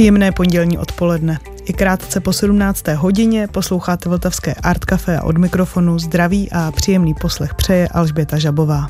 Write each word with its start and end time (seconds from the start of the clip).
Příjemné 0.00 0.32
pondělní 0.32 0.78
odpoledne. 0.78 1.38
I 1.64 1.72
krátce 1.72 2.20
po 2.20 2.32
17. 2.32 2.88
hodině 2.88 3.48
posloucháte 3.48 4.08
Vltavské 4.08 4.54
Art 4.54 4.84
Café 4.84 5.18
a 5.18 5.22
od 5.22 5.38
mikrofonu 5.38 5.98
zdraví 5.98 6.50
a 6.52 6.72
příjemný 6.72 7.14
poslech 7.14 7.54
přeje 7.54 7.88
Alžběta 7.88 8.38
Žabová. 8.38 8.88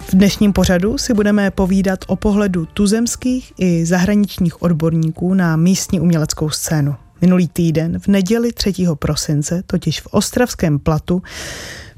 V 0.00 0.12
dnešním 0.12 0.52
pořadu 0.52 0.98
si 0.98 1.14
budeme 1.14 1.50
povídat 1.50 1.98
o 2.06 2.16
pohledu 2.16 2.66
tuzemských 2.66 3.52
i 3.58 3.86
zahraničních 3.86 4.62
odborníků 4.62 5.34
na 5.34 5.56
místní 5.56 6.00
uměleckou 6.00 6.50
scénu. 6.50 6.94
Minulý 7.20 7.48
týden, 7.48 7.98
v 7.98 8.08
neděli 8.08 8.52
3. 8.52 8.72
prosince, 8.94 9.62
totiž 9.66 10.00
v 10.00 10.06
Ostravském 10.10 10.78
platu, 10.78 11.22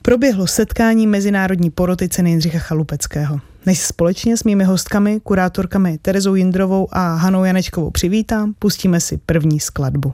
proběhlo 0.02 0.46
setkání 0.46 1.06
Mezinárodní 1.06 1.70
poroty 1.70 2.08
ceny 2.08 2.30
Jindřicha 2.30 2.58
Chalupeckého. 2.58 3.40
Než 3.66 3.80
společně 3.80 4.36
s 4.36 4.44
mými 4.44 4.64
hostkami, 4.64 5.20
kurátorkami 5.20 5.98
Terezou 5.98 6.34
Jindrovou 6.34 6.88
a 6.90 7.14
Hanou 7.14 7.44
Janečkovou 7.44 7.90
přivítám, 7.90 8.54
pustíme 8.58 9.00
si 9.00 9.16
první 9.16 9.60
skladbu. 9.60 10.12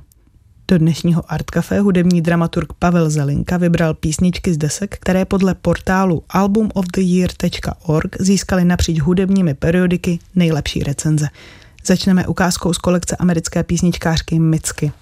Do 0.69 0.79
dnešního 0.79 1.33
Art 1.33 1.51
Café 1.51 1.81
hudební 1.81 2.23
dramaturg 2.23 2.73
Pavel 2.73 3.11
Zelinka 3.11 3.57
vybral 3.57 3.95
písničky 3.95 4.55
z 4.55 4.57
desek, 4.57 4.99
které 5.01 5.25
podle 5.25 5.55
portálu 5.55 6.23
albumoftheyear.org 6.29 8.17
získaly 8.21 8.65
napříč 8.65 9.01
hudebními 9.01 9.55
periodiky 9.55 10.19
nejlepší 10.35 10.83
recenze. 10.83 11.29
Začneme 11.85 12.27
ukázkou 12.27 12.73
z 12.73 12.79
kolekce 12.79 13.17
americké 13.17 13.63
písničkářky 13.63 14.39
Mitsky. 14.39 14.93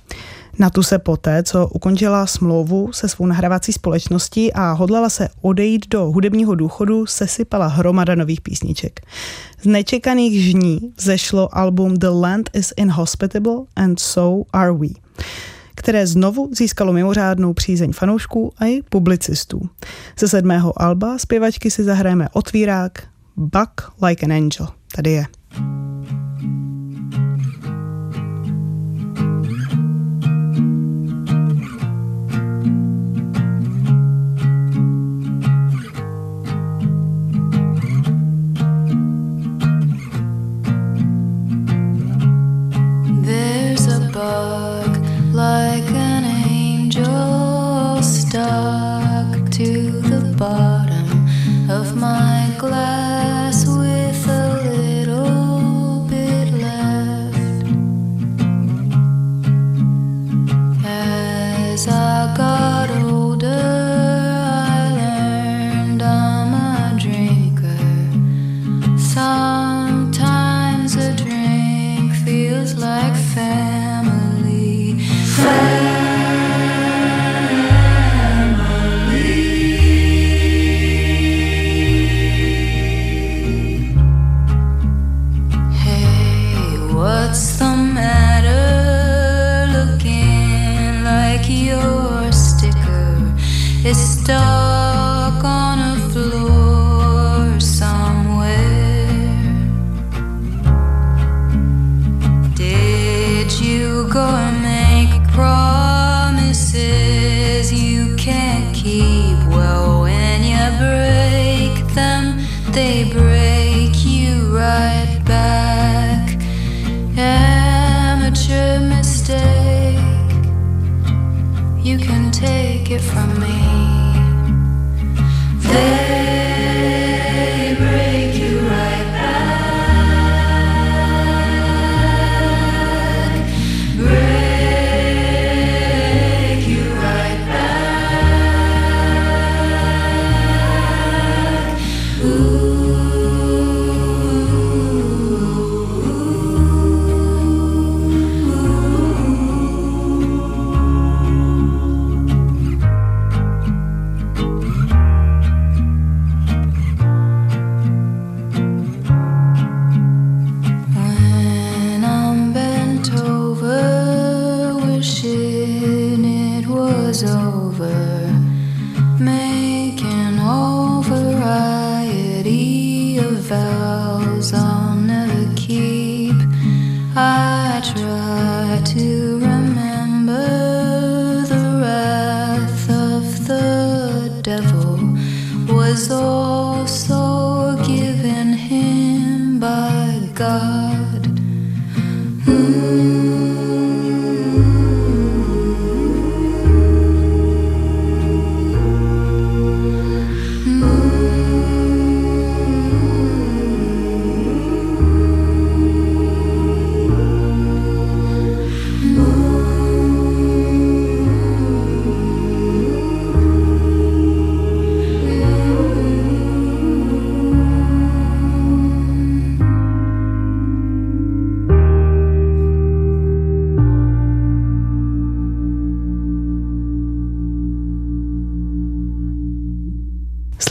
Na 0.59 0.71
tu 0.71 0.83
se 0.83 0.99
poté, 0.99 1.43
co 1.43 1.69
ukončila 1.69 2.27
smlouvu 2.27 2.93
se 2.93 3.09
svou 3.09 3.27
nahrávací 3.27 3.73
společností 3.73 4.53
a 4.53 4.73
hodlala 4.73 5.09
se 5.09 5.29
odejít 5.41 5.89
do 5.89 6.05
hudebního 6.05 6.55
důchodu, 6.55 7.07
sesypala 7.07 7.67
hromada 7.67 8.15
nových 8.15 8.41
písniček. 8.41 9.01
Z 9.63 9.67
nečekaných 9.67 10.43
žní 10.43 10.93
zešlo 10.99 11.59
album 11.59 11.97
The 11.97 12.09
Land 12.09 12.51
is 12.53 12.73
Inhospitable 12.77 13.57
and 13.77 14.01
So 14.01 14.45
Are 14.53 14.73
We 14.73 14.89
které 15.77 16.07
znovu 16.07 16.51
získalo 16.55 16.93
mimořádnou 16.93 17.55
přízeň 17.55 17.93
fanoušků 17.93 18.53
a 18.59 18.65
i 18.65 18.83
publicistů. 18.83 19.61
Ze 20.19 20.29
sedmého 20.29 20.83
alba 20.83 21.19
zpěvačky 21.19 21.71
si 21.71 21.85
zahrajeme 21.85 22.29
otvírák 22.33 23.03
Buck 23.37 23.81
Like 24.07 24.27
an 24.27 24.33
Angel. 24.33 24.69
Tady 24.97 25.11
je. 25.11 25.27
walk 44.25 44.95
like 45.33 45.91
an 46.11 46.25
angel 46.49 48.03
stuck 48.03 49.31
to 49.51 49.69
the 50.11 50.35
bottom 50.39 51.09
of 51.71 51.97
my 51.97 52.53
glass. 52.59 53.04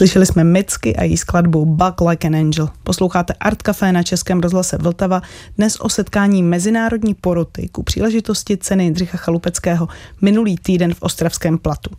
Slyšeli 0.04 0.26
jsme 0.26 0.44
Micky 0.44 0.96
a 0.96 1.02
její 1.02 1.16
skladbu 1.16 1.66
Bug 1.66 2.00
Like 2.08 2.28
an 2.28 2.36
Angel. 2.36 2.68
Posloucháte 2.82 3.34
Art 3.40 3.62
Café 3.62 3.92
na 3.92 4.02
Českém 4.02 4.40
rozhlase 4.40 4.78
Vltava 4.78 5.22
dnes 5.58 5.76
o 5.80 5.88
setkání 5.88 6.42
Mezinárodní 6.42 7.14
poroty 7.14 7.68
ku 7.68 7.82
příležitosti 7.82 8.56
ceny 8.56 8.84
Jindřicha 8.84 9.18
Chalupeckého 9.18 9.88
minulý 10.20 10.56
týden 10.56 10.94
v 10.94 11.02
Ostravském 11.02 11.58
platu. 11.58 11.90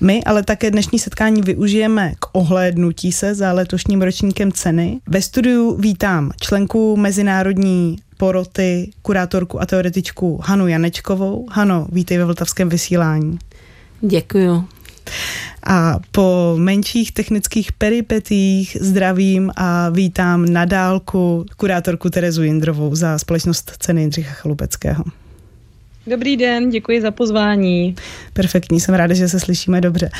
My 0.00 0.24
ale 0.24 0.42
také 0.42 0.70
dnešní 0.70 0.98
setkání 0.98 1.42
využijeme 1.42 2.12
k 2.18 2.26
ohlédnutí 2.32 3.12
se 3.12 3.34
za 3.34 3.52
letošním 3.52 4.02
ročníkem 4.02 4.52
ceny. 4.52 5.00
Ve 5.08 5.22
studiu 5.22 5.76
vítám 5.76 6.30
členku 6.40 6.96
Mezinárodní 6.96 7.96
poroty, 8.16 8.90
kurátorku 9.02 9.60
a 9.60 9.66
teoretičku 9.66 10.40
Hanu 10.44 10.68
Janečkovou. 10.68 11.46
Hano, 11.50 11.86
vítej 11.92 12.18
ve 12.18 12.24
Vltavském 12.24 12.68
vysílání. 12.68 13.38
Děkuju. 14.00 14.64
A 15.62 15.98
po 16.10 16.54
menších 16.58 17.12
technických 17.12 17.72
peripetích 17.72 18.76
zdravím 18.80 19.50
a 19.56 19.88
vítám 19.88 20.46
na 20.46 20.64
dálku 20.64 21.46
kurátorku 21.56 22.10
Terezu 22.10 22.42
Jindrovou 22.42 22.94
za 22.94 23.18
společnost 23.18 23.72
ceny 23.78 24.00
Jindřicha 24.00 24.32
Chalupeckého. 24.32 25.04
Dobrý 26.06 26.36
den, 26.36 26.70
děkuji 26.70 27.00
za 27.00 27.10
pozvání. 27.10 27.96
Perfektní, 28.32 28.80
jsem 28.80 28.94
ráda, 28.94 29.14
že 29.14 29.28
se 29.28 29.40
slyšíme 29.40 29.80
dobře. 29.80 30.10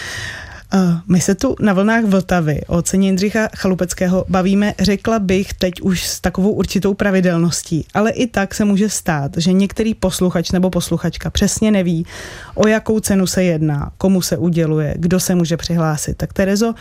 My 1.09 1.21
se 1.21 1.35
tu 1.35 1.57
na 1.61 1.73
vlnách 1.73 2.05
Vltavy 2.05 2.61
o 2.67 2.83
ceně 2.83 3.09
Jindřicha 3.09 3.49
Chalupeckého 3.57 4.25
bavíme, 4.29 4.75
řekla 4.79 5.19
bych 5.19 5.55
teď 5.55 5.81
už 5.81 6.07
s 6.07 6.21
takovou 6.21 6.51
určitou 6.51 6.95
pravidelností, 6.95 7.87
ale 7.95 8.11
i 8.11 8.27
tak 8.27 8.55
se 8.55 8.65
může 8.65 8.91
stát, 8.91 9.33
že 9.37 9.53
některý 9.53 9.95
posluchač 9.95 10.51
nebo 10.51 10.71
posluchačka 10.71 11.31
přesně 11.31 11.71
neví, 11.71 12.07
o 12.55 12.69
jakou 12.69 13.01
cenu 13.01 13.27
se 13.27 13.45
jedná, 13.45 13.93
komu 13.99 14.23
se 14.23 14.37
uděluje, 14.37 14.95
kdo 14.99 15.21
se 15.21 15.35
může 15.35 15.57
přihlásit. 15.57 16.17
Tak 16.17 16.33
Terezo, 16.33 16.75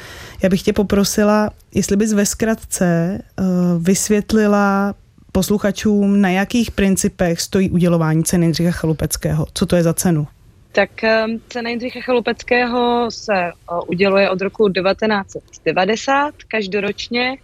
já 0.44 0.50
bych 0.50 0.62
tě 0.62 0.74
poprosila, 0.74 1.50
jestli 1.74 1.98
bys 1.98 2.14
ve 2.14 2.26
zkratce 2.26 3.20
uh, 3.40 3.46
vysvětlila 3.84 4.94
posluchačům, 5.32 6.22
na 6.22 6.30
jakých 6.30 6.72
principech 6.72 7.42
stojí 7.42 7.70
udělování 7.70 8.24
ceny 8.24 8.46
Jindřicha 8.46 8.72
Chalupeckého. 8.72 9.48
Co 9.54 9.66
to 9.66 9.76
je 9.76 9.84
za 9.84 9.94
cenu? 9.94 10.28
Tak 10.76 11.04
ehm, 11.04 11.40
cena 11.50 11.70
Jindřicha 11.70 12.02
Chalupeckého 12.02 13.12
se 13.12 13.52
uděluje 13.88 14.30
od 14.30 14.42
roku 14.42 14.70
1990 14.70 16.36
každoročně 16.48 17.38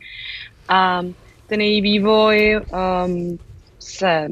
a 0.67 1.01
ten 1.47 1.61
její 1.61 1.81
vývoj 1.81 2.61
um, 3.05 3.37
se 3.79 4.27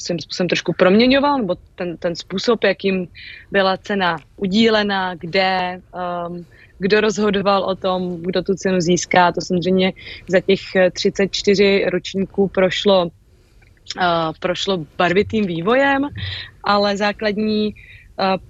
svým 0.00 0.18
způsobem 0.18 0.48
trošku 0.48 0.72
proměňoval, 0.72 1.38
nebo 1.38 1.56
ten, 1.74 1.96
ten 1.96 2.16
způsob, 2.16 2.64
jakým 2.64 3.08
byla 3.50 3.76
cena 3.76 4.16
udílena, 4.36 5.14
kde, 5.14 5.80
um, 6.28 6.46
kdo 6.78 7.00
rozhodoval 7.00 7.62
o 7.62 7.74
tom, 7.74 8.22
kdo 8.22 8.42
tu 8.42 8.54
cenu 8.54 8.80
získá. 8.80 9.32
To 9.32 9.40
samozřejmě 9.40 9.92
za 10.28 10.40
těch 10.40 10.60
34 10.92 11.84
ročníků 11.92 12.48
prošlo, 12.48 13.04
uh, 13.04 13.10
prošlo 14.40 14.86
barvitým 14.98 15.46
vývojem, 15.46 16.08
ale 16.64 16.96
základní 16.96 17.74
Eh, 17.74 18.03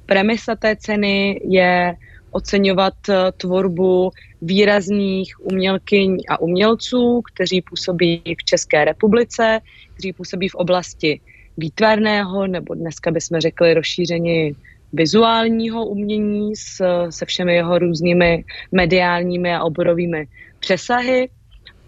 premisa 0.07 0.55
té 0.57 0.77
ceny 0.77 1.41
je 1.45 1.97
oceňovat 2.31 2.95
eh, 3.09 3.33
tvorbu 3.37 4.11
výrazných 4.43 5.41
umělkyň 5.41 6.17
a 6.29 6.41
umělců, 6.41 7.23
kteří 7.33 7.63
působí 7.63 8.23
v 8.41 8.45
České 8.45 8.85
republice, 8.85 9.61
kteří 9.95 10.13
působí 10.13 10.49
v 10.49 10.55
oblasti 10.55 11.21
výtvarného, 11.57 12.47
nebo 12.47 12.75
dneska 12.75 13.11
bychom 13.11 13.41
řekli 13.41 13.75
rozšíření 13.75 14.57
vizuálního 14.93 15.87
umění 15.87 16.57
s, 16.57 16.83
se 17.11 17.27
všemi 17.27 17.55
jeho 17.55 17.79
různými 17.79 18.45
mediálními 18.73 19.55
a 19.55 19.63
oborovými 19.63 20.27
přesahy. 20.61 21.29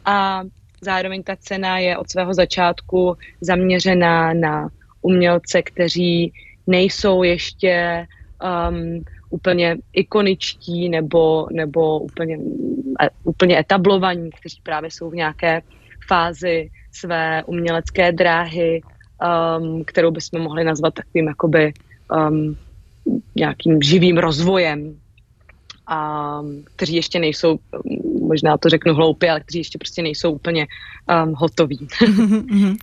A 0.05 0.43
zároveň 0.81 1.23
ta 1.23 1.37
cena 1.37 1.78
je 1.78 1.96
od 1.96 2.11
svého 2.11 2.34
začátku 2.34 3.17
zaměřená 3.40 4.34
na 4.34 4.69
umělce, 5.02 5.62
kteří 5.62 6.32
nejsou 6.66 7.22
ještě 7.22 8.06
um, 8.70 9.04
úplně 9.30 9.76
ikoničtí 9.92 10.88
nebo, 10.88 11.46
nebo 11.52 11.98
úplně, 11.98 12.38
e, 13.00 13.08
úplně 13.24 13.58
etablovaní, 13.58 14.30
kteří 14.40 14.60
právě 14.62 14.90
jsou 14.90 15.10
v 15.10 15.14
nějaké 15.14 15.62
fázi 16.06 16.70
své 16.92 17.44
umělecké 17.44 18.12
dráhy, 18.12 18.82
um, 19.60 19.84
kterou 19.84 20.10
bychom 20.10 20.40
mohli 20.40 20.64
nazvat 20.64 20.94
takovým 20.94 21.26
jakoby 21.26 21.72
um, 22.28 22.56
nějakým 23.36 23.82
živým 23.82 24.18
rozvojem 24.18 24.96
a 25.86 26.40
kteří 26.76 26.96
ještě 26.96 27.18
nejsou, 27.18 27.58
možná 28.26 28.56
to 28.56 28.69
řeknu 28.69 28.94
hloupě, 28.94 29.31
ale 29.31 29.40
kteří 29.40 29.58
ještě 29.58 29.78
prostě 29.78 30.02
nejsou 30.02 30.32
úplně 30.32 30.67
um, 31.25 31.34
hotoví. 31.34 31.88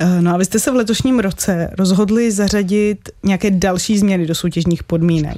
Eh, 0.00 0.22
no 0.22 0.34
a 0.34 0.36
vy 0.36 0.44
jste 0.44 0.58
se 0.58 0.70
v 0.70 0.74
letošním 0.74 1.18
roce 1.18 1.70
rozhodli 1.78 2.30
zařadit 2.30 3.08
nějaké 3.22 3.50
další 3.50 3.98
změny 3.98 4.26
do 4.26 4.34
soutěžních 4.34 4.82
podmínek. 4.82 5.36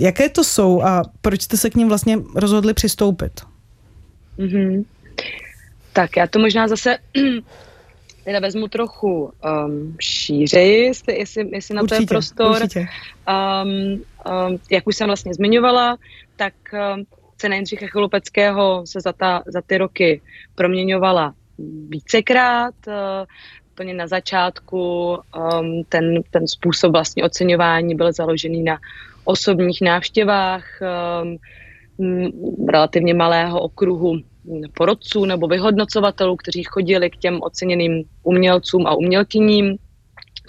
Jaké 0.00 0.28
to 0.28 0.44
jsou 0.44 0.82
a 0.82 1.02
proč 1.20 1.42
jste 1.42 1.56
se 1.56 1.70
k 1.70 1.74
ním 1.74 1.88
vlastně 1.88 2.18
rozhodli 2.34 2.74
přistoupit? 2.74 3.40
Mm-hmm. 4.38 4.84
Tak 5.92 6.16
já 6.16 6.26
to 6.26 6.38
možná 6.38 6.68
zase 6.68 6.98
teda 8.24 8.40
vezmu 8.40 8.68
trochu 8.68 9.32
um, 9.66 9.96
šířeji, 10.00 10.84
jestli, 10.84 11.18
jestli, 11.18 11.48
jestli 11.52 11.74
na 11.74 11.82
určitě, 11.82 11.96
to 11.96 12.02
je 12.02 12.06
prostor. 12.06 12.50
Určitě. 12.50 12.86
Um, 13.28 14.02
um, 14.48 14.58
jak 14.70 14.86
už 14.86 14.96
jsem 14.96 15.06
vlastně 15.06 15.34
zmiňovala, 15.34 15.96
tak 16.36 16.54
um, 16.72 17.04
cena 17.40 17.54
Jindřicha 17.54 17.86
Chalupeckého 17.86 18.86
se 18.86 19.00
za, 19.00 19.12
ta, 19.12 19.42
za 19.46 19.60
ty 19.66 19.78
roky 19.78 20.20
proměňovala 20.54 21.34
vícekrát. 21.88 22.74
Uh, 22.86 22.94
úplně 23.72 23.94
na 23.94 24.06
začátku 24.06 25.12
um, 25.12 25.84
ten, 25.88 26.22
ten 26.30 26.48
způsob 26.48 26.92
vlastně 26.92 27.24
oceňování 27.24 27.94
byl 27.94 28.12
založený 28.12 28.62
na 28.62 28.78
osobních 29.24 29.80
návštěvách 29.80 30.64
um, 31.22 31.36
relativně 32.68 33.14
malého 33.14 33.60
okruhu 33.60 34.20
porodců 34.74 35.24
nebo 35.24 35.48
vyhodnocovatelů, 35.48 36.36
kteří 36.36 36.62
chodili 36.62 37.10
k 37.10 37.16
těm 37.16 37.38
oceněným 37.42 38.04
umělcům 38.22 38.86
a 38.86 38.94
umělkyním 38.94 39.76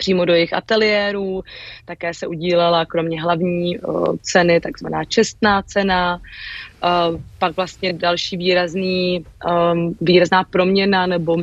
přímo 0.02 0.26
do 0.26 0.34
jejich 0.34 0.54
ateliérů. 0.54 1.44
Také 1.86 2.14
se 2.14 2.28
udílela 2.28 2.86
kromě 2.86 3.22
hlavní 3.22 3.80
uh, 3.80 4.16
ceny 4.22 4.60
takzvaná 4.60 5.06
čestná 5.06 5.62
cena. 5.62 6.18
Uh, 6.18 7.22
pak 7.40 7.56
vlastně 7.56 7.94
další 7.94 8.38
výrazný, 8.38 9.26
um, 9.46 9.96
výrazná 10.02 10.44
proměna 10.44 11.06
nebo 11.06 11.38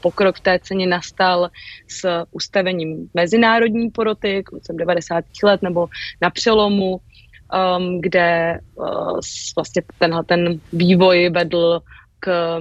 pokrok 0.00 0.38
v 0.38 0.40
té 0.40 0.58
ceně 0.62 0.86
nastal 0.86 1.50
s 1.88 2.06
ustavením 2.30 3.10
mezinárodní 3.14 3.90
poroty 3.90 4.42
koncem 4.42 4.76
90. 4.76 5.24
let 5.42 5.62
nebo 5.62 5.88
na 6.22 6.30
přelomu 6.30 6.94
um, 6.94 8.00
kde 8.00 8.60
uh, 8.74 9.18
vlastně 9.56 9.82
tenhle 9.98 10.24
ten 10.24 10.60
vývoj 10.72 11.30
vedl 11.34 11.80
k 12.20 12.58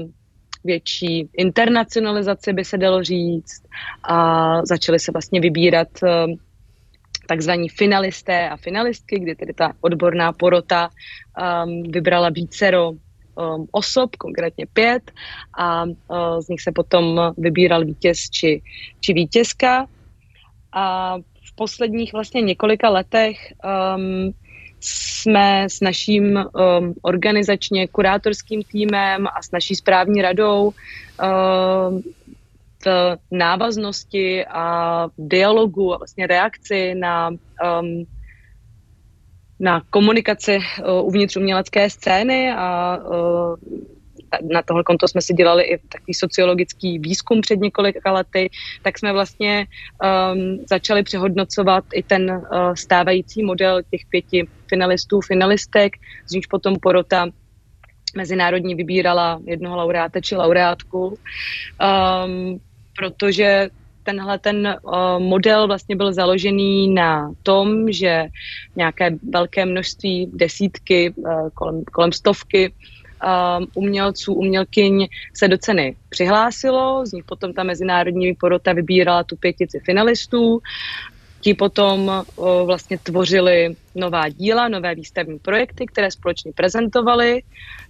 větší 0.63 1.29
internacionalizaci, 1.37 2.53
by 2.53 2.65
se 2.65 2.77
dalo 2.77 3.03
říct, 3.03 3.63
a 4.03 4.65
začaly 4.65 4.99
se 4.99 5.11
vlastně 5.11 5.41
vybírat 5.41 5.87
uh, 6.03 6.35
takzvaní 7.27 7.69
finalisté 7.69 8.49
a 8.49 8.57
finalistky, 8.57 9.19
kdy 9.19 9.35
tedy 9.35 9.53
ta 9.53 9.73
odborná 9.81 10.31
porota 10.33 10.89
um, 10.89 11.83
vybrala 11.83 12.29
vícero 12.29 12.91
um, 12.91 13.67
osob, 13.71 14.15
konkrétně 14.15 14.65
pět, 14.73 15.11
a 15.57 15.83
uh, 15.83 16.39
z 16.39 16.47
nich 16.47 16.61
se 16.61 16.71
potom 16.71 17.33
vybíral 17.37 17.85
vítěz 17.85 18.29
či, 18.29 18.61
či 18.99 19.13
vítězka. 19.13 19.87
A 20.71 21.17
v 21.17 21.55
posledních 21.55 22.13
vlastně 22.13 22.41
několika 22.41 22.89
letech 22.89 23.53
um, 23.95 24.33
jsme 24.79 25.65
s 25.69 25.81
naším 25.81 26.37
um, 26.37 26.93
organizačně 27.01 27.87
kurátorským 27.87 28.63
týmem 28.63 29.27
a 29.27 29.41
s 29.41 29.51
naší 29.51 29.75
správní 29.75 30.21
radou 30.21 30.65
um, 30.65 32.01
v 32.85 33.17
návaznosti 33.31 34.45
a 34.45 35.07
dialogu 35.17 35.93
a 35.93 35.97
vlastně 35.97 36.27
reakci 36.27 36.95
na 36.95 37.29
um, 37.29 38.05
na 39.59 39.81
komunikaci 39.89 40.57
uh, 40.57 41.07
uvnitř 41.07 41.37
umělecké 41.37 41.89
scény 41.89 42.51
a 42.51 42.97
uh, 42.97 43.55
na 44.51 44.61
tohle 44.61 44.83
konto 44.83 45.07
jsme 45.07 45.21
si 45.21 45.33
dělali 45.33 45.63
i 45.63 45.77
takový 45.77 46.13
sociologický 46.13 46.99
výzkum 46.99 47.41
před 47.41 47.59
několika 47.59 48.11
lety, 48.11 48.49
tak 48.81 48.99
jsme 48.99 49.13
vlastně 49.13 49.67
um, 49.67 50.59
začali 50.69 51.03
přehodnocovat 51.03 51.83
i 51.93 52.03
ten 52.03 52.31
uh, 52.31 52.73
stávající 52.73 53.43
model 53.43 53.81
těch 53.91 54.01
pěti 54.09 54.47
finalistů, 54.69 55.21
finalistek, 55.21 55.93
z 56.25 56.33
níž 56.33 56.45
potom 56.45 56.75
porota 56.81 57.27
mezinárodní 58.15 58.75
vybírala 58.75 59.39
jednoho 59.45 59.77
laureáta 59.77 60.21
či 60.21 60.35
laureátku, 60.35 61.07
um, 61.07 62.59
protože 62.97 63.69
tenhle 64.03 64.39
ten 64.39 64.77
uh, 64.83 65.19
model 65.19 65.67
vlastně 65.67 65.95
byl 65.95 66.13
založený 66.13 66.93
na 66.93 67.31
tom, 67.43 67.91
že 67.91 68.25
nějaké 68.75 69.11
velké 69.29 69.65
množství, 69.65 70.31
desítky, 70.33 71.13
uh, 71.15 71.49
kolem, 71.53 71.83
kolem 71.83 72.11
stovky 72.11 72.73
um, 73.23 73.67
umělců, 73.73 74.33
umělkyň 74.33 75.07
se 75.33 75.47
do 75.47 75.57
ceny 75.57 75.95
přihlásilo, 76.09 77.05
z 77.05 77.11
nich 77.11 77.23
potom 77.23 77.53
ta 77.53 77.63
mezinárodní 77.63 78.33
porota 78.33 78.73
vybírala 78.73 79.23
tu 79.23 79.35
pětici 79.35 79.79
finalistů 79.79 80.61
ti 81.41 81.53
potom 81.53 82.23
vlastně 82.65 82.97
tvořili 82.97 83.75
nová 83.95 84.29
díla, 84.29 84.67
nové 84.67 84.95
výstavní 84.95 85.39
projekty, 85.39 85.85
které 85.85 86.11
společně 86.11 86.51
prezentovali, 86.55 87.43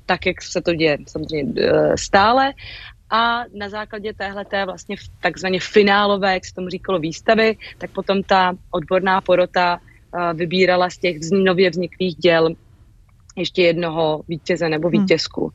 tak 0.05 0.25
jak 0.25 0.41
se 0.41 0.62
to 0.62 0.74
děje 0.74 0.98
samozřejmě 1.07 1.62
e, 1.62 1.98
stále. 1.98 2.53
A 3.10 3.43
na 3.53 3.69
základě 3.69 4.13
téhle 4.13 4.46
vlastně 4.65 4.96
takzvaně 5.22 5.60
finálové, 5.60 6.34
jak 6.34 6.46
se 6.46 6.55
tomu 6.55 6.69
říkalo, 6.69 7.00
výstavy, 7.00 7.57
tak 7.77 7.91
potom 7.91 8.24
ta 8.24 8.53
odborná 8.72 9.22
porota 9.22 9.79
e, 9.79 10.34
vybírala 10.34 10.89
z 10.89 10.98
těch 10.98 11.17
nově 11.31 11.69
vzniklých 11.69 12.15
děl 12.15 12.55
ještě 13.38 13.62
jednoho 13.62 14.22
vítěze 14.27 14.70
nebo 14.70 14.89
hmm. 14.89 15.01
vítězku. 15.01 15.51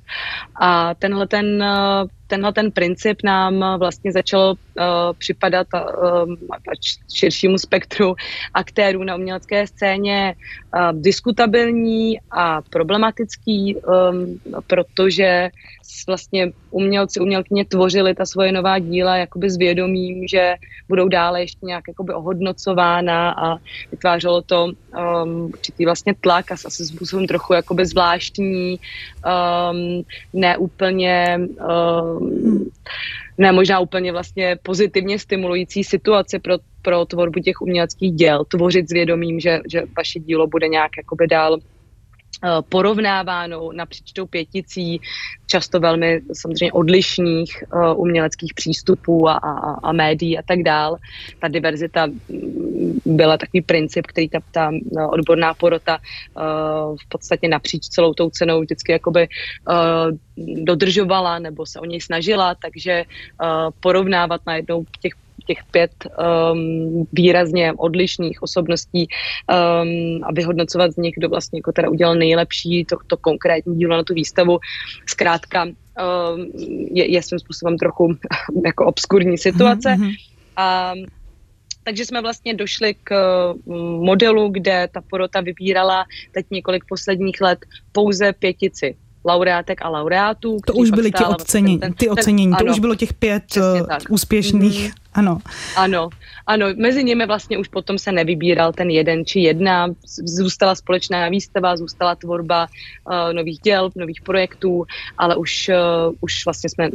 A 0.61 0.95
tenhle 0.95 1.27
ten, 1.27 1.63
eh, 1.63 2.05
tenhle 2.33 2.53
ten 2.53 2.73
princip 2.73 3.19
nám 3.25 3.79
vlastně 3.79 4.13
začal 4.13 4.51
uh, 4.51 4.85
připadat 5.19 5.67
uh, 5.75 6.35
širšímu 7.15 7.59
spektru 7.59 8.15
aktérů 8.55 9.05
na 9.05 9.17
umělecké 9.17 9.67
scéně 9.67 10.35
uh, 10.35 11.01
diskutabilní 11.01 12.21
a 12.31 12.63
problematický, 12.63 13.77
um, 13.77 14.41
protože 14.67 15.51
vlastně 16.07 16.53
umělci, 16.71 17.21
umělkyně 17.21 17.65
tvořili 17.65 18.15
ta 18.15 18.27
svoje 18.27 18.53
nová 18.53 18.79
díla 18.79 19.17
jakoby 19.17 19.51
s 19.51 19.57
vědomím, 19.57 20.29
že 20.29 20.55
budou 20.89 21.09
dále 21.09 21.41
ještě 21.41 21.67
nějak 21.67 21.85
jakoby 21.89 22.15
ohodnocována 22.15 23.31
a 23.31 23.57
vytvářelo 23.91 24.43
to 24.43 24.65
um, 24.65 25.45
určitý 25.45 25.85
vlastně 25.85 26.15
tlak 26.21 26.53
a 26.53 26.55
asi 26.55 26.87
způsobem 26.87 27.27
trochu 27.27 27.53
jakoby 27.53 27.87
zvláštní, 27.87 28.79
um, 28.81 30.03
neúplně 30.33 31.41
um, 32.23 32.71
ne 33.39 33.53
možná 33.53 33.81
úplně 33.81 34.13
vlastně 34.13 34.57
pozitivně 34.63 35.19
stimulující 35.19 35.85
situace 35.85 36.39
pro, 36.39 36.55
pro 36.83 37.05
tvorbu 37.05 37.41
těch 37.41 37.61
uměleckých 37.61 38.13
děl, 38.13 38.45
tvořit 38.45 38.89
s 38.89 38.93
vědomím, 38.93 39.41
že, 39.41 39.61
že 39.73 39.83
vaše 39.97 40.21
dílo 40.21 40.47
bude 40.47 40.69
nějak 40.69 40.91
jakoby 40.97 41.27
dál 41.27 41.59
porovnáváno 42.69 43.73
napříč 43.73 44.13
tou 44.13 44.27
pěticí, 44.27 45.01
často 45.47 45.81
velmi 45.81 46.21
samozřejmě 46.33 46.73
odlišných 46.73 47.65
uh, 47.75 48.01
uměleckých 48.01 48.55
přístupů 48.55 49.29
a, 49.29 49.33
a, 49.33 49.73
a 49.83 49.93
médií 49.93 50.39
a 50.39 50.43
tak 50.43 50.63
dál. 50.63 50.97
Ta 51.39 51.49
diverzita 51.49 52.07
mm, 52.07 53.01
byla 53.07 53.39
takový 53.39 53.63
princip, 53.63 54.07
který 54.07 54.29
ta, 54.29 54.39
ta 54.51 54.71
eh, 54.73 55.07
odborná 55.07 55.55
porota 55.55 55.99
uh, 55.99 56.97
v 56.97 57.09
podstatě 57.09 57.49
napříč 57.49 57.83
celou 57.89 58.15
tou 58.15 58.31
cenou 58.31 58.61
vždycky 58.61 58.93
jakoby 58.93 59.29
uh, 59.29 60.11
dodržovala 60.65 61.39
nebo 61.39 61.67
se 61.67 61.81
o 61.81 61.85
něj 61.85 62.01
snažila, 62.01 62.55
takže 62.55 63.05
uh, 63.05 63.71
porovnávat 63.81 64.41
najednou 64.47 64.85
těch 65.01 65.13
těch 65.45 65.59
pět 65.71 65.93
um, 66.53 67.07
výrazně 67.13 67.73
odlišných 67.73 68.43
osobností 68.43 69.09
um, 69.09 70.25
a 70.25 70.33
vyhodnocovat 70.33 70.93
z 70.93 70.97
nich, 70.97 71.15
kdo 71.17 71.29
vlastně 71.29 71.59
jako 71.59 71.73
teda 71.73 71.91
udělal 71.91 72.15
nejlepší 72.15 72.85
to, 72.85 72.97
to 73.07 73.17
konkrétní 73.17 73.77
dílo 73.77 73.97
na 73.97 74.03
tu 74.03 74.15
výstavu. 74.15 74.59
Zkrátka 75.07 75.65
um, 75.65 75.73
je, 76.93 77.13
je 77.13 77.23
svým 77.23 77.39
způsobem 77.39 77.79
trochu 77.79 78.17
jako 78.65 78.87
obskurní 78.87 79.39
situace. 79.39 79.89
Mm-hmm. 79.89 80.15
A 80.57 80.95
takže 81.85 82.07
jsme 82.07 82.23
vlastně 82.23 82.55
došli 82.55 82.95
k 83.05 83.13
mm, 83.67 83.75
modelu, 84.05 84.49
kde 84.49 84.89
ta 84.93 85.01
porota 85.11 85.41
vybírala 85.41 86.05
teď 86.33 86.47
několik 86.51 86.85
posledních 86.89 87.41
let 87.41 87.59
pouze 87.93 88.33
pětici 88.33 88.97
laureátek 89.25 89.83
a 89.83 89.89
laureátů. 89.89 90.57
To 90.67 90.73
už 90.73 90.91
byly 90.91 91.13
ti 91.13 91.25
ocenění, 91.25 91.79
ten, 91.79 91.93
ty 91.93 92.09
ocenění, 92.09 92.51
ten, 92.51 92.59
to 92.59 92.65
ano, 92.65 92.73
už 92.73 92.79
bylo 92.79 92.95
těch 92.95 93.15
pět 93.15 93.45
uh, 93.57 93.87
úspěšných, 94.09 94.85
mm, 94.85 95.02
ano. 95.15 95.39
Ano, 95.77 96.09
ano, 96.47 96.67
mezi 96.77 97.05
nimi 97.05 97.27
vlastně 97.27 97.59
už 97.59 97.69
potom 97.69 97.99
se 97.99 98.13
nevybíral 98.13 98.73
ten 98.73 98.91
jeden 98.91 99.25
či 99.25 99.41
jedna, 99.41 99.89
zůstala 100.37 100.75
společná 100.75 101.29
výstava, 101.29 101.77
zůstala 101.77 102.15
tvorba 102.15 102.67
uh, 102.67 103.33
nových 103.33 103.59
děl, 103.59 103.91
nových 103.97 104.21
projektů, 104.21 104.85
ale 105.19 105.37
už, 105.37 105.71
uh, 106.09 106.15
už 106.21 106.45
vlastně 106.45 106.71
jsme 106.71 106.89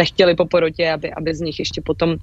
nechtěli 0.00 0.34
po 0.34 0.46
porotě, 0.46 0.90
aby, 0.90 1.12
aby 1.12 1.34
z 1.34 1.40
nich 1.40 1.58
ještě 1.58 1.80
potom 1.84 2.10
uh, 2.10 2.16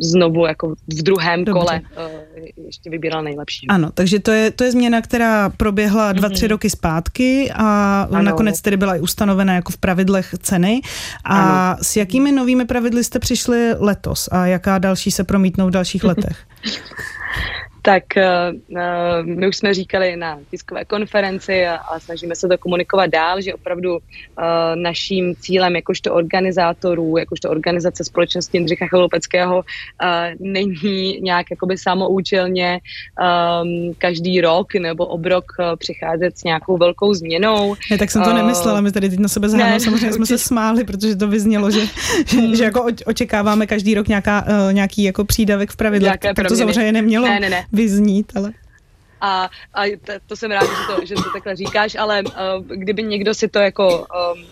znovu 0.00 0.46
jako 0.46 0.74
v 0.98 1.02
druhém 1.02 1.44
Dobře. 1.44 1.60
kole 1.60 1.80
uh, 1.80 2.44
ještě 2.66 2.90
vybíral 2.90 3.22
nejlepší. 3.22 3.66
Ano, 3.68 3.90
takže 3.94 4.20
to 4.20 4.30
je, 4.30 4.50
to 4.50 4.64
je 4.64 4.70
změna, 4.72 5.00
která 5.00 5.50
proběhla 5.50 6.12
dva, 6.12 6.28
mm-hmm. 6.28 6.32
tři 6.32 6.46
roky 6.46 6.70
zpátky 6.70 7.50
a 7.54 7.66
ano. 8.12 8.22
nakonec 8.22 8.60
tedy 8.60 8.76
byla 8.76 8.96
i 8.96 9.00
ustanovena 9.00 9.54
jako 9.54 9.72
v 9.72 9.76
pravidlech 9.76 10.34
ceny. 10.42 10.80
A 11.24 11.70
ano. 11.70 11.78
s 11.82 11.96
jakými 11.96 12.32
novými 12.32 12.64
pravidly 12.64 13.04
jste 13.04 13.18
přišli 13.18 13.74
letos 13.78 14.28
a 14.32 14.46
jaká 14.46 14.78
další 14.78 15.10
se 15.10 15.24
promítnou 15.24 15.66
v 15.66 15.70
dalších 15.70 16.04
letech? 16.04 16.36
tak 17.86 18.04
uh, 18.16 19.26
my 19.26 19.48
už 19.48 19.56
jsme 19.56 19.74
říkali 19.74 20.16
na 20.16 20.38
tiskové 20.50 20.84
konferenci 20.84 21.66
a, 21.66 21.76
a 21.76 22.00
snažíme 22.00 22.36
se 22.36 22.48
to 22.48 22.58
komunikovat 22.58 23.06
dál, 23.06 23.40
že 23.40 23.54
opravdu 23.54 23.92
uh, 23.94 24.00
naším 24.74 25.34
cílem 25.36 25.76
jakožto 25.76 26.14
organizátorů, 26.14 27.16
jakožto 27.16 27.50
organizace 27.50 28.04
společnosti 28.04 28.56
Jindřicha 28.56 28.86
Chalupeckého 28.86 29.56
uh, 29.56 29.62
není 30.40 31.20
nějak 31.20 31.46
jakoby 31.50 31.78
samoučelně 31.78 32.80
um, 32.80 33.94
každý 33.98 34.40
rok 34.40 34.74
nebo 34.74 35.06
obrok 35.06 35.44
uh, 35.58 35.76
přicházet 35.76 36.38
s 36.38 36.44
nějakou 36.44 36.76
velkou 36.76 37.14
změnou. 37.14 37.74
Ne, 37.90 37.98
tak 37.98 38.10
jsem 38.10 38.22
to 38.22 38.30
uh, 38.30 38.36
nemyslela, 38.36 38.80
my 38.80 38.92
tady 38.92 39.10
teď 39.10 39.18
na 39.18 39.28
sebe 39.28 39.48
zhánu, 39.48 39.80
samozřejmě 39.80 40.12
jsme 40.12 40.26
se 40.26 40.38
smáli, 40.38 40.84
protože 40.84 41.16
to 41.16 41.28
vyznělo, 41.28 41.70
že, 41.70 41.80
že, 42.26 42.56
že 42.56 42.64
jako 42.64 42.86
očekáváme 43.06 43.66
každý 43.66 43.94
rok 43.94 44.08
nějaká, 44.08 44.44
uh, 44.48 44.72
nějaký 44.72 45.02
jako 45.02 45.24
přídavek 45.24 45.70
v 45.70 45.76
pravidlech, 45.76 46.18
tak 46.34 46.48
to 46.48 46.56
samozřejmě 46.56 46.92
nemělo. 46.92 47.26
Ne, 47.26 47.40
ne, 47.40 47.50
ne 47.50 47.75
vyznít, 47.76 48.32
ale... 48.36 48.52
A, 49.20 49.50
a 49.74 49.82
to 50.26 50.36
jsem 50.36 50.50
ráda, 50.50 50.66
že 50.66 50.94
to, 50.94 51.06
že 51.06 51.14
to 51.14 51.30
takhle 51.32 51.56
říkáš, 51.56 51.94
ale 51.94 52.22
uh, 52.22 52.32
kdyby 52.66 53.02
někdo 53.02 53.34
si 53.34 53.48
to 53.48 53.58
jako 53.58 53.98
um, 53.98 54.44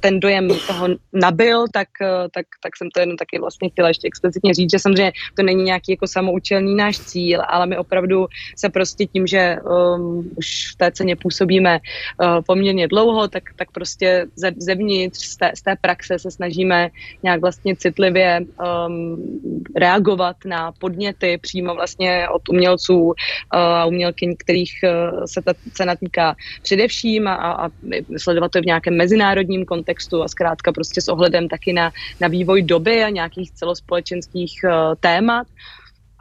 ten 0.00 0.20
dojem 0.20 0.48
toho 0.66 0.88
nabil, 1.12 1.64
tak, 1.72 1.88
eh, 2.02 2.28
tak, 2.34 2.46
tak 2.62 2.76
jsem 2.76 2.90
to 2.90 3.00
jenom 3.00 3.16
taky 3.16 3.38
vlastně 3.38 3.70
chtěla 3.70 3.88
ještě 3.88 4.06
explicitně 4.06 4.54
říct, 4.54 4.70
že 4.70 4.78
samozřejmě 4.78 5.12
to 5.34 5.42
není 5.42 5.64
nějaký 5.64 5.92
jako 5.92 6.06
samoučelný 6.06 6.74
náš 6.74 6.98
cíl, 6.98 7.40
ale 7.48 7.66
my 7.66 7.78
opravdu 7.78 8.26
se 8.56 8.68
prostě 8.68 9.06
tím, 9.06 9.26
že 9.26 9.56
um, 9.62 10.30
už 10.36 10.72
v 10.72 10.76
té 10.76 10.90
ceně 10.92 11.16
působíme 11.16 11.78
uh, 11.78 12.40
poměrně 12.46 12.88
dlouho, 12.88 13.28
tak, 13.28 13.42
tak 13.56 13.70
prostě 13.70 14.26
ze, 14.36 14.52
zevnitř 14.56 15.18
z 15.18 15.36
té, 15.36 15.52
z 15.54 15.62
té 15.62 15.76
praxe 15.80 16.18
se 16.18 16.30
snažíme 16.30 16.88
nějak 17.22 17.40
vlastně 17.40 17.76
citlivě 17.76 18.40
um, 18.40 19.38
reagovat 19.76 20.36
na 20.44 20.72
podněty 20.72 21.38
přímo 21.38 21.74
vlastně 21.74 22.28
od 22.28 22.48
umělců 22.48 23.00
uh, 23.02 23.12
a 23.50 23.84
uh, 23.84 23.92
umělkyň, 23.92 24.36
kterých 24.38 24.72
uh, 24.84 25.24
se 25.24 25.42
ta 25.42 25.52
cena 25.72 25.96
týká 25.96 26.36
především 26.62 27.28
a, 27.28 27.34
a 27.34 27.68
sledovat 28.16 28.50
to 28.50 28.60
v 28.60 28.66
nějakém 28.66 28.96
mezinárodním 28.96 29.64
kontextu 29.72 30.22
a 30.22 30.28
zkrátka 30.28 30.72
prostě 30.72 31.00
s 31.00 31.08
ohledem 31.08 31.48
taky 31.48 31.72
na, 31.72 31.92
na 32.20 32.28
vývoj 32.28 32.62
doby 32.62 33.04
a 33.04 33.08
nějakých 33.08 33.50
celospolečenských 33.52 34.52
uh, 34.64 34.94
témat. 35.00 35.46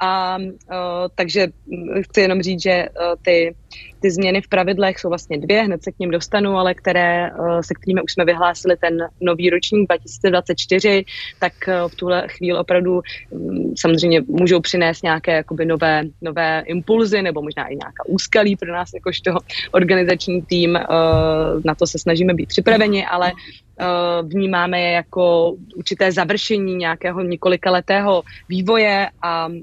A 0.01 0.37
uh, 0.37 0.45
takže 1.15 1.47
chci 2.01 2.21
jenom 2.21 2.41
říct, 2.41 2.61
že 2.61 2.85
uh, 2.89 3.15
ty, 3.21 3.55
ty 3.99 4.11
změny 4.11 4.41
v 4.41 4.47
pravidlech 4.47 4.99
jsou 4.99 5.09
vlastně 5.09 5.37
dvě, 5.37 5.63
hned 5.63 5.83
se 5.83 5.91
k 5.91 5.99
ním 5.99 6.11
dostanu, 6.11 6.57
ale 6.57 6.73
které, 6.73 7.31
uh, 7.39 7.59
se 7.59 7.73
kterými 7.73 8.01
už 8.01 8.13
jsme 8.13 8.25
vyhlásili 8.25 8.77
ten 8.77 8.97
nový 9.21 9.49
ročník 9.49 9.87
2024, 9.87 11.05
tak 11.39 11.53
uh, 11.67 11.89
v 11.89 11.95
tuhle 11.95 12.27
chvíli 12.27 12.59
opravdu 12.59 13.01
um, 13.29 13.73
samozřejmě 13.77 14.21
můžou 14.27 14.59
přinést 14.59 15.03
nějaké 15.03 15.31
jakoby 15.31 15.65
nové, 15.65 16.03
nové 16.21 16.63
impulzy 16.65 17.21
nebo 17.21 17.41
možná 17.41 17.67
i 17.67 17.75
nějaká 17.75 18.03
úskalí 18.07 18.55
pro 18.55 18.73
nás 18.73 18.89
jakožto 18.93 19.31
organizační 19.71 20.41
tým. 20.41 20.69
Uh, 20.71 21.61
na 21.65 21.75
to 21.75 21.87
se 21.87 21.99
snažíme 21.99 22.33
být 22.33 22.47
připraveni, 22.47 23.05
ale 23.05 23.31
vnímáme 24.23 24.81
je 24.81 24.91
jako 24.91 25.55
určité 25.75 26.11
završení 26.11 26.75
nějakého 26.75 27.21
několikaletého 27.21 28.23
vývoje 28.49 29.09
a 29.21 29.47
um, 29.47 29.61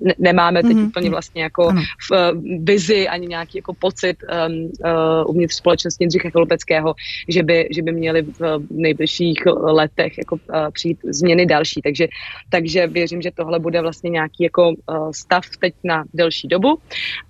ne- 0.00 0.14
nemáme 0.18 0.62
teď 0.62 0.72
mm-hmm. 0.72 0.86
úplně 0.86 1.10
vlastně 1.10 1.42
jako 1.42 1.72
v 2.08 2.10
uh, 2.10 2.18
vizi 2.64 3.08
ani 3.08 3.26
nějaký 3.26 3.58
jako 3.58 3.74
pocit 3.74 4.16
um, 4.22 4.64
uh, 4.64 5.30
uvnitř 5.30 5.54
společnosti 5.54 6.04
Jindřicha 6.04 6.30
Cholupeckého, 6.30 6.94
že 7.28 7.42
by, 7.42 7.68
že 7.70 7.82
by 7.82 7.92
měli 7.92 8.22
v 8.22 8.58
nejbližších 8.70 9.42
letech 9.46 10.18
jako 10.18 10.34
uh, 10.34 10.70
přijít 10.72 10.98
změny 11.04 11.46
další. 11.46 11.82
Takže, 11.82 12.08
takže 12.48 12.86
věřím, 12.86 13.22
že 13.22 13.30
tohle 13.30 13.58
bude 13.58 13.80
vlastně 13.80 14.10
nějaký 14.10 14.44
jako 14.44 14.68
uh, 14.68 15.10
stav 15.10 15.44
teď 15.60 15.74
na 15.84 16.04
delší 16.14 16.48
dobu. 16.48 16.78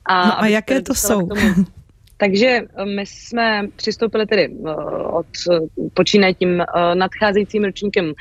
A, 0.05 0.27
no 0.27 0.41
a 0.41 0.47
jaké 0.47 0.83
to 0.83 0.95
jsou? 0.95 1.29
Tomu, 1.29 1.55
takže 2.19 2.47
eh, 2.47 2.85
my 2.85 3.07
jsme 3.07 3.69
přistoupili 3.77 4.27
tedy 4.27 4.49
uh, 4.49 4.71
od 5.17 5.27
počínaje 5.95 6.35
tím 6.35 6.63
nadcházejícím 6.95 7.65
ročníkem 7.65 8.13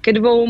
ke 0.00 0.12
dvou 0.12 0.46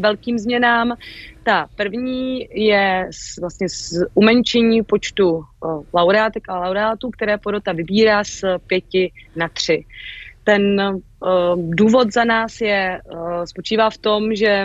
velkým 0.00 0.38
změnám. 0.38 0.96
Ta 1.42 1.66
první 1.76 2.48
je 2.50 3.10
vlastně 3.40 3.68
z 3.68 4.04
umenšení 4.14 4.82
počtu 4.82 5.44
laureátek 5.94 6.48
a 6.48 6.58
laureátů, 6.58 7.10
které 7.10 7.38
porota 7.38 7.72
vybírá 7.72 8.24
z 8.24 8.44
pěti 8.66 9.12
na 9.36 9.48
tři. 9.48 9.84
Ten 10.44 10.82
důvod 11.56 12.12
za 12.12 12.24
nás 12.24 12.60
je, 12.60 13.00
spočívá 13.44 13.90
v 13.90 13.98
tom, 13.98 14.34
že 14.34 14.64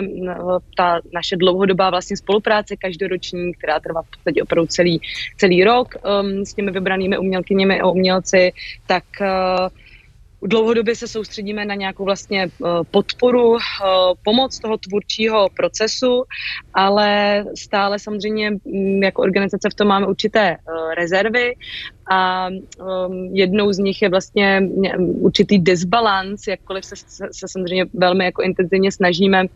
ta 0.76 1.00
naše 1.14 1.36
dlouhodobá 1.36 1.90
vlastně 1.90 2.16
spolupráce 2.16 2.76
každoroční, 2.76 3.54
která 3.54 3.80
trvá 3.80 4.02
v 4.02 4.10
podstatě 4.10 4.42
opravdu 4.42 4.66
celý, 4.66 5.00
celý 5.36 5.64
rok 5.64 5.88
s 6.44 6.54
těmi 6.54 6.70
vybranými 6.70 7.18
umělkyněmi 7.18 7.80
a 7.80 7.86
umělci, 7.86 8.52
tak 8.86 9.04
Dlouhodobě 10.42 10.96
se 10.96 11.08
soustředíme 11.08 11.64
na 11.64 11.74
nějakou 11.74 12.04
vlastně 12.04 12.42
eh, 12.42 12.68
podporu, 12.90 13.56
eh, 13.56 13.60
pomoc 14.24 14.58
toho 14.58 14.78
tvůrčího 14.78 15.48
procesu, 15.56 16.22
ale 16.74 17.44
stále 17.58 17.98
samozřejmě 17.98 18.50
mm, 18.50 19.02
jako 19.02 19.22
organizace 19.22 19.68
v 19.70 19.74
tom 19.74 19.88
máme 19.88 20.06
určité 20.06 20.50
eh, 20.50 20.94
rezervy 20.94 21.54
a 22.10 22.48
um, 22.48 23.30
jednou 23.32 23.72
z 23.72 23.78
nich 23.78 24.02
je 24.02 24.08
vlastně 24.08 24.68
určitý 24.98 25.58
disbalans, 25.58 26.46
jakkoliv 26.46 26.84
se, 26.84 26.96
se, 26.96 27.28
se 27.32 27.48
samozřejmě 27.48 27.86
velmi 27.94 28.24
jako 28.24 28.42
intenzivně 28.42 28.92
snažíme 28.92 29.46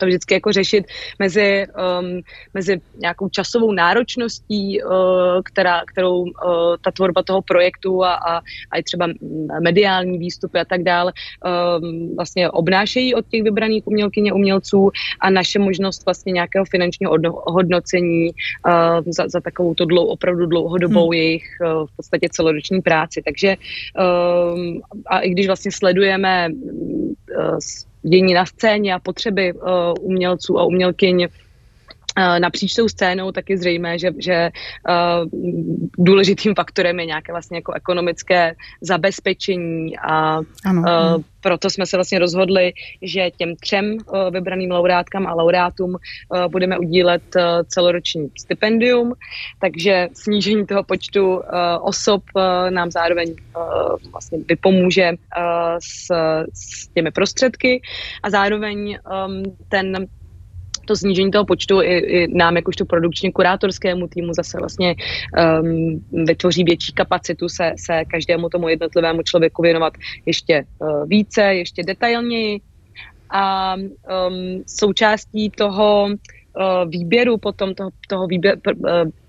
to 0.00 0.06
vždycky 0.06 0.34
jako 0.34 0.52
řešit 0.52 0.84
mezi, 1.18 1.66
um, 2.00 2.20
mezi 2.54 2.80
nějakou 2.96 3.28
časovou 3.28 3.72
náročností, 3.72 4.82
uh, 4.82 4.90
která, 5.44 5.82
kterou 5.92 6.20
uh, 6.20 6.30
ta 6.80 6.90
tvorba 6.90 7.22
toho 7.22 7.42
projektu 7.42 8.04
a, 8.04 8.14
a, 8.14 8.40
a 8.70 8.78
i 8.78 8.82
třeba 8.82 9.08
mediální 9.60 10.18
výstupy 10.18 10.58
a 10.58 10.64
tak 10.64 10.82
dále 10.82 11.12
um, 11.12 12.16
vlastně 12.16 12.50
obnášejí 12.50 13.14
od 13.14 13.26
těch 13.28 13.42
vybraných 13.42 13.86
umělkyně 13.86 14.32
umělců 14.32 14.90
a 15.20 15.30
naše 15.30 15.58
možnost 15.58 16.04
vlastně 16.04 16.32
nějakého 16.32 16.64
finančního 16.64 17.16
hodnocení 17.46 18.30
uh, 18.30 19.04
za, 19.06 19.28
za 19.28 19.40
takovou 19.40 19.74
to 19.74 19.84
dlou, 19.84 20.06
opravdu 20.06 20.46
dlouhodobou 20.46 21.04
hmm. 21.04 21.12
jejich 21.12 21.46
uh, 21.60 21.86
v 21.86 21.96
podstatě 21.96 22.28
celoroční 22.32 22.80
práci. 22.80 23.22
Takže 23.24 23.56
um, 23.56 24.80
a 25.06 25.18
i 25.18 25.30
když 25.30 25.46
vlastně 25.46 25.72
sledujeme 25.72 26.48
uh, 26.48 27.58
dění 28.02 28.34
na 28.34 28.46
scéně 28.46 28.94
a 28.94 28.98
potřeby 28.98 29.52
uh, 29.52 29.60
umělců 30.00 30.58
a 30.58 30.64
umělkyň 30.64 31.22
Eh, 31.22 31.49
napříč 32.38 32.74
tou 32.74 32.88
scénou, 32.88 33.32
tak 33.32 33.50
je 33.50 33.58
zřejmé, 33.58 33.98
že, 33.98 34.10
že 34.18 34.50
uh, 34.88 35.28
důležitým 35.98 36.54
faktorem 36.54 37.00
je 37.00 37.06
nějaké 37.06 37.32
vlastně 37.32 37.58
jako 37.58 37.72
ekonomické 37.72 38.54
zabezpečení 38.80 39.98
a 39.98 40.40
ano, 40.64 40.82
uh, 41.16 41.22
proto 41.40 41.70
jsme 41.70 41.86
se 41.86 41.96
vlastně 41.96 42.18
rozhodli, 42.18 42.72
že 43.02 43.30
těm 43.36 43.56
třem 43.56 43.84
uh, 43.92 44.30
vybraným 44.30 44.70
laureátkám 44.70 45.26
a 45.26 45.34
laureátům 45.34 45.90
uh, 45.90 45.98
budeme 46.46 46.78
udílet 46.78 47.22
uh, 47.36 47.42
celoroční 47.68 48.28
stipendium, 48.38 49.14
takže 49.60 50.08
snížení 50.12 50.66
toho 50.66 50.84
počtu 50.84 51.36
uh, 51.36 51.42
osob 51.82 52.22
uh, 52.34 52.42
nám 52.70 52.90
zároveň 52.90 53.34
uh, 53.56 53.96
vlastně 54.12 54.38
vypomůže 54.48 55.10
uh, 55.10 55.14
s, 55.78 56.06
s 56.54 56.88
těmi 56.88 57.10
prostředky. 57.10 57.82
A 58.22 58.30
zároveň 58.30 58.98
um, 59.26 59.42
ten 59.68 60.06
to 60.90 60.96
snížení 60.96 61.30
toho 61.30 61.46
počtu 61.46 61.82
i, 61.82 61.98
i 61.98 62.18
nám 62.34 62.56
jakožto 62.56 62.84
produkčně 62.84 63.32
kurátorskému 63.32 64.10
týmu 64.10 64.34
zase 64.34 64.58
vlastně 64.58 64.94
um, 65.62 66.02
vytvoří 66.26 66.64
větší 66.64 66.92
kapacitu 66.92 67.48
se, 67.48 67.72
se 67.78 68.04
každému 68.10 68.48
tomu 68.48 68.68
jednotlivému 68.68 69.22
člověku 69.22 69.62
věnovat 69.62 69.92
ještě 70.26 70.66
uh, 70.78 71.06
více, 71.06 71.42
ještě 71.42 71.82
detailněji. 71.82 72.60
A 73.30 73.74
um, 73.78 73.86
součástí 74.66 75.50
toho 75.50 76.10
uh, 76.10 76.90
výběru, 76.90 77.38
potom 77.38 77.74
toho, 77.74 77.90
toho 78.08 78.26
výběr, 78.26 78.58
uh, 78.66 78.74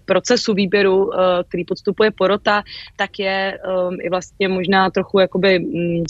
procesu 0.06 0.54
výběru, 0.54 1.06
uh, 1.06 1.14
který 1.48 1.66
podstupuje 1.66 2.12
porota, 2.12 2.64
tak 2.98 3.20
je 3.20 3.60
um, 3.62 3.98
i 4.02 4.10
vlastně 4.10 4.48
možná 4.48 4.90
trochu 4.90 5.20
jakoby 5.20 5.60
um, 5.60 6.04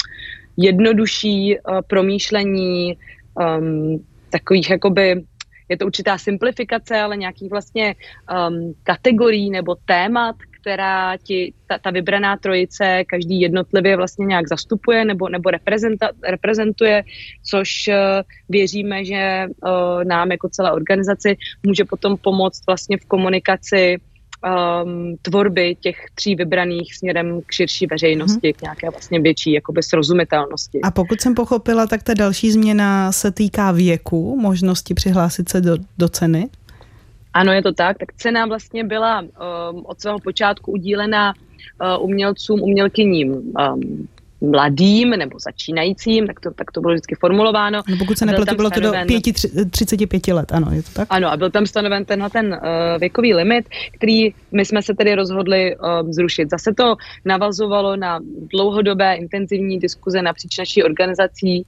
jednodušší 0.58 1.60
uh, 1.60 1.82
promýšlení 1.88 2.96
um, 3.36 4.00
takových 4.32 4.70
jakoby 4.70 5.24
je 5.72 5.78
to 5.78 5.86
určitá 5.86 6.18
simplifikace, 6.18 7.00
ale 7.00 7.18
nějakých 7.18 7.50
vlastně 7.50 7.96
um, 8.28 8.74
kategorií 8.84 9.50
nebo 9.50 9.76
témat, 9.86 10.36
která 10.62 11.18
ti 11.18 11.54
ta, 11.68 11.78
ta 11.78 11.90
vybraná 11.92 12.38
trojice 12.38 13.04
každý 13.08 13.42
jednotlivě 13.42 13.98
vlastně 13.98 14.26
nějak 14.26 14.48
zastupuje 14.48 15.06
nebo, 15.06 15.30
nebo 15.30 15.50
reprezentuje, 16.24 17.04
což 17.44 17.88
uh, 17.88 17.96
věříme, 18.50 19.06
že 19.06 19.46
uh, 19.48 20.04
nám 20.04 20.32
jako 20.32 20.50
celé 20.50 20.72
organizaci 20.72 21.38
může 21.66 21.86
potom 21.86 22.18
pomoct 22.18 22.68
vlastně 22.68 22.98
v 22.98 23.06
komunikaci 23.06 23.98
um, 24.46 25.16
tvorby 25.22 25.76
těch 25.80 25.98
tří 26.16 26.36
vybraných 26.36 26.96
směrem 26.96 27.42
k 27.46 27.52
širší 27.52 27.88
veřejnosti, 27.88 28.48
hmm. 28.48 28.54
k 28.54 28.62
nějaké 28.62 28.90
vlastně 28.90 29.20
větší 29.20 29.52
jakoby 29.52 29.84
srozumitelnosti. 29.84 30.82
A 30.82 30.92
pokud 30.92 31.22
jsem 31.22 31.36
pochopila, 31.36 31.88
tak 31.88 32.04
ta 32.04 32.14
další 32.14 32.52
změna 32.52 33.12
se 33.12 33.32
týká 33.32 33.72
věku, 33.72 34.40
možnosti 34.42 34.94
přihlásit 34.94 35.50
se 35.50 35.62
do, 35.62 35.78
do 35.98 36.10
ceny? 36.10 36.50
Ano, 37.34 37.52
je 37.52 37.62
to 37.62 37.74
tak. 37.74 37.98
Tak 37.98 38.14
cena 38.14 38.46
vlastně 38.46 38.84
byla 38.84 39.22
um, 39.22 39.28
od 39.86 40.02
svého 40.02 40.20
počátku 40.20 40.72
udílena 40.72 41.34
uh, 41.34 42.06
umělcům, 42.06 42.62
umělkyním 42.62 43.34
um, 43.34 44.08
mladým 44.42 45.10
nebo 45.10 45.40
začínajícím, 45.40 46.28
tak 46.28 46.40
to, 46.40 46.52
tak 46.52 46.72
to 46.72 46.82
bylo 46.82 46.94
vždycky 46.94 47.16
formulováno. 47.16 47.82
No 47.90 47.98
pokud 47.98 48.18
se 48.18 48.26
nepletu, 48.26 48.56
bylo 48.56 48.70
to 48.70 48.80
do 48.80 48.92
5, 49.08 49.24
35 49.72 50.28
let, 50.28 50.52
ano, 50.52 50.68
je 50.72 50.84
to 50.84 50.90
tak? 50.94 51.08
Ano, 51.10 51.32
a 51.32 51.38
byl 51.38 51.50
tam 51.50 51.66
stanoven 51.66 52.06
tenhle 52.06 52.30
ten 52.30 52.54
uh, 52.54 53.00
věkový 53.00 53.34
limit, 53.34 53.66
který 53.92 54.34
my 54.52 54.66
jsme 54.66 54.82
se 54.82 54.94
tedy 54.94 55.16
rozhodli 55.16 55.76
uh, 55.76 56.12
zrušit. 56.12 56.50
Zase 56.50 56.74
to 56.74 56.96
navazovalo 57.26 57.96
na 57.96 58.20
dlouhodobé 58.52 59.16
intenzivní 59.16 59.80
diskuze 59.80 60.22
napříč 60.22 60.58
naší 60.58 60.84
organizací 60.84 61.66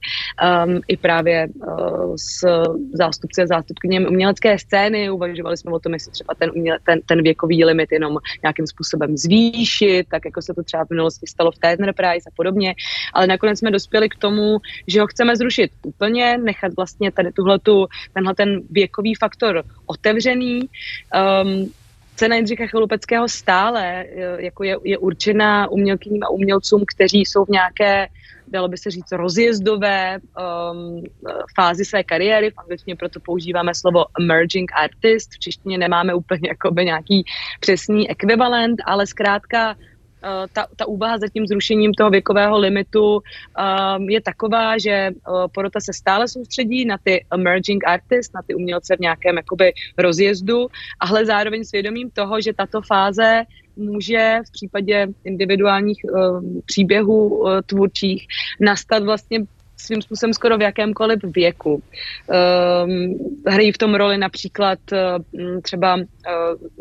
um, 0.66 0.80
i 0.88 0.96
právě 0.96 1.48
uh, 1.54 2.14
s 2.16 2.46
zástupci 2.92 3.42
a 3.42 3.46
zástupkyněmi 3.46 4.08
umělecké 4.08 4.58
scény. 4.58 5.10
Uvažovali 5.10 5.56
jsme 5.56 5.70
o 5.72 5.78
tom, 5.78 5.92
jestli 5.92 6.12
třeba 6.12 6.34
ten, 6.38 6.50
uměle, 6.54 6.78
ten, 6.86 7.00
ten 7.06 7.22
věkový 7.22 7.64
limit 7.64 7.92
jenom 7.92 8.18
nějakým 8.42 8.66
způsobem 8.66 9.16
zvýšit, 9.16 10.06
tak 10.10 10.24
jako 10.24 10.42
se 10.42 10.54
to 10.54 10.62
třeba 10.62 10.84
v 10.84 10.90
minulosti 10.90 11.26
stalo 11.26 11.50
v 11.50 11.58
Tétner 11.58 11.94
Prize 11.94 12.28
a 12.28 12.34
podobně 12.36 12.63
podobně, 12.64 12.74
ale 13.12 13.26
nakonec 13.26 13.58
jsme 13.58 13.70
dospěli 13.70 14.08
k 14.08 14.16
tomu, 14.16 14.58
že 14.86 15.00
ho 15.00 15.06
chceme 15.06 15.36
zrušit 15.36 15.70
úplně, 15.82 16.38
nechat 16.38 16.72
vlastně 16.76 17.12
tady 17.12 17.32
tuhletu, 17.32 17.86
tenhle 18.12 18.34
ten 18.34 18.60
věkový 18.70 19.14
faktor 19.14 19.62
otevřený. 19.86 20.60
Um, 20.62 21.70
Cena 22.16 22.36
Jindřicha 22.36 22.66
Chalupeckého 22.66 23.28
stále 23.28 24.04
eh, 24.06 24.42
jako 24.44 24.64
je, 24.64 24.76
je 24.84 24.98
určená 24.98 25.68
umělkyním 25.68 26.22
a 26.22 26.30
umělcům, 26.30 26.84
kteří 26.86 27.26
jsou 27.26 27.44
v 27.44 27.48
nějaké, 27.48 28.06
dalo 28.48 28.68
by 28.68 28.78
se 28.78 28.90
říct, 28.90 29.12
rozjezdové 29.12 30.18
um, 30.22 31.02
fázi 31.56 31.84
své 31.84 32.04
kariéry. 32.04 32.50
V 32.50 32.58
angličtině 32.58 32.96
proto 32.96 33.20
používáme 33.20 33.74
slovo 33.74 34.04
emerging 34.20 34.70
artist. 34.74 35.34
V 35.34 35.38
češtině 35.38 35.78
nemáme 35.78 36.14
úplně 36.14 36.48
jakoby 36.48 36.84
nějaký 36.84 37.24
přesný 37.60 38.10
ekvivalent, 38.10 38.78
ale 38.86 39.06
zkrátka 39.06 39.74
ta, 40.52 40.66
ta 40.76 40.86
úvaha 40.88 41.18
za 41.18 41.28
tím 41.28 41.46
zrušením 41.46 41.94
toho 41.94 42.10
věkového 42.10 42.58
limitu 42.58 43.14
um, 43.14 44.10
je 44.10 44.20
taková, 44.20 44.78
že 44.78 45.10
uh, 45.10 45.46
porota 45.54 45.80
se 45.80 45.92
stále 45.92 46.28
soustředí 46.28 46.84
na 46.84 46.98
ty 47.02 47.24
emerging 47.32 47.84
artists, 47.86 48.32
na 48.32 48.40
ty 48.46 48.54
umělce 48.54 48.96
v 48.96 49.00
nějakém 49.00 49.36
jakoby 49.36 49.72
rozjezdu, 49.98 50.66
ale 51.00 51.26
zároveň 51.26 51.64
svědomím 51.64 52.10
toho, 52.10 52.40
že 52.40 52.52
tato 52.52 52.82
fáze 52.82 53.42
může 53.76 54.38
v 54.48 54.52
případě 54.52 55.06
individuálních 55.24 55.98
uh, 56.04 56.42
příběhů 56.66 57.28
uh, 57.28 57.60
tvůrčích 57.66 58.26
nastat 58.60 59.02
vlastně 59.02 59.40
svým 59.76 60.02
způsobem 60.02 60.34
skoro 60.34 60.58
v 60.58 60.62
jakémkoliv 60.62 61.18
věku. 61.24 61.82
Um, 62.84 63.14
hrají 63.46 63.72
v 63.72 63.78
tom 63.78 63.94
roli 63.94 64.18
například 64.18 64.78
uh, 64.92 65.60
třeba 65.62 65.94
uh, 65.96 66.02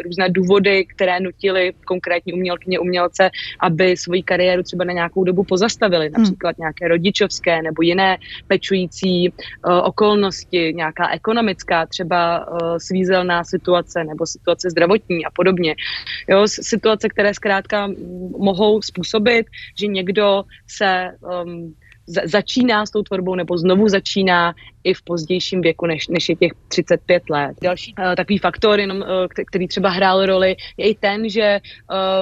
různé 0.03 0.29
důvody, 0.29 0.85
které 0.85 1.19
nutily 1.19 1.73
konkrétní 1.85 2.33
umělkyně, 2.33 2.79
umělce, 2.79 3.29
aby 3.59 3.97
svoji 3.97 4.23
kariéru 4.23 4.63
třeba 4.63 4.83
na 4.83 4.93
nějakou 4.93 5.23
dobu 5.23 5.43
pozastavili, 5.43 6.05
hmm. 6.05 6.13
například 6.17 6.57
nějaké 6.57 6.87
rodičovské 6.87 7.61
nebo 7.61 7.81
jiné 7.81 8.17
pečující 8.47 9.29
uh, 9.29 9.35
okolnosti, 9.83 10.73
nějaká 10.75 11.09
ekonomická, 11.09 11.85
třeba 11.85 12.45
svízelná 12.77 13.43
situace 13.43 14.03
nebo 14.03 14.25
situace 14.25 14.69
zdravotní 14.69 15.25
a 15.25 15.29
podobně. 15.35 15.75
Jo, 16.29 16.47
situace, 16.47 17.09
které 17.09 17.33
zkrátka 17.33 17.87
mohou 18.37 18.81
způsobit, 18.81 19.47
že 19.79 19.87
někdo 19.87 20.43
se 20.67 21.09
um, 21.43 21.75
začíná 22.07 22.85
s 22.85 22.91
tou 22.91 23.03
tvorbou 23.03 23.35
nebo 23.35 23.57
znovu 23.57 23.89
začíná 23.89 24.53
i 24.83 24.93
v 24.93 25.01
pozdějším 25.01 25.61
věku, 25.61 25.85
než, 25.85 26.07
než 26.07 26.29
je 26.29 26.35
těch 26.35 26.51
35 26.67 27.29
let. 27.29 27.55
Další 27.61 27.93
uh, 27.99 28.15
takový 28.15 28.37
faktor, 28.37 28.79
jenom, 28.79 28.97
uh, 28.97 29.05
který 29.47 29.67
třeba 29.67 29.89
hrál 29.89 30.25
roli, 30.25 30.55
je 30.77 30.89
i 30.89 30.95
ten, 30.95 31.29
že 31.29 31.59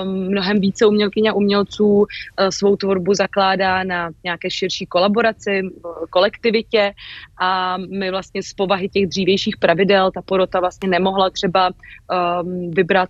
um, 0.04 0.28
mnohem 0.28 0.60
více 0.60 0.86
umělkyň 0.86 1.28
a 1.28 1.34
umělců 1.34 1.86
uh, 1.86 2.06
svou 2.50 2.76
tvorbu 2.76 3.14
zakládá 3.14 3.84
na 3.84 4.10
nějaké 4.24 4.50
širší 4.52 4.86
kolaboraci, 4.86 5.62
kolektivitě 6.10 6.94
a 7.42 7.78
my 7.78 8.12
vlastně 8.12 8.44
z 8.44 8.54
povahy 8.54 8.90
těch 8.90 9.08
dřívějších 9.08 9.58
pravidel 9.58 10.12
ta 10.12 10.22
porota 10.22 10.60
vlastně 10.60 10.90
nemohla 10.90 11.30
třeba 11.30 11.72
um, 11.72 12.72
vybrat 12.72 13.10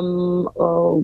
um, 0.00 0.48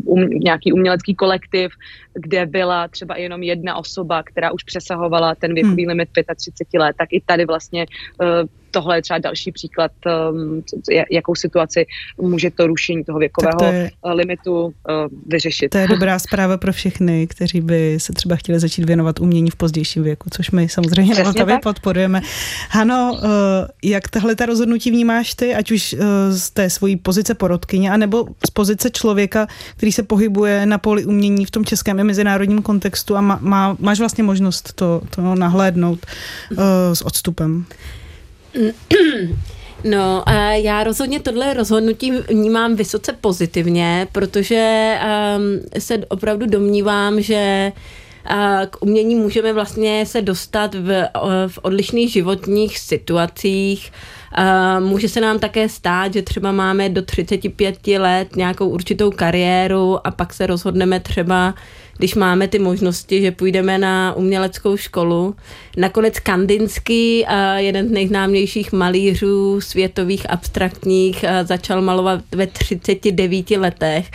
um, 0.04 0.30
nějaký 0.30 0.72
umělecký 0.72 1.14
kolektiv, 1.14 1.72
kde 2.14 2.46
byla 2.46 2.88
třeba 2.88 3.16
jenom 3.16 3.42
jedna 3.42 3.76
osoba, 3.76 4.22
která 4.22 4.52
už 4.52 4.62
přesahovala 4.62 5.34
ten 5.34 5.54
věkový 5.54 5.82
hmm. 5.82 5.88
limit 5.88 6.08
35 6.36 6.78
let, 6.78 6.96
tak 6.98 7.08
i 7.12 7.20
tady 7.26 7.44
vlastně 7.44 7.83
uh, 8.20 8.44
tohle 8.74 8.98
je 8.98 9.02
třeba 9.02 9.18
další 9.18 9.52
příklad, 9.52 9.90
um, 10.32 10.62
jakou 11.10 11.34
situaci 11.34 11.86
může 12.20 12.50
to 12.50 12.66
rušení 12.66 13.04
toho 13.04 13.18
věkového 13.18 13.58
to 13.58 13.64
je, 13.64 13.90
limitu 14.14 14.64
uh, 14.64 14.72
vyřešit. 15.26 15.68
To 15.68 15.78
je 15.78 15.88
dobrá 15.88 16.18
zpráva 16.26 16.56
pro 16.56 16.72
všechny, 16.72 17.26
kteří 17.26 17.60
by 17.60 17.96
se 18.00 18.12
třeba 18.12 18.36
chtěli 18.36 18.60
začít 18.60 18.84
věnovat 18.84 19.20
umění 19.20 19.50
v 19.50 19.56
pozdějším 19.56 20.02
věku, 20.02 20.30
což 20.30 20.50
my 20.50 20.68
samozřejmě 20.68 21.14
na 21.14 21.22
Vltavě 21.22 21.58
podporujeme. 21.62 22.20
Ano, 22.70 23.12
uh, 23.14 23.28
jak 23.82 24.08
tahle 24.08 24.34
ta 24.34 24.46
rozhodnutí 24.46 24.90
vnímáš 24.90 25.34
ty, 25.34 25.54
ať 25.54 25.70
už 25.70 25.96
z 26.30 26.50
té 26.50 26.70
svojí 26.70 26.96
pozice 26.96 27.34
porodkyně, 27.34 27.90
anebo 27.90 28.26
z 28.46 28.50
pozice 28.50 28.90
člověka, 28.90 29.46
který 29.76 29.92
se 29.92 30.02
pohybuje 30.02 30.66
na 30.66 30.78
poli 30.78 31.04
umění 31.04 31.44
v 31.44 31.50
tom 31.50 31.64
českém 31.64 31.98
i 31.98 32.04
mezinárodním 32.04 32.62
kontextu 32.62 33.16
a 33.16 33.20
má, 33.20 33.38
má, 33.42 33.76
máš 33.80 33.98
vlastně 33.98 34.24
možnost 34.24 34.72
to, 34.72 35.02
to 35.10 35.34
nahlédnout 35.34 36.06
uh, 36.50 36.58
s 36.92 37.02
odstupem? 37.02 37.66
No, 39.84 40.24
já 40.52 40.84
rozhodně 40.84 41.20
tohle 41.20 41.54
rozhodnutí 41.54 42.10
vnímám 42.10 42.76
vysoce 42.76 43.12
pozitivně, 43.12 44.08
protože 44.12 44.94
um, 45.36 45.80
se 45.80 45.98
opravdu 46.08 46.46
domnívám, 46.46 47.20
že 47.20 47.72
k 48.70 48.82
umění 48.82 49.14
můžeme 49.14 49.52
vlastně 49.52 50.06
se 50.06 50.22
dostat 50.22 50.74
v, 50.74 51.08
v 51.48 51.58
odlišných 51.62 52.12
životních 52.12 52.78
situacích. 52.78 53.92
Může 54.80 55.08
se 55.08 55.20
nám 55.20 55.38
také 55.38 55.68
stát, 55.68 56.12
že 56.12 56.22
třeba 56.22 56.52
máme 56.52 56.88
do 56.88 57.02
35 57.02 57.86
let 57.86 58.36
nějakou 58.36 58.68
určitou 58.68 59.10
kariéru 59.10 60.06
a 60.06 60.10
pak 60.10 60.34
se 60.34 60.46
rozhodneme 60.46 61.00
třeba 61.00 61.54
když 61.98 62.14
máme 62.14 62.48
ty 62.48 62.58
možnosti, 62.58 63.20
že 63.20 63.30
půjdeme 63.30 63.78
na 63.78 64.14
uměleckou 64.16 64.76
školu. 64.76 65.34
Nakonec 65.76 66.18
Kandinsky, 66.18 67.26
jeden 67.56 67.88
z 67.88 67.90
nejznámějších 67.90 68.72
malířů 68.72 69.60
světových 69.60 70.30
abstraktních, 70.30 71.24
začal 71.42 71.82
malovat 71.82 72.20
ve 72.32 72.46
39 72.46 73.50
letech. 73.50 74.10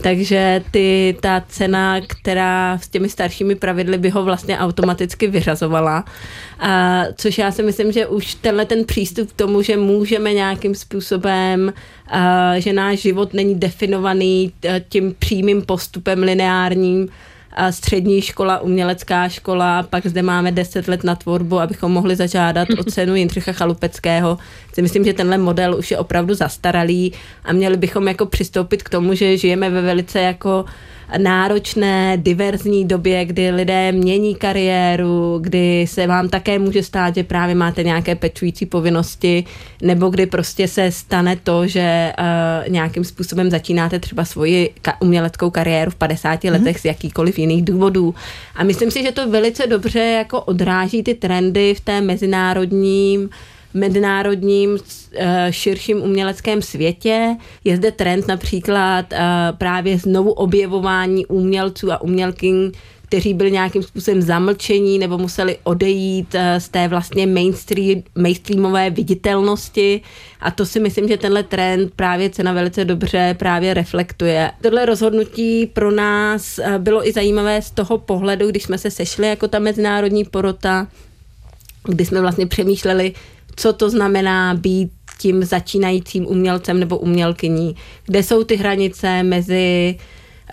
Takže 0.00 0.62
ty, 0.70 1.16
ta 1.20 1.42
cena, 1.48 2.00
která 2.00 2.78
s 2.78 2.88
těmi 2.88 3.08
staršími 3.08 3.54
pravidly 3.54 3.98
by 3.98 4.10
ho 4.10 4.24
vlastně 4.24 4.58
automaticky 4.58 5.26
vyřazovala. 5.26 6.04
A, 6.60 7.02
což 7.14 7.38
já 7.38 7.52
si 7.52 7.62
myslím, 7.62 7.92
že 7.92 8.06
už 8.06 8.34
tenhle 8.34 8.64
ten 8.64 8.84
přístup 8.84 9.30
k 9.30 9.36
tomu, 9.36 9.62
že 9.62 9.76
můžeme 9.76 10.32
nějakým 10.32 10.74
způsobem, 10.74 11.72
a, 12.08 12.58
že 12.58 12.72
náš 12.72 12.98
život 12.98 13.34
není 13.34 13.54
definovaný 13.54 14.52
tím 14.88 15.14
přímým 15.18 15.62
postupem 15.62 16.22
lineárním, 16.22 17.08
střední 17.70 18.22
škola, 18.22 18.60
umělecká 18.60 19.28
škola, 19.28 19.82
pak 19.82 20.06
zde 20.06 20.22
máme 20.22 20.52
10 20.52 20.88
let 20.88 21.04
na 21.04 21.14
tvorbu, 21.14 21.60
abychom 21.60 21.92
mohli 21.92 22.16
zažádat 22.16 22.68
o 22.78 22.84
cenu 22.84 23.14
Jindřicha 23.14 23.52
Chalupeckého. 23.52 24.38
Si 24.72 24.82
myslím, 24.82 25.04
že 25.04 25.12
tenhle 25.12 25.38
model 25.38 25.74
už 25.78 25.90
je 25.90 25.98
opravdu 25.98 26.34
zastaralý 26.34 27.12
a 27.44 27.52
měli 27.52 27.76
bychom 27.76 28.08
jako 28.08 28.26
přistoupit 28.26 28.82
k 28.82 28.88
tomu, 28.88 29.14
že 29.14 29.36
žijeme 29.36 29.70
ve 29.70 29.82
velice 29.82 30.20
jako 30.20 30.64
náročné, 31.18 32.16
diverzní 32.16 32.84
době, 32.84 33.24
kdy 33.24 33.50
lidé 33.50 33.92
mění 33.92 34.34
kariéru, 34.34 35.38
kdy 35.40 35.86
se 35.88 36.06
vám 36.06 36.28
také 36.28 36.58
může 36.58 36.82
stát, 36.82 37.14
že 37.14 37.22
právě 37.22 37.54
máte 37.54 37.82
nějaké 37.82 38.14
pečující 38.14 38.66
povinnosti, 38.66 39.44
nebo 39.82 40.08
kdy 40.08 40.26
prostě 40.26 40.68
se 40.68 40.92
stane 40.92 41.36
to, 41.36 41.66
že 41.66 42.12
uh, 42.18 42.72
nějakým 42.72 43.04
způsobem 43.04 43.50
začínáte 43.50 43.98
třeba 43.98 44.24
svoji 44.24 44.70
ka- 44.82 44.96
uměleckou 45.00 45.50
kariéru 45.50 45.90
v 45.90 45.94
50 45.94 46.44
mm. 46.44 46.50
letech 46.50 46.80
z 46.80 46.84
jakýkoliv 46.84 47.38
jiných 47.38 47.64
důvodů. 47.64 48.14
A 48.56 48.64
myslím 48.64 48.90
si, 48.90 49.02
že 49.02 49.12
to 49.12 49.30
velice 49.30 49.66
dobře 49.66 50.00
jako 50.00 50.40
odráží 50.40 51.02
ty 51.02 51.14
trendy 51.14 51.74
v 51.74 51.80
té 51.80 52.00
mezinárodním 52.00 53.30
mezinárodním 53.74 54.78
eh, 55.14 55.46
širším 55.50 56.02
uměleckém 56.02 56.62
světě. 56.62 57.36
Je 57.64 57.76
zde 57.76 57.92
trend 57.92 58.28
například 58.28 59.12
eh, 59.12 59.18
právě 59.58 59.98
znovu 59.98 60.32
objevování 60.32 61.26
umělců 61.26 61.92
a 61.92 62.00
umělkyň, 62.00 62.72
kteří 63.06 63.34
byli 63.34 63.52
nějakým 63.52 63.82
způsobem 63.82 64.22
zamlčení 64.22 64.98
nebo 64.98 65.18
museli 65.18 65.58
odejít 65.64 66.34
eh, 66.34 66.60
z 66.60 66.68
té 66.68 66.88
vlastně 66.88 67.26
mainstream, 67.26 68.02
mainstreamové 68.14 68.90
viditelnosti 68.90 70.00
a 70.40 70.50
to 70.50 70.66
si 70.66 70.80
myslím, 70.80 71.08
že 71.08 71.16
tenhle 71.16 71.42
trend 71.42 71.92
právě 71.96 72.30
cena 72.30 72.52
velice 72.52 72.84
dobře 72.84 73.36
právě 73.38 73.74
reflektuje. 73.74 74.50
Tohle 74.62 74.86
rozhodnutí 74.86 75.66
pro 75.66 75.90
nás 75.90 76.60
bylo 76.78 77.08
i 77.08 77.12
zajímavé 77.12 77.62
z 77.62 77.70
toho 77.70 77.98
pohledu, 77.98 78.50
když 78.50 78.62
jsme 78.62 78.78
se 78.78 78.90
sešli 78.90 79.28
jako 79.28 79.48
ta 79.48 79.58
mezinárodní 79.58 80.24
porota, 80.24 80.86
kdy 81.84 82.04
jsme 82.04 82.20
vlastně 82.20 82.46
přemýšleli, 82.46 83.12
co 83.56 83.72
to 83.72 83.90
znamená 83.90 84.54
být 84.54 84.90
tím 85.18 85.44
začínajícím 85.44 86.26
umělcem 86.26 86.80
nebo 86.80 86.98
umělkyní, 86.98 87.76
kde 88.06 88.22
jsou 88.22 88.44
ty 88.44 88.56
hranice 88.56 89.22
mezi 89.22 89.96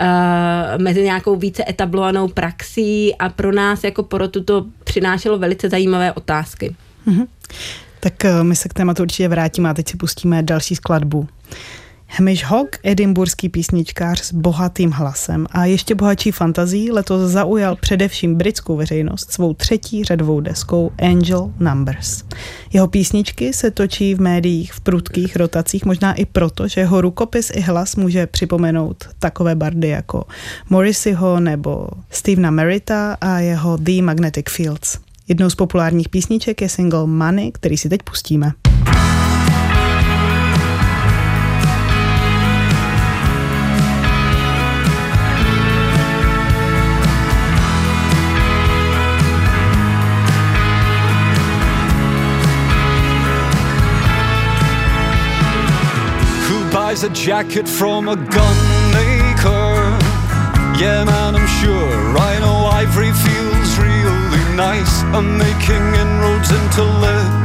Uh, 0.01 0.81
mezi 0.81 1.03
nějakou 1.03 1.35
více 1.35 1.63
etablovanou 1.69 2.27
praxí 2.27 3.15
a 3.15 3.29
pro 3.29 3.51
nás 3.51 3.83
jako 3.83 4.03
porotu 4.03 4.43
to 4.43 4.65
přinášelo 4.83 5.37
velice 5.37 5.69
zajímavé 5.69 6.13
otázky. 6.13 6.75
Mm-hmm. 7.07 7.27
Tak 7.99 8.13
uh, 8.25 8.43
my 8.43 8.55
se 8.55 8.69
k 8.69 8.73
tématu 8.73 9.03
určitě 9.03 9.27
vrátíme 9.27 9.69
a 9.69 9.73
teď 9.73 9.89
si 9.89 9.97
pustíme 9.97 10.43
další 10.43 10.75
skladbu. 10.75 11.27
Hamish 12.11 12.43
Hogg, 12.45 12.75
edimburský 12.83 13.49
písničkář 13.49 14.21
s 14.21 14.33
bohatým 14.33 14.91
hlasem 14.91 15.47
a 15.51 15.65
ještě 15.65 15.95
bohatší 15.95 16.31
fantazí, 16.31 16.91
letos 16.91 17.31
zaujal 17.31 17.75
především 17.75 18.35
britskou 18.35 18.75
veřejnost 18.75 19.31
svou 19.31 19.53
třetí 19.53 20.03
řadovou 20.03 20.39
deskou 20.39 20.91
Angel 20.99 21.53
Numbers. 21.59 22.23
Jeho 22.73 22.87
písničky 22.87 23.53
se 23.53 23.71
točí 23.71 24.15
v 24.15 24.21
médiích 24.21 24.73
v 24.73 24.81
prudkých 24.81 25.35
rotacích, 25.35 25.85
možná 25.85 26.13
i 26.13 26.25
proto, 26.25 26.67
že 26.67 26.81
jeho 26.81 27.01
rukopis 27.01 27.51
i 27.53 27.61
hlas 27.61 27.95
může 27.95 28.27
připomenout 28.27 29.07
takové 29.19 29.55
bardy 29.55 29.87
jako 29.87 30.23
Morrisseyho 30.69 31.39
nebo 31.39 31.87
Stevena 32.09 32.51
Merita 32.51 33.17
a 33.21 33.39
jeho 33.39 33.77
The 33.77 34.01
Magnetic 34.01 34.45
Fields. 34.49 34.97
Jednou 35.27 35.49
z 35.49 35.55
populárních 35.55 36.09
písniček 36.09 36.61
je 36.61 36.69
single 36.69 37.07
Money, 37.07 37.51
který 37.51 37.77
si 37.77 37.89
teď 37.89 38.03
pustíme. 38.03 38.51
Buys 56.89 57.03
a 57.03 57.09
jacket 57.09 57.69
from 57.69 58.07
a 58.07 58.15
gun 58.15 58.57
maker. 58.91 59.75
Yeah, 60.81 61.03
man, 61.05 61.35
I'm 61.35 61.47
sure 61.61 62.17
know 62.39 62.65
Ivory 62.65 63.11
feels 63.11 63.77
really 63.77 64.55
nice. 64.55 65.03
I'm 65.13 65.37
making 65.37 65.85
inroads 66.01 66.49
into 66.49 66.83
liquor. 66.83 67.38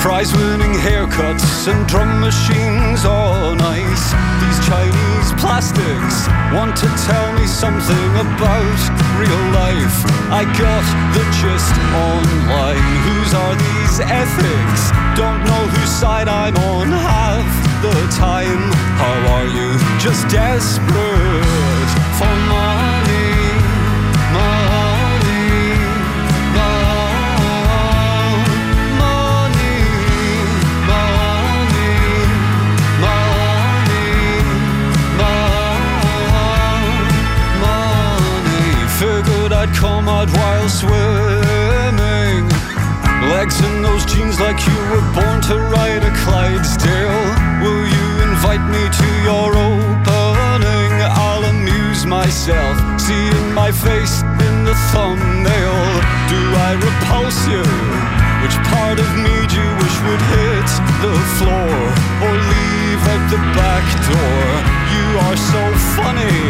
Prize 0.00 0.32
winning 0.32 0.72
haircuts 0.72 1.68
and 1.68 1.86
drum 1.86 2.20
machines 2.20 3.04
all 3.04 3.54
nice. 3.54 4.04
These 4.40 4.58
Chinese 4.66 5.28
plastics 5.36 6.26
want 6.56 6.74
to 6.76 6.88
tell 7.04 7.32
me 7.34 7.46
something 7.46 8.10
about 8.16 8.80
real 9.20 9.44
life. 9.52 9.96
I 10.32 10.44
got 10.56 10.84
the 11.12 11.24
gist 11.36 11.76
online. 12.08 12.80
Whose 13.08 13.34
are 13.34 13.54
these 13.54 14.00
ethics? 14.00 14.90
Don't 15.20 15.44
know 15.44 15.64
whose 15.68 15.90
side 15.90 16.28
I'm 16.28 16.56
on 16.56 16.88
half 16.88 17.52
the 17.82 17.92
time. 18.16 18.72
How 18.96 19.36
are 19.36 19.48
you? 19.48 19.68
Just 20.00 20.26
desperate 20.28 21.90
for 22.16 22.34
money. 22.48 22.89
While 43.82 43.98
swimming 44.00 44.38
like 44.40 44.60
you 44.66 44.78
were 44.92 45.06
born 45.14 45.40
to 45.48 45.56
ride 45.72 46.04
a 46.04 46.12
Clydesdale. 46.24 47.24
Will 47.62 47.86
you 47.86 48.08
invite 48.28 48.64
me 48.68 48.82
to 49.00 49.08
your 49.24 49.50
opening? 49.56 50.92
I'll 51.00 51.44
amuse 51.44 52.04
myself, 52.04 52.76
seeing 53.00 53.54
my 53.54 53.72
face 53.72 54.22
in 54.22 54.64
the 54.64 54.74
thumbnail. 54.92 55.78
Do 56.28 56.40
I 56.68 56.72
repulse 56.76 57.40
you? 57.48 57.64
Which 58.42 58.56
part 58.72 58.98
of 59.00 59.08
me 59.16 59.34
do 59.48 59.56
you 59.56 59.70
wish 59.80 59.96
would 60.06 60.24
hit 60.36 60.68
the 61.04 61.16
floor 61.36 61.72
or 62.24 62.34
leave 62.52 63.02
at 63.14 63.22
the 63.32 63.40
back 63.56 63.86
door? 64.08 64.44
You 64.94 65.06
are 65.26 65.38
so 65.52 65.62
funny, 65.96 66.40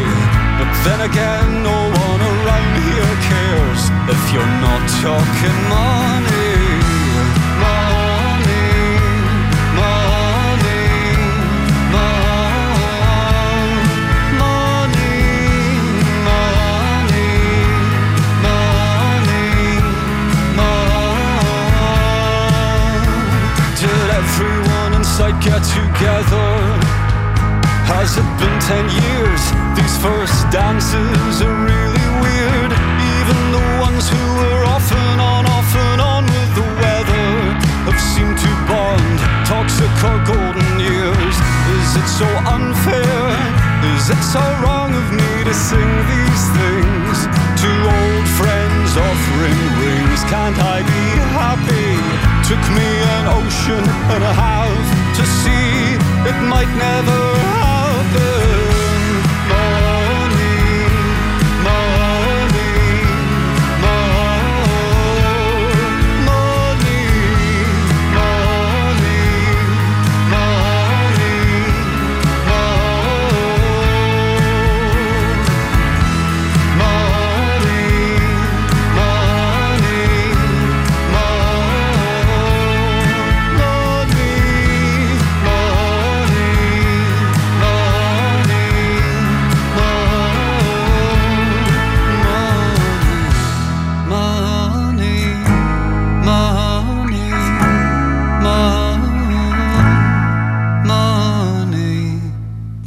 but 0.59 0.71
then 0.85 1.01
again, 1.11 1.63
no 1.63 1.79
one 2.07 2.21
around 2.33 2.75
here 2.87 3.15
cares 3.31 3.83
if 4.15 4.23
you're 4.33 4.55
not 4.67 4.83
talking 5.03 5.59
money. 5.69 6.50
Get 25.21 25.61
together. 25.61 26.49
Has 27.85 28.17
it 28.17 28.25
been 28.41 28.57
ten 28.65 28.89
years? 28.89 29.43
These 29.77 29.97
first 30.01 30.49
dances 30.49 31.45
are 31.45 31.59
really 31.61 32.09
weird. 32.25 32.73
Even 33.21 33.39
the 33.53 33.67
ones 33.85 34.09
who 34.09 34.23
were 34.41 34.65
off 34.65 34.89
and 34.89 35.21
on, 35.21 35.45
off 35.45 35.71
and 35.77 36.01
on 36.01 36.25
with 36.25 36.53
the 36.57 36.65
weather 36.81 37.29
have 37.85 38.01
seemed 38.01 38.33
to 38.33 38.53
bond. 38.65 39.19
Toxic 39.45 39.93
or 40.09 40.19
golden 40.25 40.73
years. 40.81 41.37
Is 41.77 41.91
it 42.01 42.09
so 42.09 42.29
unfair? 42.57 43.21
Is 43.93 44.09
it 44.09 44.23
so 44.25 44.41
wrong 44.65 44.89
of 44.97 45.07
me 45.13 45.45
to 45.45 45.53
sing 45.53 45.91
these 46.09 46.45
things 46.57 47.17
to 47.61 47.69
old 47.69 48.27
friends 48.41 48.97
offering 48.97 49.61
rings? 49.85 50.21
Can't 50.33 50.57
I 50.57 50.81
be 50.81 51.05
happy? 51.37 51.93
Took 52.49 52.65
me 52.73 52.89
an 53.21 53.25
ocean 53.37 53.85
and 54.17 54.25
a 54.25 54.33
half 54.33 55.00
to 55.15 55.25
see. 55.27 55.97
It 56.29 56.39
might 56.49 56.71
never 56.77 57.60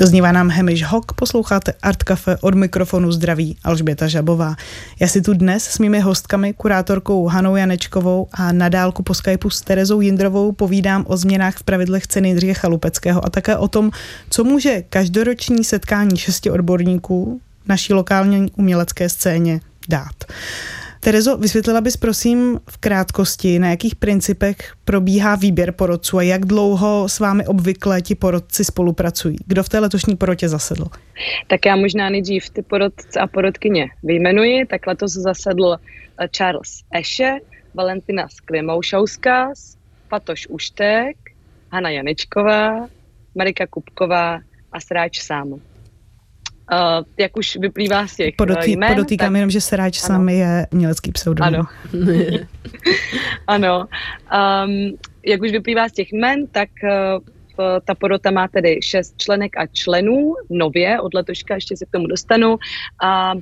Doznívá 0.03 0.31
nám 0.31 0.49
Hemish 0.49 0.83
Hock, 0.83 1.13
posloucháte 1.13 1.73
Art 1.81 2.03
Cafe 2.03 2.37
od 2.41 2.55
mikrofonu 2.55 3.11
zdraví 3.11 3.57
Alžběta 3.63 4.07
Žabová. 4.07 4.55
Já 4.99 5.07
si 5.07 5.21
tu 5.21 5.33
dnes 5.33 5.63
s 5.63 5.79
mými 5.79 5.99
hostkami, 5.99 6.53
kurátorkou 6.53 7.27
Hanou 7.27 7.55
Janečkovou 7.55 8.27
a 8.33 8.51
nadálku 8.51 9.03
po 9.03 9.13
Skypeu 9.13 9.49
s 9.49 9.61
Terezou 9.61 10.01
Jindrovou 10.01 10.51
povídám 10.51 11.05
o 11.07 11.17
změnách 11.17 11.57
v 11.57 11.63
pravidlech 11.63 12.07
ceny 12.07 12.27
Jindřicha 12.27 12.59
Chalupeckého 12.59 13.25
a 13.25 13.29
také 13.29 13.57
o 13.57 13.67
tom, 13.67 13.91
co 14.29 14.43
může 14.43 14.81
každoroční 14.89 15.63
setkání 15.63 16.17
šesti 16.17 16.51
odborníků 16.51 17.41
naší 17.67 17.93
lokální 17.93 18.51
umělecké 18.55 19.09
scéně 19.09 19.59
dát. 19.89 20.25
Terezo, 21.03 21.37
vysvětlila 21.37 21.81
bys 21.81 21.97
prosím 21.97 22.59
v 22.69 22.77
krátkosti, 22.77 23.59
na 23.59 23.69
jakých 23.69 23.95
principech 23.95 24.55
probíhá 24.85 25.35
výběr 25.35 25.71
porodců 25.71 26.17
a 26.17 26.21
jak 26.21 26.45
dlouho 26.45 27.09
s 27.09 27.19
vámi 27.19 27.47
obvykle 27.47 28.01
ti 28.01 28.15
porodci 28.15 28.65
spolupracují? 28.65 29.37
Kdo 29.47 29.63
v 29.63 29.69
té 29.69 29.79
letošní 29.79 30.15
porotě 30.15 30.49
zasedl? 30.49 30.85
Tak 31.47 31.65
já 31.65 31.75
možná 31.75 32.09
nejdřív 32.09 32.49
ty 32.49 32.61
porodce 32.61 33.19
a 33.19 33.27
porodkyně 33.27 33.89
vyjmenuji. 34.03 34.65
Tak 34.65 34.87
letos 34.87 35.11
zasedl 35.11 35.75
eh, 35.75 36.27
Charles 36.27 36.83
Eše, 36.93 37.37
Valentina 37.73 38.27
Sklimoušauskas, 38.27 39.77
Patoš 40.09 40.47
Uštek, 40.47 41.17
Hana 41.71 41.89
Janečková, 41.89 42.87
Marika 43.35 43.67
Kupková 43.67 44.39
a 44.71 44.79
Sráč 44.79 45.21
Sám. 45.21 45.59
Uh, 46.71 47.05
jak 47.19 47.37
už 47.37 47.55
vyplývá 47.55 48.07
z 48.07 48.15
těch 48.15 48.35
Podotý, 48.37 48.71
jmen. 48.71 48.95
Podotýkám 48.95 49.27
tak... 49.27 49.35
jenom, 49.35 49.49
že 49.49 49.61
Seráč 49.61 49.99
sám 49.99 50.29
je 50.29 50.67
umělecký 50.71 51.11
pseudonym. 51.11 51.55
Ano. 51.55 51.65
ano. 53.47 53.87
Um, 54.65 54.97
jak 55.25 55.41
už 55.41 55.51
vyplývá 55.51 55.89
z 55.89 55.91
těch 55.91 56.13
jmen, 56.13 56.47
tak 56.47 56.69
uh, 56.83 57.23
ta 57.85 57.95
porota 57.95 58.31
má 58.31 58.47
tedy 58.47 58.79
šest 58.81 59.15
členek 59.17 59.57
a 59.57 59.67
členů, 59.67 60.33
nově, 60.49 61.01
od 61.01 61.13
letoška 61.13 61.55
ještě 61.55 61.77
se 61.77 61.85
k 61.85 61.91
tomu 61.91 62.07
dostanu. 62.07 62.57
A 63.01 63.33
uh, 63.33 63.41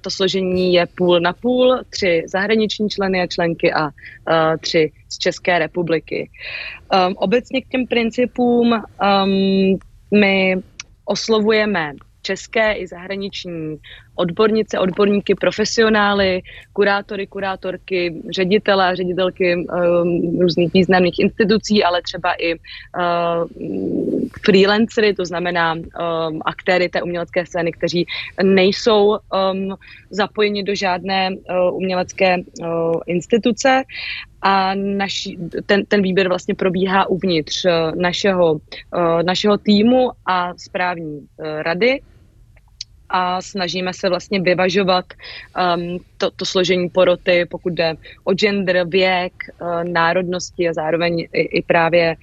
to 0.00 0.10
složení 0.10 0.74
je 0.74 0.86
půl 0.86 1.20
na 1.20 1.32
půl, 1.32 1.80
tři 1.90 2.22
zahraniční 2.26 2.88
členy 2.88 3.20
a 3.20 3.26
členky 3.26 3.72
a 3.72 3.84
uh, 3.84 3.90
tři 4.60 4.92
z 5.08 5.18
České 5.18 5.58
republiky. 5.58 6.30
Um, 7.06 7.14
obecně 7.16 7.62
k 7.62 7.68
těm 7.68 7.86
principům 7.86 8.72
um, 8.72 9.78
my 10.20 10.56
oslovujeme 11.04 11.92
české 12.22 12.72
i 12.72 12.86
zahraniční 12.86 13.78
odbornice, 14.14 14.78
odborníky, 14.78 15.34
profesionály, 15.34 16.42
kurátory, 16.72 17.26
kurátorky, 17.26 18.22
ředitele 18.30 18.86
a 18.86 18.94
ředitelky 18.94 19.56
um, 19.56 20.40
různých 20.40 20.72
významných 20.72 21.18
institucí, 21.18 21.84
ale 21.84 22.02
třeba 22.02 22.32
i 22.38 22.54
uh, 22.54 22.60
freelancery, 24.44 25.14
to 25.14 25.24
znamená 25.24 25.74
um, 25.74 25.82
aktéry 26.44 26.88
té 26.88 27.02
umělecké 27.02 27.46
scény, 27.46 27.72
kteří 27.72 28.06
nejsou 28.42 29.08
um, 29.08 29.74
zapojeni 30.10 30.62
do 30.62 30.74
žádné 30.74 31.30
uh, 31.30 31.76
umělecké 31.76 32.36
uh, 32.36 33.00
instituce. 33.06 33.82
A 34.44 34.74
naši, 34.74 35.38
ten, 35.66 35.84
ten 35.86 36.02
výběr 36.02 36.28
vlastně 36.28 36.54
probíhá 36.54 37.06
uvnitř 37.06 37.64
uh, 37.64 37.70
našeho, 37.94 38.60
našeho 39.22 39.58
týmu 39.58 40.10
a 40.26 40.54
správní 40.56 41.26
rady 41.38 42.00
a 43.12 43.42
snažíme 43.42 43.92
se 43.94 44.08
vlastně 44.08 44.40
vyvažovat 44.40 45.04
um, 45.76 45.98
to, 46.18 46.30
to 46.30 46.44
složení 46.44 46.88
poroty, 46.88 47.46
pokud 47.50 47.72
jde 47.72 47.94
o 48.24 48.34
gender, 48.34 48.86
věk, 48.86 49.32
uh, 49.60 49.84
národnosti 49.84 50.68
a 50.68 50.72
zároveň 50.72 51.20
i, 51.32 51.40
i 51.40 51.62
právě 51.62 52.16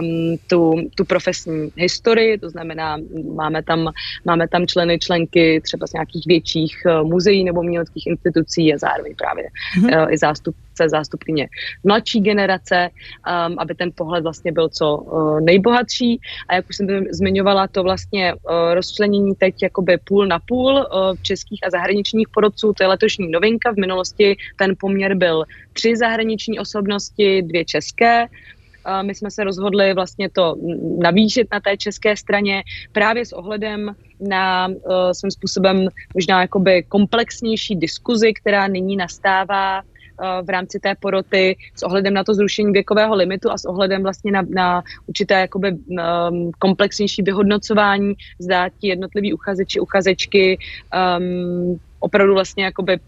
um, 0.00 0.38
tu, 0.46 0.74
tu 0.94 1.04
profesní 1.04 1.70
historii, 1.76 2.38
to 2.38 2.50
znamená, 2.50 2.96
máme 3.34 3.62
tam, 3.62 3.92
máme 4.24 4.48
tam 4.48 4.66
členy, 4.66 4.98
členky 4.98 5.60
třeba 5.64 5.86
z 5.86 5.92
nějakých 5.92 6.26
větších 6.26 6.82
uh, 6.86 7.08
muzeí 7.08 7.44
nebo 7.44 7.60
uměleckých 7.60 8.06
institucí 8.06 8.74
a 8.74 8.78
zároveň 8.78 9.14
právě 9.14 9.44
mm-hmm. 9.80 10.02
uh, 10.02 10.12
i 10.12 10.18
zástup 10.18 10.54
zástupce, 10.78 11.08
zástupkyně 11.08 11.48
mladší 11.84 12.20
generace, 12.20 12.90
um, 12.90 13.58
aby 13.58 13.74
ten 13.74 13.90
pohled 13.94 14.22
vlastně 14.22 14.52
byl 14.52 14.68
co 14.68 14.96
uh, 14.96 15.40
nejbohatší. 15.40 16.20
A 16.48 16.54
jak 16.54 16.68
už 16.68 16.76
jsem 16.76 16.86
zmiňovala, 17.10 17.68
to 17.68 17.82
vlastně 17.82 18.34
uh, 18.34 18.40
rozčlenění 18.74 19.34
teď 19.34 19.62
jakoby 19.62 19.98
půl 20.04 20.26
na 20.26 20.38
půl 20.38 20.72
uh, 20.72 21.16
českých 21.22 21.66
a 21.66 21.70
zahraničních 21.70 22.28
porodců, 22.28 22.72
to 22.72 22.82
je 22.82 22.86
letošní 22.86 23.30
novinka. 23.30 23.72
V 23.72 23.76
minulosti 23.76 24.36
ten 24.56 24.74
poměr 24.80 25.14
byl 25.14 25.44
tři 25.72 25.96
zahraniční 25.96 26.58
osobnosti, 26.58 27.42
dvě 27.42 27.64
české. 27.64 28.26
My 29.02 29.14
jsme 29.14 29.30
se 29.30 29.44
rozhodli 29.44 29.94
vlastně 29.94 30.30
to 30.30 30.56
navýšit 30.98 31.48
na 31.52 31.60
té 31.60 31.76
české 31.76 32.16
straně 32.16 32.62
právě 32.92 33.26
s 33.26 33.32
ohledem 33.32 33.94
na 34.20 34.68
uh, 34.68 34.74
svým 35.12 35.30
způsobem 35.30 35.88
možná 36.14 36.40
jakoby 36.40 36.82
komplexnější 36.88 37.76
diskuzi, 37.76 38.32
která 38.32 38.66
nyní 38.66 38.96
nastává 38.96 39.82
v 40.42 40.50
rámci 40.50 40.80
té 40.80 40.94
poroty 41.00 41.56
s 41.74 41.82
ohledem 41.82 42.14
na 42.14 42.24
to 42.24 42.34
zrušení 42.34 42.72
věkového 42.72 43.14
limitu 43.14 43.50
a 43.50 43.58
s 43.58 43.64
ohledem 43.64 44.02
vlastně 44.02 44.32
na, 44.32 44.42
na 44.48 44.82
určité 45.06 45.34
jakoby 45.34 45.72
um, 45.72 46.50
komplexnější 46.58 47.22
vyhodnocování, 47.22 48.14
zdá 48.38 48.68
ti 48.68 48.88
jednotliví 48.88 49.32
uchazeči, 49.32 49.80
uchazečky 49.80 50.58
um, 51.18 51.80
opravdu 52.00 52.34
vlastně 52.34 52.64
jakoby 52.64 52.98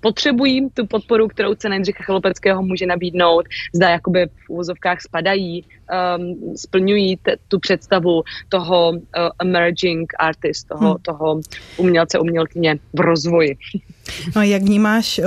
potřebují 0.00 0.70
tu 0.74 0.86
podporu, 0.86 1.28
kterou 1.28 1.54
cena 1.54 1.74
Jindřicha 1.74 2.04
Chalopeckého 2.04 2.62
může 2.62 2.86
nabídnout, 2.86 3.46
zda 3.74 3.90
jakoby 3.90 4.26
v 4.26 4.50
úvozovkách 4.50 5.00
spadají, 5.00 5.64
um, 6.16 6.56
splňují 6.56 7.16
t- 7.16 7.36
tu 7.48 7.58
představu 7.58 8.22
toho 8.48 8.90
uh, 8.90 8.98
emerging 9.38 10.12
artist, 10.18 10.68
toho, 10.68 10.90
hmm. 10.90 11.02
toho 11.02 11.40
umělce, 11.76 12.18
umělkyně 12.18 12.78
v 12.92 13.00
rozvoji. 13.00 13.56
No 14.36 14.40
a 14.40 14.44
jak 14.44 14.62
vnímáš 14.62 15.18
uh, 15.18 15.24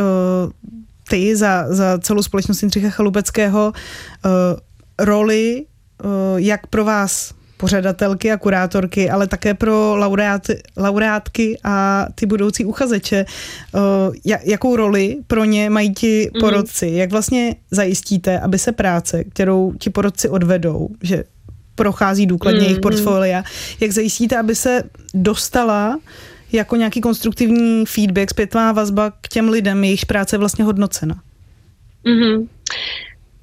ty 1.10 1.36
za, 1.36 1.66
za 1.70 2.00
celou 2.00 2.24
společnost 2.24 2.62
Jindřicha 2.62 2.90
Chalupeckého 2.90 3.74
uh, 4.26 4.32
roli, 5.06 5.66
uh, 6.04 6.12
jak 6.38 6.68
pro 6.68 6.86
vás 6.86 7.34
pořadatelky 7.58 8.32
a 8.32 8.38
kurátorky, 8.38 9.10
ale 9.10 9.28
také 9.28 9.54
pro 9.54 9.96
laureáty, 9.96 10.62
laureátky 10.78 11.60
a 11.64 12.08
ty 12.16 12.26
budoucí 12.26 12.66
uchazeče. 12.66 13.26
Jakou 14.44 14.76
roli 14.76 15.18
pro 15.28 15.46
ně 15.46 15.70
mají 15.70 15.94
ti 15.94 16.30
mhm. 16.34 16.42
porodci? 16.42 16.88
Jak 16.94 17.12
vlastně 17.12 17.56
zajistíte, 17.72 18.40
aby 18.40 18.60
se 18.60 18.72
práce, 18.72 19.24
kterou 19.24 19.74
ti 19.80 19.90
porodci 19.90 20.30
odvedou, 20.30 20.90
že 21.04 21.24
prochází 21.76 22.26
důkladně 22.26 22.60
mm, 22.60 22.66
jejich 22.66 22.80
portfolia, 22.80 23.44
jak 23.80 23.92
zajistíte, 23.92 24.38
aby 24.38 24.56
se 24.56 24.84
dostala 25.14 26.00
jako 26.52 26.76
nějaký 26.76 27.02
konstruktivní 27.02 27.86
feedback, 27.86 28.30
zpětná 28.30 28.72
vazba 28.72 29.12
k 29.22 29.28
těm 29.28 29.50
lidem, 29.50 29.84
jejichž 29.84 30.04
práce 30.04 30.36
je 30.36 30.40
vlastně 30.40 30.66
hodnocena? 30.66 31.22
Mm-hmm. 32.06 32.48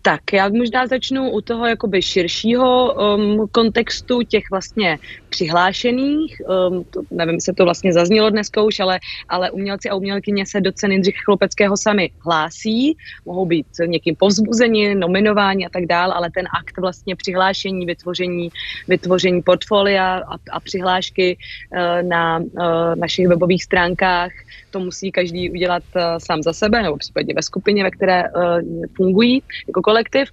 Tak, 0.05 0.33
já 0.33 0.49
možná 0.49 0.87
začnu 0.87 1.31
u 1.31 1.41
toho 1.41 1.67
jakoby 1.67 2.03
širšího 2.03 2.95
um, 2.95 3.49
kontextu 3.49 4.23
těch 4.23 4.45
vlastně 4.51 4.99
přihlášených. 5.29 6.43
Um, 6.45 6.85
to, 6.85 7.01
nevím, 7.11 7.41
se 7.41 7.53
to 7.53 7.65
vlastně 7.65 7.93
zaznělo 7.93 8.31
dneska 8.31 8.63
už, 8.63 8.81
ale, 8.81 9.01
ale 9.29 9.51
umělci 9.51 9.89
a 9.89 9.95
umělkyně 9.95 10.47
se 10.47 10.61
do 10.61 10.73
ceny 10.73 10.95
Jindřicha 10.95 11.19
Chlopeckého 11.25 11.77
sami 11.77 12.11
hlásí, 12.21 12.97
mohou 13.25 13.47
být 13.47 13.67
někým 13.87 14.17
povzbuzeni, 14.17 14.95
nominováni 14.95 15.67
a 15.67 15.69
tak 15.73 15.87
dále, 15.87 16.15
ale 16.15 16.31
ten 16.31 16.45
akt 16.61 16.79
vlastně 16.79 17.17
přihlášení, 17.17 17.87
vytvoření, 17.87 18.49
vytvoření 18.89 19.43
portfolia 19.43 20.17
a, 20.17 20.37
a 20.51 20.61
přihlášky 20.61 21.37
uh, 21.37 22.09
na 22.09 22.39
uh, 22.39 22.95
našich 22.97 23.29
webových 23.29 23.65
stránkách 23.65 24.33
to 24.75 24.81
musí 24.81 25.13
každý 25.13 25.51
udělat 25.51 25.83
uh, 25.97 26.03
sám 26.19 26.43
za 26.43 26.53
sebe, 26.53 26.83
nebo 26.83 26.97
případně 26.97 27.35
ve 27.35 27.43
skupině, 27.43 27.83
ve 27.83 27.91
které 27.91 28.23
uh, 28.23 28.59
fungují 28.97 29.43
jako 29.67 29.83
kolektiv. 29.83 30.29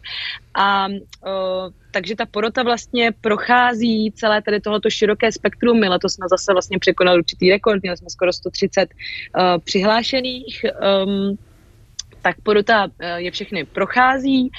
A 0.54 0.88
uh, 0.88 1.69
takže 1.91 2.15
ta 2.15 2.25
porota 2.25 2.63
vlastně 2.63 3.12
prochází 3.21 4.12
celé 4.12 4.41
tady 4.41 4.62
tohoto 4.62 4.89
široké 4.89 5.32
spektrum. 5.32 5.80
My 5.80 5.88
letos 5.88 6.13
jsme 6.13 6.25
zase 6.30 6.54
vlastně 6.54 6.80
překonali 6.80 7.17
určitý 7.17 7.49
rekord, 7.49 7.82
měli 7.82 7.97
jsme 7.97 8.10
skoro 8.10 8.34
130 8.34 8.89
uh, 8.89 9.62
přihlášených. 9.63 10.65
Um, 11.06 11.38
tak 12.21 12.41
porota 12.43 12.88
eh, 12.99 13.21
je 13.21 13.31
všechny 13.31 13.65
prochází 13.65 14.49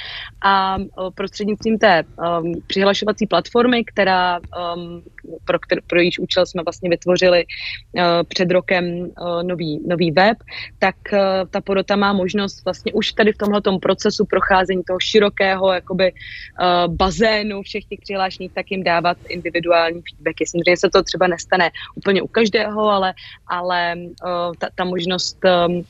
a 0.45 0.77
eh, 0.79 0.85
prostřednictvím 1.15 1.79
té 1.79 2.03
um, 2.03 2.53
přihlašovací 2.67 3.27
platformy, 3.27 3.85
která 3.85 4.41
um, 4.41 5.03
pro, 5.45 5.59
kter, 5.59 5.79
pro 5.87 5.99
jejíž 5.99 6.19
účel 6.19 6.47
jsme 6.47 6.63
vlastně 6.63 6.91
vytvořili 6.91 7.45
uh, 7.45 8.03
před 8.29 8.51
rokem 8.51 8.85
uh, 8.85 9.43
nový, 9.43 9.81
nový 9.87 10.11
web, 10.11 10.39
tak 10.79 10.97
uh, 11.13 11.19
ta 11.51 11.61
porota 11.61 11.97
má 11.97 12.13
možnost 12.13 12.65
vlastně 12.65 12.93
už 12.93 13.13
tady 13.13 13.33
v 13.33 13.39
tomhle 13.39 13.61
procesu 13.83 14.25
procházení 14.25 14.83
toho 14.83 15.01
širokého 15.01 15.73
jakoby 15.73 16.13
uh, 16.13 16.95
bazénu 16.95 17.63
všech 17.63 17.85
těch 17.85 18.01
přihlášených, 18.01 18.53
tak 18.53 18.71
jim 18.71 18.83
dávat 18.83 19.17
individuální 19.29 20.03
feedbacky. 20.11 20.47
Samozřejmě 20.47 20.77
se 20.77 20.91
to 20.91 21.03
třeba 21.03 21.27
nestane 21.27 21.71
úplně 21.95 22.23
u 22.23 22.27
každého, 22.27 22.89
ale, 22.89 23.15
ale 23.47 23.95
uh, 23.97 24.55
ta, 24.59 24.69
ta 24.75 24.85
možnost 24.85 25.39
um, 25.45 25.85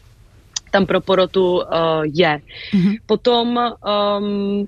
tam 0.73 0.89
pro 0.89 1.05
porotu 1.05 1.61
uh, 1.61 2.03
je. 2.09 2.41
Mm-hmm. 2.73 2.95
Potom 3.05 3.47
um, 3.61 4.65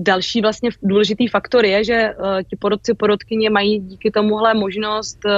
Další 0.00 0.40
vlastně 0.40 0.70
důležitý 0.82 1.28
faktor 1.28 1.64
je, 1.64 1.84
že 1.84 2.14
uh, 2.18 2.42
ti 2.42 2.56
porodci, 2.56 2.94
porodkyně 2.94 3.50
mají 3.50 3.78
díky 3.78 4.10
tomuhle 4.10 4.54
možnost 4.54 5.18
uh, 5.24 5.32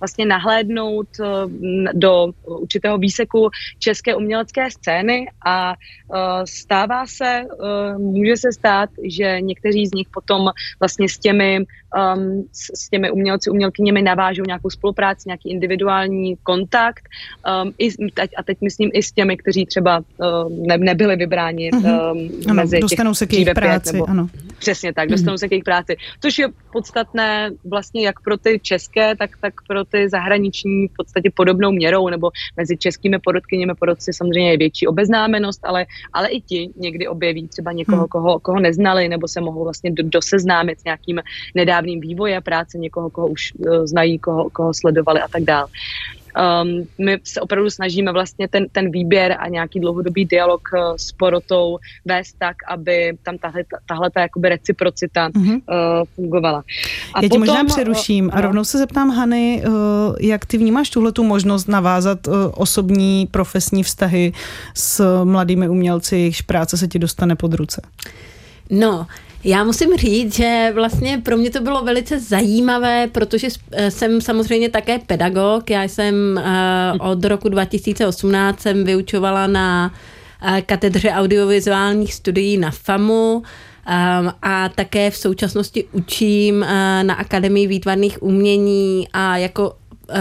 vlastně 0.00 0.26
nahlédnout 0.26 1.08
uh, 1.20 1.26
do 1.92 2.32
určitého 2.44 2.98
výseku 2.98 3.50
české 3.78 4.14
umělecké 4.14 4.70
scény 4.70 5.26
a 5.46 5.70
uh, 5.72 6.16
stává 6.44 7.06
se, 7.06 7.42
uh, 7.44 7.98
může 8.00 8.36
se 8.36 8.52
stát, 8.52 8.90
že 9.04 9.40
někteří 9.40 9.86
z 9.86 9.94
nich 9.94 10.08
potom 10.08 10.50
vlastně 10.80 11.08
s 11.08 11.18
těmi 11.18 11.66
um, 11.96 12.48
s, 12.52 12.84
s 12.84 12.88
těmi 12.88 13.10
umělci, 13.10 13.50
umělkyněmi 13.50 14.02
navážou 14.02 14.42
nějakou 14.46 14.70
spolupráci, 14.70 15.22
nějaký 15.26 15.50
individuální 15.50 16.36
kontakt 16.42 17.08
um, 17.64 17.72
i, 17.78 17.90
a 18.36 18.42
teď 18.42 18.58
myslím 18.60 18.90
i 18.94 19.02
s 19.02 19.12
těmi, 19.12 19.36
kteří 19.36 19.66
třeba 19.66 19.98
um, 19.98 20.66
ne, 20.66 20.78
nebyli 20.78 21.16
vybráni 21.16 21.70
mm-hmm. 21.70 22.48
um, 22.48 22.56
mezi 22.56 22.80
dostanou 22.80 23.10
těch 23.10 23.18
se 23.18 23.26
k 23.26 23.32
jejich 23.32 23.54
práci, 23.54 23.92
nebo, 23.92 24.05
ano. 24.06 24.28
Přesně 24.58 24.92
tak, 24.92 25.08
dostanou 25.08 25.36
se 25.36 25.48
k 25.48 25.52
jejich 25.52 25.64
práci, 25.64 25.96
což 26.22 26.38
je 26.38 26.48
podstatné 26.72 27.50
vlastně 27.64 28.06
jak 28.06 28.20
pro 28.20 28.36
ty 28.36 28.60
české, 28.62 29.16
tak, 29.16 29.30
tak 29.40 29.54
pro 29.68 29.84
ty 29.84 30.08
zahraniční 30.08 30.88
v 30.88 30.92
podstatě 30.96 31.30
podobnou 31.34 31.72
měrou, 31.72 32.08
nebo 32.08 32.30
mezi 32.56 32.76
českými 32.76 33.18
porodkyněmi 33.18 33.74
porodci 33.74 34.12
samozřejmě 34.12 34.50
je 34.50 34.58
větší 34.58 34.86
obeznámenost, 34.86 35.60
ale, 35.64 35.86
ale 36.12 36.28
i 36.28 36.40
ti 36.40 36.70
někdy 36.76 37.08
objeví 37.08 37.48
třeba 37.48 37.72
někoho, 37.72 38.02
mm. 38.02 38.08
koho, 38.08 38.40
koho 38.40 38.60
neznali, 38.60 39.08
nebo 39.08 39.28
se 39.28 39.40
mohou 39.40 39.64
vlastně 39.64 39.90
do, 39.90 40.02
doseznámit 40.02 40.80
s 40.80 40.84
nějakým 40.84 41.20
nedávným 41.54 41.76
nedávným 41.76 42.00
vývoje 42.00 42.40
práce 42.40 42.78
někoho, 42.78 43.10
koho 43.10 43.28
už 43.28 43.52
uh, 43.58 43.84
znají, 43.86 44.18
koho, 44.18 44.50
koho 44.50 44.74
sledovali 44.74 45.20
a 45.20 45.28
tak 45.28 45.42
dále. 45.42 45.68
Um, 46.36 46.86
my 46.98 47.18
se 47.24 47.40
opravdu 47.40 47.70
snažíme 47.70 48.12
vlastně 48.12 48.48
ten, 48.48 48.66
ten 48.72 48.90
výběr 48.90 49.36
a 49.38 49.48
nějaký 49.48 49.80
dlouhodobý 49.80 50.24
dialog 50.24 50.60
uh, 50.72 50.96
s 50.96 51.12
porotou 51.12 51.78
vést 52.04 52.36
tak, 52.38 52.56
aby 52.68 53.16
tam 53.22 53.38
tahle, 53.38 53.64
tahle 53.88 54.10
ta 54.10 54.20
jakoby 54.20 54.48
reciprocita 54.48 55.30
uh, 55.36 55.52
fungovala. 56.14 56.64
A 57.14 57.22
Já 57.22 57.28
tě 57.28 57.38
možná 57.38 57.64
přeruším 57.64 58.30
a 58.32 58.40
rovnou 58.40 58.64
se 58.64 58.78
zeptám 58.78 59.10
Hany, 59.10 59.62
uh, 59.66 59.74
jak 60.20 60.46
ty 60.46 60.58
vnímáš 60.58 60.90
tuhle 60.90 61.12
tu 61.12 61.24
možnost 61.24 61.68
navázat 61.68 62.26
uh, 62.26 62.34
osobní 62.54 63.26
profesní 63.30 63.82
vztahy 63.82 64.32
s 64.74 65.24
mladými 65.24 65.68
umělci, 65.68 66.16
jejichž 66.16 66.42
práce 66.42 66.76
se 66.76 66.88
ti 66.88 66.98
dostane 66.98 67.36
pod 67.36 67.54
ruce? 67.54 67.82
No, 68.70 69.06
já 69.46 69.64
musím 69.64 69.96
říct, 69.96 70.34
že 70.34 70.72
vlastně 70.74 71.18
pro 71.18 71.36
mě 71.36 71.50
to 71.50 71.60
bylo 71.60 71.84
velice 71.84 72.20
zajímavé, 72.20 73.08
protože 73.12 73.48
eh, 73.72 73.90
jsem 73.90 74.20
samozřejmě 74.20 74.68
také 74.70 74.98
pedagog. 74.98 75.70
Já 75.70 75.82
jsem 75.82 76.38
eh, 76.38 76.92
od 77.00 77.24
roku 77.24 77.48
2018 77.48 78.60
jsem 78.60 78.84
vyučovala 78.84 79.46
na 79.46 79.94
eh, 80.42 80.62
katedře 80.62 81.10
audiovizuálních 81.10 82.14
studií 82.14 82.58
na 82.58 82.70
FAMu 82.70 83.42
a 84.42 84.68
také 84.68 85.10
v 85.10 85.16
současnosti 85.16 85.84
učím 85.92 86.60
na 87.02 87.14
Akademii 87.14 87.66
výtvarných 87.66 88.22
umění 88.22 89.08
a 89.12 89.36
jako 89.36 89.76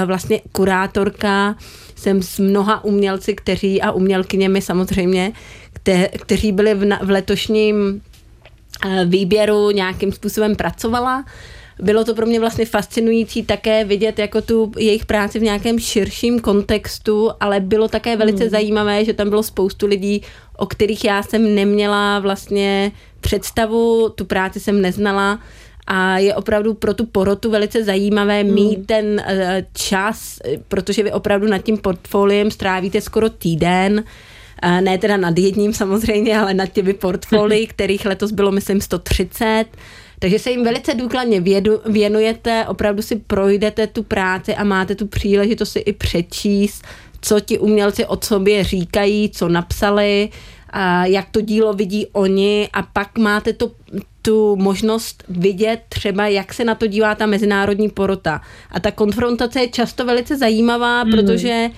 vlastně 0.05 0.41
kurátorka 0.51 1.55
jsem 1.95 2.21
s 2.21 2.39
mnoha 2.39 2.83
umělci, 2.83 3.33
kteří 3.33 3.81
a 3.81 3.91
umělkyněmi 3.91 4.61
samozřejmě, 4.61 5.31
kte, 5.73 6.07
kteří 6.07 6.51
byli 6.51 6.73
v, 6.73 6.97
v 7.01 7.09
letošním 7.09 8.01
výběru 9.05 9.71
nějakým 9.71 10.11
způsobem 10.11 10.55
pracovala. 10.55 11.25
Bylo 11.79 12.03
to 12.03 12.15
pro 12.15 12.25
mě 12.25 12.39
vlastně 12.39 12.65
fascinující 12.65 13.43
také 13.43 13.83
vidět 13.83 14.19
jako 14.19 14.41
tu 14.41 14.71
jejich 14.77 15.05
práci 15.05 15.39
v 15.39 15.43
nějakém 15.43 15.79
širším 15.79 16.39
kontextu, 16.39 17.31
ale 17.39 17.59
bylo 17.59 17.87
také 17.87 18.17
velice 18.17 18.43
mm. 18.43 18.49
zajímavé, 18.49 19.05
že 19.05 19.13
tam 19.13 19.29
bylo 19.29 19.43
spoustu 19.43 19.87
lidí, 19.87 20.21
o 20.57 20.65
kterých 20.65 21.05
já 21.05 21.23
jsem 21.23 21.55
neměla 21.55 22.19
vlastně 22.19 22.91
představu, 23.21 24.09
tu 24.09 24.25
práci 24.25 24.59
jsem 24.59 24.81
neznala 24.81 25.39
a 25.87 26.17
je 26.17 26.35
opravdu 26.35 26.73
pro 26.73 26.93
tu 26.93 27.05
porotu 27.05 27.51
velice 27.51 27.83
zajímavé 27.83 28.43
mm. 28.43 28.53
mít 28.53 28.85
ten 28.85 29.05
uh, 29.05 29.39
čas, 29.73 30.39
protože 30.67 31.03
vy 31.03 31.11
opravdu 31.11 31.47
nad 31.47 31.57
tím 31.57 31.77
portfoliem 31.77 32.51
strávíte 32.51 33.01
skoro 33.01 33.29
týden, 33.29 34.03
ne 34.81 34.97
teda 34.97 35.17
nad 35.17 35.37
jedním 35.37 35.73
samozřejmě, 35.73 36.39
ale 36.39 36.53
nad 36.53 36.65
těmi 36.65 36.93
portfolii, 36.93 37.67
kterých 37.75 38.05
letos 38.05 38.31
bylo, 38.31 38.51
myslím, 38.51 38.81
130. 38.81 39.65
Takže 40.19 40.39
se 40.39 40.51
jim 40.51 40.63
velice 40.63 40.93
důkladně 40.93 41.41
vědu, 41.41 41.81
věnujete, 41.85 42.65
opravdu 42.67 43.01
si 43.01 43.15
projdete 43.15 43.87
tu 43.87 44.03
práci 44.03 44.55
a 44.55 44.63
máte 44.63 44.95
tu 44.95 45.07
příležitost 45.07 45.71
si 45.71 45.79
i 45.79 45.93
přečíst, 45.93 46.83
co 47.21 47.39
ti 47.39 47.59
umělci 47.59 48.05
o 48.05 48.17
sobě 48.23 48.63
říkají, 48.63 49.29
co 49.29 49.49
napsali, 49.49 50.29
a 50.69 51.05
jak 51.05 51.29
to 51.31 51.41
dílo 51.41 51.73
vidí 51.73 52.07
oni 52.11 52.69
a 52.73 52.81
pak 52.81 53.17
máte 53.17 53.53
to, 53.53 53.71
tu 54.21 54.55
možnost 54.55 55.23
vidět 55.29 55.81
třeba, 55.89 56.27
jak 56.27 56.53
se 56.53 56.63
na 56.63 56.75
to 56.75 56.87
dívá 56.87 57.15
ta 57.15 57.25
mezinárodní 57.25 57.89
porota. 57.89 58.41
A 58.71 58.79
ta 58.79 58.91
konfrontace 58.91 59.59
je 59.59 59.67
často 59.67 60.05
velice 60.05 60.37
zajímavá, 60.37 61.03
mm. 61.03 61.11
protože 61.11 61.69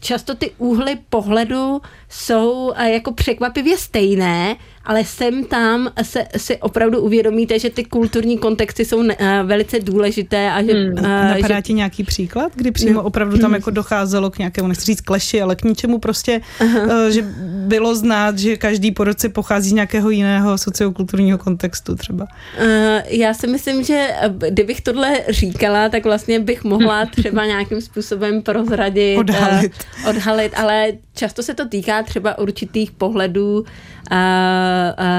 často 0.00 0.34
ty 0.34 0.50
úhly 0.58 0.98
pohledu 1.08 1.80
jsou 2.08 2.72
jako 2.84 3.12
překvapivě 3.12 3.78
stejné, 3.78 4.56
ale 4.84 5.04
sem 5.04 5.44
tam 5.44 5.90
se, 6.02 6.24
si 6.36 6.56
opravdu 6.56 7.00
uvědomíte, 7.00 7.58
že 7.58 7.70
ty 7.70 7.84
kulturní 7.84 8.38
kontexty 8.38 8.84
jsou 8.84 9.02
ne, 9.02 9.16
uh, 9.16 9.48
velice 9.48 9.80
důležité. 9.80 10.50
A 10.50 10.62
že, 10.62 10.72
hmm. 10.72 10.92
uh, 10.98 11.02
Napadá 11.02 11.56
že... 11.56 11.62
ti 11.62 11.72
nějaký 11.72 12.04
příklad, 12.04 12.52
kdy 12.54 12.70
přímo 12.70 12.92
no. 12.92 13.02
opravdu 13.02 13.38
tam 13.38 13.54
jako 13.54 13.70
docházelo 13.70 14.30
k 14.30 14.38
nějakému, 14.38 14.68
nechci 14.68 14.84
říct 14.84 15.00
kleši, 15.00 15.42
ale 15.42 15.56
k 15.56 15.64
něčemu 15.64 15.98
prostě, 15.98 16.40
uh, 16.60 17.06
že 17.10 17.22
bylo 17.66 17.94
znát, 17.94 18.38
že 18.38 18.56
každý 18.56 18.90
porodce 18.90 19.28
pochází 19.28 19.70
z 19.70 19.72
nějakého 19.72 20.10
jiného 20.10 20.58
sociokulturního 20.58 21.38
kontextu 21.38 21.94
třeba? 21.94 22.26
Uh, 22.60 22.66
já 23.06 23.34
si 23.34 23.46
myslím, 23.46 23.84
že 23.84 24.08
kdybych 24.48 24.80
tohle 24.80 25.20
říkala, 25.28 25.88
tak 25.88 26.04
vlastně 26.04 26.40
bych 26.40 26.64
mohla 26.64 27.06
třeba 27.06 27.46
nějakým 27.46 27.80
způsobem 27.80 28.42
prozradit, 28.42 29.18
odhalit, 29.18 29.72
uh, 30.02 30.10
odhalit 30.10 30.52
ale 30.56 30.92
často 31.14 31.42
se 31.42 31.54
to 31.54 31.68
týká 31.68 32.02
třeba 32.02 32.38
určitých 32.38 32.90
pohledů 32.90 33.60
uh, 33.60 33.66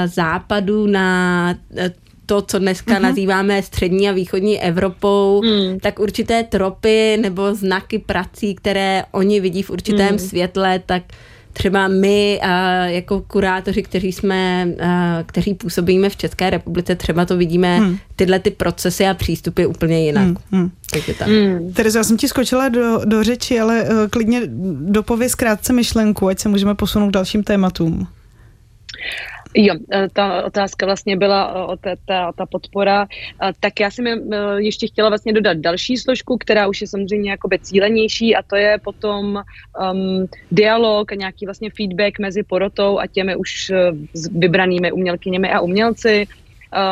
západu 0.05 0.87
na 0.87 1.55
to, 2.25 2.41
co 2.41 2.59
dneska 2.59 2.93
uh-huh. 2.93 3.01
nazýváme 3.01 3.63
střední 3.63 4.09
a 4.09 4.11
východní 4.11 4.61
Evropou, 4.61 5.41
mm. 5.43 5.79
tak 5.79 5.99
určité 5.99 6.43
tropy 6.43 7.17
nebo 7.21 7.55
znaky 7.55 7.99
prací, 7.99 8.55
které 8.55 9.03
oni 9.11 9.39
vidí 9.39 9.63
v 9.63 9.69
určitém 9.69 10.11
mm. 10.11 10.19
světle, 10.19 10.79
tak 10.85 11.03
třeba 11.53 11.87
my 11.87 12.39
jako 12.85 13.21
kurátoři, 13.21 13.83
kteří 13.83 14.11
jsme, 14.11 14.67
kteří 15.25 15.53
působíme 15.53 16.09
v 16.09 16.15
České 16.15 16.49
republice, 16.49 16.95
třeba 16.95 17.25
to 17.25 17.37
vidíme 17.37 17.77
hmm. 17.77 17.97
tyhle 18.15 18.39
ty 18.39 18.51
procesy 18.51 19.05
a 19.05 19.13
přístupy 19.13 19.65
úplně 19.65 20.05
jinak. 20.05 20.25
Hmm. 20.25 20.37
Hmm. 20.51 20.71
Takže 20.91 21.13
tak. 21.13 21.27
Hmm. 21.27 21.73
Terezo, 21.73 21.99
já 21.99 22.03
jsem 22.03 22.17
ti 22.17 22.27
skočila 22.27 22.69
do, 22.69 23.01
do 23.05 23.23
řeči, 23.23 23.59
ale 23.59 23.83
uh, 23.83 24.07
klidně 24.09 24.41
dopověz 24.79 25.35
krátce 25.35 25.73
myšlenku, 25.73 26.27
ať 26.27 26.39
se 26.39 26.49
můžeme 26.49 26.75
posunout 26.75 27.07
k 27.07 27.13
dalším 27.13 27.43
tématům. 27.43 28.07
Jo, 29.55 29.75
e, 29.93 30.09
ta 30.13 30.45
otázka 30.45 30.85
vlastně 30.85 31.17
byla 31.17 31.53
e, 31.55 31.63
o 31.65 31.77
té, 31.77 31.95
ta, 32.05 32.31
ta 32.31 32.45
podpora. 32.45 33.03
E, 33.03 33.51
tak 33.59 33.79
já 33.79 33.91
jsem 33.91 34.05
ještě 34.57 34.87
chtěla 34.87 35.09
vlastně 35.09 35.33
dodat 35.33 35.57
další 35.57 35.97
složku, 35.97 36.37
která 36.37 36.67
už 36.67 36.81
je 36.81 36.87
samozřejmě 36.87 37.31
jakoby 37.31 37.59
cílenější 37.59 38.35
a 38.35 38.41
to 38.41 38.55
je 38.55 38.77
potom 38.83 39.43
um, 39.91 40.27
dialog 40.51 41.11
a 41.11 41.15
nějaký 41.15 41.45
vlastně 41.45 41.69
feedback 41.69 42.19
mezi 42.19 42.43
porotou 42.43 42.99
a 42.99 43.07
těmi 43.07 43.35
už 43.35 43.71
vybranými 44.31 44.91
umělkyněmi 44.91 45.51
a 45.51 45.59
umělci. 45.59 46.27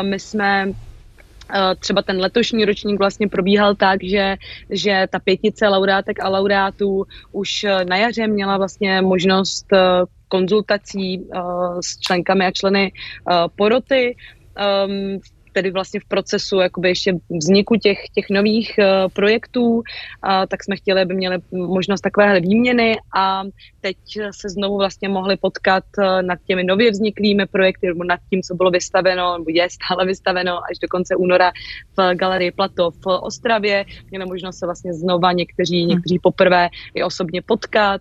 My 0.02 0.18
jsme 0.18 0.72
třeba 1.78 2.02
ten 2.02 2.20
letošní 2.20 2.64
ročník 2.64 2.98
vlastně 2.98 3.28
probíhal 3.28 3.74
tak, 3.74 4.04
že, 4.04 4.36
že 4.70 5.06
ta 5.10 5.18
pětice 5.18 5.68
laureátek 5.68 6.20
a 6.20 6.28
laureátů 6.28 7.04
už 7.32 7.66
na 7.88 7.96
jaře 7.96 8.26
měla 8.26 8.58
vlastně 8.58 9.02
možnost 9.02 9.66
konzultací 10.32 11.20
uh, 11.20 11.76
s 11.84 12.00
členkami 12.00 12.48
a 12.48 12.56
členy 12.56 12.84
uh, 12.88 13.52
poroty. 13.52 14.16
Um, 14.56 15.20
tedy 15.52 15.70
vlastně 15.70 16.00
v 16.00 16.04
procesu 16.04 16.60
jakoby 16.60 16.88
ještě 16.88 17.12
vzniku 17.40 17.76
těch, 17.76 17.98
těch 18.14 18.26
nových 18.30 18.74
uh, 18.78 19.10
projektů, 19.12 19.82
tak 20.48 20.64
jsme 20.64 20.76
chtěli, 20.76 21.02
aby 21.02 21.14
měli 21.14 21.38
možnost 21.52 22.00
takovéhle 22.00 22.40
výměny 22.40 22.96
a 23.16 23.42
teď 23.80 23.96
se 24.30 24.48
znovu 24.48 24.78
vlastně 24.78 25.08
mohli 25.08 25.36
potkat 25.36 25.84
uh, 25.98 26.22
nad 26.22 26.38
těmi 26.46 26.64
nově 26.64 26.90
vzniklými 26.90 27.46
projekty 27.46 27.86
nebo 27.86 28.04
nad 28.04 28.20
tím, 28.30 28.42
co 28.42 28.54
bylo 28.54 28.70
vystaveno, 28.70 29.38
nebo 29.38 29.50
je 29.50 29.68
stále 29.70 30.06
vystaveno 30.06 30.58
až 30.70 30.78
do 30.78 30.88
konce 30.88 31.16
února 31.16 31.52
v 31.96 32.14
galerii 32.14 32.50
Plato 32.50 32.90
v 32.90 33.06
Ostravě. 33.06 33.84
Měli 34.10 34.26
možnost 34.26 34.58
se 34.58 34.66
vlastně 34.66 34.94
znova 34.94 35.32
někteří, 35.32 35.80
hmm. 35.80 35.88
někteří 35.88 36.18
poprvé 36.18 36.68
i 36.94 37.02
osobně 37.02 37.42
potkat, 37.42 38.00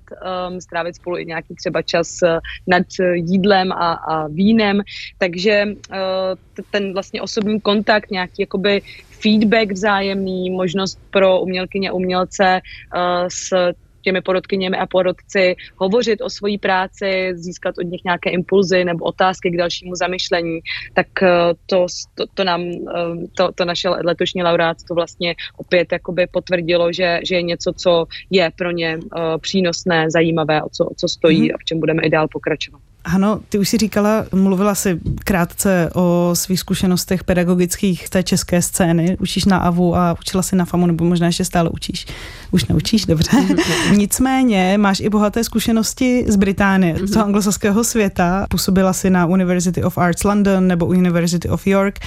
um, 0.49 0.61
strávit 0.61 0.95
spolu 0.95 1.17
i 1.17 1.25
nějaký 1.25 1.55
třeba 1.55 1.81
čas 1.81 2.17
uh, 2.23 2.39
nad 2.67 2.83
jídlem 3.13 3.71
a, 3.71 3.93
a 3.93 4.27
vínem, 4.27 4.81
takže 5.17 5.65
uh, 5.65 6.65
ten 6.71 6.93
vlastně 6.93 7.21
osobní 7.21 7.40
osobní 7.41 7.61
kontakt, 7.61 8.11
nějaký 8.11 8.35
jakoby 8.39 8.81
feedback 9.21 9.71
vzájemný, 9.71 10.49
možnost 10.49 10.99
pro 11.09 11.41
umělkyně 11.41 11.89
a 11.89 11.93
umělce 11.93 12.61
uh, 12.95 13.27
s 13.27 13.73
těmi 14.03 14.21
porodkyněmi 14.21 14.77
a 14.77 14.85
porodci, 14.85 15.55
hovořit 15.75 16.21
o 16.21 16.29
svojí 16.29 16.57
práci, 16.57 17.31
získat 17.33 17.77
od 17.77 17.81
nich 17.81 18.01
nějaké 18.03 18.29
impulzy 18.29 18.85
nebo 18.85 19.05
otázky 19.05 19.49
k 19.51 19.57
dalšímu 19.57 19.95
zamyšlení, 19.95 20.59
tak 20.93 21.07
uh, 21.21 21.27
to, 21.65 21.85
to, 22.15 22.25
to 22.33 22.43
nám, 22.43 22.61
uh, 22.61 23.23
to, 23.37 23.51
to 23.51 23.65
naše 23.65 23.89
letošní 23.89 24.43
laureátstvo 24.43 24.95
vlastně 24.95 25.35
opět 25.57 25.91
jakoby 25.91 26.27
potvrdilo, 26.27 26.93
že, 26.93 27.19
že 27.27 27.35
je 27.35 27.41
něco, 27.41 27.73
co 27.77 28.05
je 28.29 28.51
pro 28.57 28.71
ně 28.71 28.99
přínosné, 29.41 30.05
zajímavé, 30.09 30.63
o 30.63 30.69
co, 30.69 30.85
o 30.85 30.93
co 30.95 31.07
stojí 31.07 31.49
mm-hmm. 31.49 31.55
a 31.55 31.57
v 31.61 31.65
čem 31.65 31.79
budeme 31.79 32.01
i 32.03 32.09
dál 32.09 32.27
pokračovat. 32.27 32.90
Ano, 33.03 33.39
ty 33.49 33.57
už 33.57 33.69
si 33.69 33.77
říkala, 33.77 34.25
mluvila 34.33 34.75
si 34.75 34.99
krátce 35.23 35.89
o 35.95 36.31
svých 36.33 36.59
zkušenostech 36.59 37.23
pedagogických 37.23 38.09
té 38.09 38.23
české 38.23 38.61
scény. 38.61 39.17
Učíš 39.19 39.45
na 39.45 39.57
AVU 39.57 39.95
a 39.95 40.15
učila 40.19 40.43
si 40.43 40.55
na 40.55 40.65
FAMu, 40.65 40.87
nebo 40.87 41.05
možná 41.05 41.27
ještě 41.27 41.45
stále 41.45 41.69
učíš. 41.69 42.05
Už 42.51 42.65
neučíš, 42.65 43.05
dobře. 43.05 43.31
Nicméně 43.97 44.77
máš 44.77 44.99
i 44.99 45.09
bohaté 45.09 45.43
zkušenosti 45.43 46.25
z 46.27 46.35
Británie, 46.35 46.95
z 47.07 47.11
toho 47.11 47.25
anglosaského 47.25 47.83
světa. 47.83 48.45
Působila 48.49 48.93
si 48.93 49.09
na 49.09 49.25
University 49.25 49.83
of 49.83 49.97
Arts 49.97 50.23
London 50.23 50.67
nebo 50.67 50.85
University 50.85 51.49
of 51.49 51.67
York. 51.67 51.99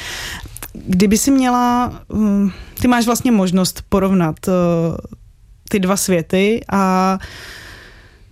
Kdyby 0.86 1.18
si 1.18 1.30
měla, 1.30 1.92
hm, 2.12 2.50
ty 2.80 2.88
máš 2.88 3.06
vlastně 3.06 3.32
možnost 3.32 3.82
porovnat 3.88 4.36
eh, 4.48 4.52
ty 5.68 5.80
dva 5.80 5.96
světy 5.96 6.60
a 6.72 7.18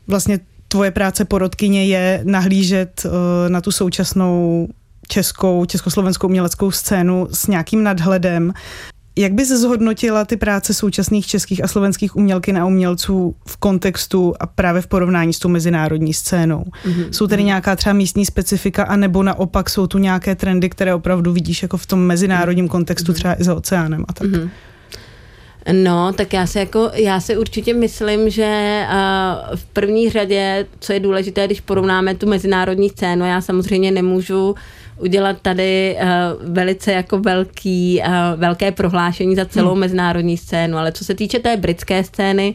vlastně 0.06 0.40
tvoje 0.72 0.90
práce 0.90 1.24
porodkyně 1.24 1.84
je 1.86 2.20
nahlížet 2.24 3.06
eh, 3.06 3.48
na 3.48 3.60
tu 3.60 3.70
současnou 3.70 4.68
českou, 5.08 5.64
československou 5.64 6.26
uměleckou 6.26 6.70
scénu 6.70 7.28
s 7.32 7.46
nějakým 7.46 7.82
nadhledem. 7.82 8.52
Jak 9.16 9.32
bys 9.32 9.48
zhodnotila 9.48 10.24
ty 10.24 10.36
práce 10.36 10.74
současných 10.74 11.26
českých 11.26 11.64
a 11.64 11.68
slovenských 11.68 12.16
umělky 12.16 12.52
a 12.52 12.66
umělců 12.66 13.34
v 13.48 13.56
kontextu 13.56 14.34
a 14.40 14.46
právě 14.46 14.82
v 14.82 14.86
porovnání 14.86 15.32
s 15.32 15.38
tou 15.38 15.48
mezinárodní 15.48 16.14
scénou? 16.14 16.64
Mm-hmm. 16.84 17.10
Jsou 17.10 17.26
tady 17.26 17.44
nějaká 17.44 17.76
třeba 17.76 17.92
místní 17.92 18.26
specifika, 18.26 18.84
anebo 18.84 19.22
naopak 19.22 19.70
jsou 19.70 19.86
tu 19.86 19.98
nějaké 19.98 20.34
trendy, 20.34 20.68
které 20.68 20.94
opravdu 20.94 21.32
vidíš 21.32 21.62
jako 21.62 21.76
v 21.76 21.86
tom 21.86 22.00
mezinárodním 22.00 22.68
kontextu, 22.68 23.12
mm-hmm. 23.12 23.14
třeba 23.14 23.40
i 23.40 23.44
za 23.44 23.54
oceánem 23.54 24.04
a 24.08 24.12
tak? 24.12 24.28
Mm-hmm. 24.28 24.50
No, 25.72 26.12
tak 26.12 26.32
já 26.32 26.46
si, 26.46 26.58
jako, 26.58 26.90
já 26.94 27.20
si 27.20 27.36
určitě 27.36 27.74
myslím, 27.74 28.30
že 28.30 28.82
uh, 28.88 29.56
v 29.56 29.64
první 29.64 30.10
řadě, 30.10 30.66
co 30.80 30.92
je 30.92 31.00
důležité, 31.00 31.46
když 31.46 31.60
porovnáme 31.60 32.14
tu 32.14 32.28
mezinárodní 32.28 32.88
scénu, 32.88 33.24
já 33.24 33.40
samozřejmě 33.40 33.90
nemůžu 33.90 34.54
udělat 34.98 35.36
tady 35.42 35.96
uh, 36.02 36.52
velice 36.52 36.92
jako 36.92 37.18
velký, 37.18 38.02
uh, 38.06 38.40
velké 38.40 38.72
prohlášení 38.72 39.36
za 39.36 39.44
celou 39.44 39.70
hmm. 39.70 39.80
mezinárodní 39.80 40.36
scénu, 40.36 40.78
ale 40.78 40.92
co 40.92 41.04
se 41.04 41.14
týče 41.14 41.38
té 41.38 41.56
britské 41.56 42.04
scény, 42.04 42.54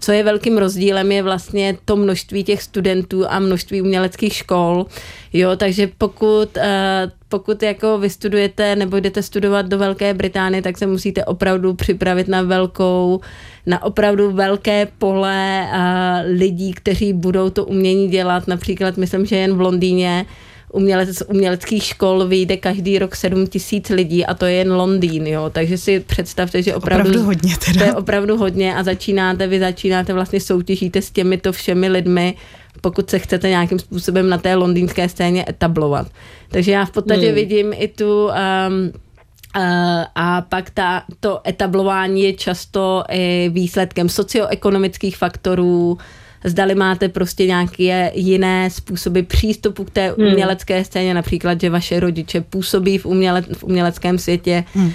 co 0.00 0.12
je 0.12 0.22
velkým 0.22 0.58
rozdílem, 0.58 1.12
je 1.12 1.22
vlastně 1.22 1.76
to 1.84 1.96
množství 1.96 2.44
těch 2.44 2.62
studentů 2.62 3.30
a 3.30 3.38
množství 3.38 3.82
uměleckých 3.82 4.32
škol. 4.32 4.86
Jo, 5.32 5.56
takže 5.56 5.90
pokud, 5.98 6.56
uh, 6.56 6.62
pokud 7.28 7.62
jako 7.62 7.98
vystudujete 7.98 8.76
nebo 8.76 8.96
jdete 8.96 9.22
studovat 9.22 9.66
do 9.66 9.78
Velké 9.78 10.14
Británie, 10.14 10.62
tak 10.62 10.78
se 10.78 10.86
musíte 10.86 11.24
opravdu 11.24 11.74
připravit 11.74 12.28
na 12.28 12.42
velkou, 12.42 13.20
na 13.66 13.82
opravdu 13.82 14.30
velké 14.30 14.88
pole 14.98 15.68
uh, 15.72 15.78
lidí, 16.38 16.72
kteří 16.72 17.12
budou 17.12 17.50
to 17.50 17.64
umění 17.64 18.08
dělat. 18.08 18.48
Například 18.48 18.96
myslím, 18.96 19.26
že 19.26 19.36
jen 19.36 19.56
v 19.56 19.60
Londýně 19.60 20.26
umělec, 20.72 21.08
z 21.08 21.22
uměleckých 21.28 21.84
škol 21.84 22.26
vyjde 22.26 22.56
každý 22.56 22.98
rok 22.98 23.16
7 23.16 23.46
tisíc 23.46 23.88
lidí 23.88 24.26
a 24.26 24.34
to 24.34 24.46
je 24.46 24.52
jen 24.52 24.72
Londýn, 24.72 25.26
jo. 25.26 25.50
Takže 25.50 25.78
si 25.78 26.00
představte, 26.00 26.62
že 26.62 26.74
opravdu, 26.74 27.08
opravdu 27.08 27.26
hodně 27.26 27.56
teda. 27.66 27.78
to 27.78 27.84
je 27.84 27.94
opravdu 27.94 28.36
hodně 28.36 28.76
a 28.76 28.82
začínáte, 28.82 29.46
vy 29.46 29.58
začínáte 29.60 30.12
vlastně 30.12 30.40
soutěžíte 30.40 31.02
s 31.02 31.10
těmito 31.10 31.52
všemi 31.52 31.88
lidmi, 31.88 32.34
pokud 32.80 33.10
se 33.10 33.18
chcete 33.18 33.48
nějakým 33.48 33.78
způsobem 33.78 34.28
na 34.28 34.38
té 34.38 34.54
londýnské 34.54 35.08
scéně 35.08 35.44
etablovat. 35.48 36.06
Takže 36.48 36.72
já 36.72 36.84
v 36.84 36.90
podstatě 36.90 37.26
hmm. 37.26 37.34
vidím 37.34 37.72
i 37.76 37.88
tu 37.88 38.26
um, 38.26 38.92
Uh, 39.56 40.04
a 40.14 40.42
pak 40.42 40.70
ta, 40.70 41.02
to 41.20 41.40
etablování 41.48 42.22
je 42.22 42.32
často 42.32 43.04
i 43.08 43.50
výsledkem 43.52 44.08
socioekonomických 44.08 45.16
faktorů, 45.16 45.98
zdali 46.44 46.74
máte 46.74 47.08
prostě 47.08 47.46
nějaké 47.46 48.10
jiné 48.14 48.70
způsoby 48.70 49.20
přístupu 49.20 49.84
k 49.84 49.90
té 49.90 50.14
hmm. 50.18 50.26
umělecké 50.26 50.84
scéně, 50.84 51.14
například, 51.14 51.60
že 51.60 51.70
vaše 51.70 52.00
rodiče 52.00 52.40
působí 52.40 52.98
v, 52.98 53.06
uměle, 53.06 53.42
v 53.42 53.64
uměleckém 53.64 54.18
světě 54.18 54.64
hmm. 54.74 54.92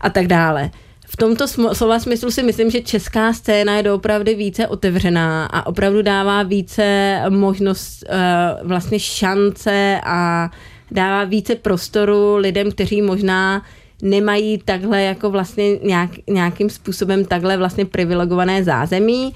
a 0.00 0.10
tak 0.10 0.26
dále. 0.26 0.70
V 1.08 1.16
tomto 1.16 1.48
slova 1.48 1.98
smyslu 1.98 2.30
si 2.30 2.42
myslím, 2.42 2.70
že 2.70 2.80
česká 2.80 3.32
scéna 3.32 3.76
je 3.76 3.82
doopravdy 3.82 4.34
více 4.34 4.66
otevřená 4.66 5.46
a 5.46 5.66
opravdu 5.66 6.02
dává 6.02 6.42
více 6.42 7.20
možnost, 7.28 8.04
uh, 8.08 8.68
vlastně 8.68 8.98
šance 9.00 10.00
a 10.04 10.50
dává 10.90 11.24
více 11.24 11.54
prostoru 11.54 12.36
lidem, 12.36 12.70
kteří 12.70 13.02
možná 13.02 13.62
nemají 14.02 14.58
takhle 14.64 15.02
jako 15.02 15.30
vlastně 15.30 15.76
nějak, 15.76 16.10
nějakým 16.26 16.70
způsobem 16.70 17.24
takhle 17.24 17.56
vlastně 17.56 17.84
privilegované 17.84 18.64
zázemí 18.64 19.34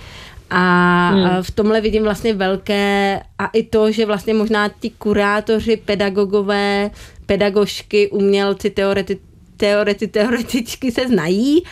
A 0.50 1.10
hmm. 1.10 1.42
v 1.42 1.50
tomhle 1.50 1.80
vidím 1.80 2.02
vlastně 2.02 2.34
velké 2.34 3.20
a 3.38 3.46
i 3.46 3.62
to, 3.62 3.92
že 3.92 4.06
vlastně 4.06 4.34
možná 4.34 4.68
ti 4.80 4.90
kurátoři, 4.90 5.76
pedagogové, 5.76 6.90
pedagožky, 7.26 8.10
umělci, 8.10 8.70
teoreti, 8.70 9.18
teoreti, 9.56 10.06
teoretičky 10.06 10.92
se 10.92 11.08
znají, 11.08 11.62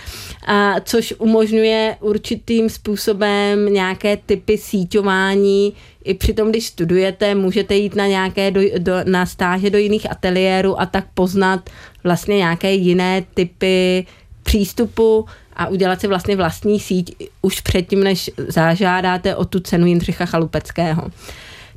a 0.47 0.81
což 0.81 1.15
umožňuje 1.19 1.97
určitým 2.01 2.71
způsobem 2.71 3.73
nějaké 3.73 4.17
typy 4.17 4.59
síťování. 4.59 5.73
I 6.05 6.15
přitom, 6.15 6.51
když 6.51 6.67
studujete, 6.67 7.35
můžete 7.35 7.77
jít 7.77 7.95
na 7.95 8.07
nějaké 8.07 8.51
do, 8.51 8.61
do, 8.79 8.93
na 9.05 9.27
stáže 9.27 9.71
do 9.71 9.79
jiných 9.79 10.11
ateliérů 10.11 10.81
a 10.81 10.87
tak 10.87 11.05
poznat 11.15 11.71
vlastně 12.05 12.37
nějaké 12.37 12.73
jiné 12.73 13.25
typy 13.35 14.07
přístupu 14.43 15.27
a 15.59 15.67
udělat 15.69 16.01
si 16.01 16.07
vlastně 16.07 16.37
vlastní 16.37 16.81
síť 16.81 17.17
už 17.43 17.61
předtím, 17.61 18.05
než 18.05 18.31
zažádáte 18.49 19.37
o 19.37 19.45
tu 19.45 19.61
cenu 19.61 19.87
Jindřicha 19.87 20.27
Chalupeckého. 20.27 21.11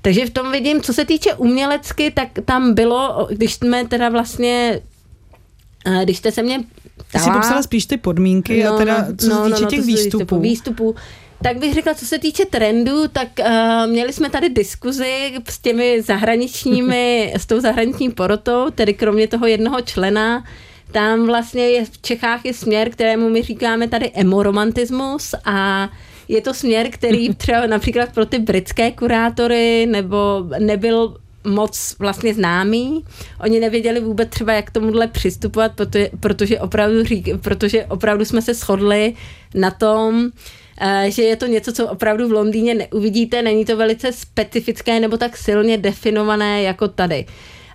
Takže 0.01 0.25
v 0.25 0.29
tom 0.29 0.51
vidím, 0.51 0.81
co 0.81 0.93
se 0.93 1.05
týče 1.05 1.33
umělecky, 1.33 2.11
tak 2.11 2.27
tam 2.45 2.73
bylo, 2.73 3.27
když 3.31 3.53
jsme 3.53 3.87
teda 3.87 4.09
vlastně, 4.09 4.79
eh, 5.85 6.03
když 6.03 6.17
jste 6.17 6.31
se 6.31 6.43
mě 6.43 6.63
Ty 7.11 7.19
jsi 7.19 7.29
popsala 7.29 7.61
spíš 7.61 7.85
ty 7.85 7.97
podmínky 7.97 8.63
no, 8.63 8.73
a 8.73 8.77
teda 8.77 9.07
co 9.17 9.29
no, 9.29 9.35
se 9.35 9.49
týče 9.49 9.61
no, 9.61 9.65
no, 9.65 9.69
těch 9.69 9.85
výstupů. 9.85 10.39
výstupů. 10.39 10.95
Tak 11.43 11.57
bych 11.57 11.73
řekla, 11.73 11.93
co 11.93 12.05
se 12.05 12.19
týče 12.19 12.45
trendu, 12.45 13.07
tak 13.07 13.27
uh, 13.39 13.91
měli 13.91 14.13
jsme 14.13 14.29
tady 14.29 14.49
diskuzi 14.49 15.33
s 15.49 15.59
těmi 15.59 16.01
zahraničními, 16.01 17.33
s 17.37 17.45
tou 17.45 17.59
zahraniční 17.59 18.11
porotou, 18.11 18.69
tedy 18.69 18.93
kromě 18.93 19.27
toho 19.27 19.47
jednoho 19.47 19.81
člena, 19.81 20.43
tam 20.91 21.25
vlastně 21.25 21.69
je, 21.69 21.85
v 21.85 22.01
Čechách 22.01 22.45
je 22.45 22.53
směr, 22.53 22.89
kterému 22.89 23.29
my 23.29 23.41
říkáme 23.41 23.87
tady 23.87 24.11
emoromantismus 24.13 25.35
a 25.45 25.89
je 26.27 26.41
to 26.41 26.53
směr, 26.53 26.89
který 26.89 27.33
třeba 27.35 27.67
například 27.67 28.13
pro 28.13 28.25
ty 28.25 28.39
britské 28.39 28.91
kurátory 28.91 29.85
nebo 29.85 30.45
nebyl 30.59 31.17
moc 31.43 31.95
vlastně 31.99 32.33
známý. 32.33 33.05
Oni 33.39 33.59
nevěděli 33.59 33.99
vůbec 33.99 34.29
třeba, 34.29 34.53
jak 34.53 34.71
tomuhle 34.71 35.07
přistupovat, 35.07 35.71
protože, 35.75 36.09
protože, 36.19 36.59
opravdu, 36.59 37.03
řík, 37.03 37.29
protože 37.41 37.85
opravdu 37.85 38.25
jsme 38.25 38.41
se 38.41 38.53
shodli 38.53 39.13
na 39.55 39.71
tom, 39.71 40.31
eh, 40.81 41.11
že 41.11 41.21
je 41.21 41.35
to 41.35 41.45
něco, 41.45 41.73
co 41.73 41.87
opravdu 41.87 42.27
v 42.27 42.31
Londýně 42.31 42.75
neuvidíte, 42.75 43.41
není 43.41 43.65
to 43.65 43.77
velice 43.77 44.11
specifické 44.11 44.99
nebo 44.99 45.17
tak 45.17 45.37
silně 45.37 45.77
definované 45.77 46.61
jako 46.61 46.87
tady. 46.87 47.25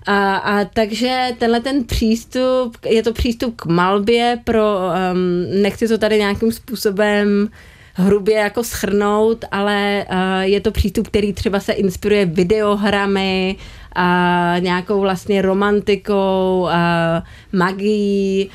A, 0.07 0.37
a 0.37 0.65
takže 0.65 1.29
tenhle 1.39 1.61
ten 1.61 1.85
přístup, 1.85 2.77
je 2.87 3.03
to 3.03 3.13
přístup 3.13 3.57
k 3.57 3.67
malbě 3.67 4.41
pro, 4.45 4.79
um, 4.79 5.63
nechci 5.63 5.89
to 5.89 5.99
tady 5.99 6.19
nějakým 6.19 6.53
způsobem 6.53 7.49
hrubě 7.95 8.35
jako 8.35 8.65
schrnout, 8.65 9.45
ale 9.51 10.07
uh, 10.11 10.41
je 10.41 10.61
to 10.61 10.71
přístup, 10.71 11.09
který 11.09 11.33
třeba 11.33 11.61
se 11.61 11.73
inspiruje 11.73 12.27
videohrami 12.27 13.57
a 13.95 14.55
nějakou 14.59 15.01
vlastně 15.01 15.43
romantikou, 15.43 16.61
uh, 16.63 16.71
magií, 17.53 18.51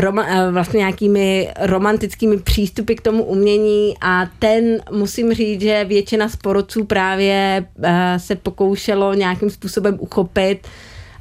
roma, 0.00 0.22
uh, 0.22 0.52
vlastně 0.52 0.78
nějakými 0.78 1.48
romantickými 1.60 2.36
přístupy 2.36 2.94
k 2.94 3.00
tomu 3.00 3.24
umění. 3.24 3.94
A 4.00 4.26
ten 4.38 4.82
musím 4.92 5.34
říct, 5.34 5.60
že 5.60 5.84
většina 5.84 6.28
sporoců 6.28 6.84
právě 6.84 7.66
uh, 7.78 7.84
se 8.16 8.36
pokoušelo 8.36 9.14
nějakým 9.14 9.50
způsobem 9.50 9.96
uchopit 10.00 10.66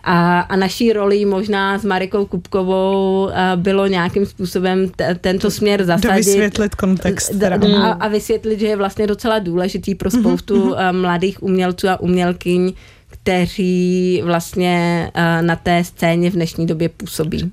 a, 0.03 0.39
a 0.39 0.55
naší 0.55 0.93
roli 0.93 1.25
možná 1.25 1.77
s 1.77 1.85
Marikou 1.85 2.25
Kupkovou 2.25 3.29
bylo 3.55 3.87
nějakým 3.87 4.25
způsobem 4.25 4.89
t- 4.89 5.15
tento 5.21 5.51
směr 5.51 5.83
zasadit. 5.85 6.25
vysvětlit 6.25 6.75
kontext. 6.75 7.35
D- 7.35 7.49
a, 7.49 7.91
a 7.91 8.07
vysvětlit, 8.07 8.59
že 8.59 8.67
je 8.67 8.75
vlastně 8.75 9.07
docela 9.07 9.39
důležitý 9.39 9.95
pro 9.95 10.09
mhm, 10.13 10.21
spoustu 10.21 10.69
mm-hmm. 10.69 11.01
mladých 11.01 11.43
umělců 11.43 11.89
a 11.89 11.99
umělkyň, 11.99 12.73
kteří 13.09 14.21
vlastně 14.25 15.11
na 15.41 15.55
té 15.55 15.83
scéně 15.83 16.29
v 16.31 16.33
dnešní 16.33 16.67
době 16.67 16.89
působí. 16.89 17.51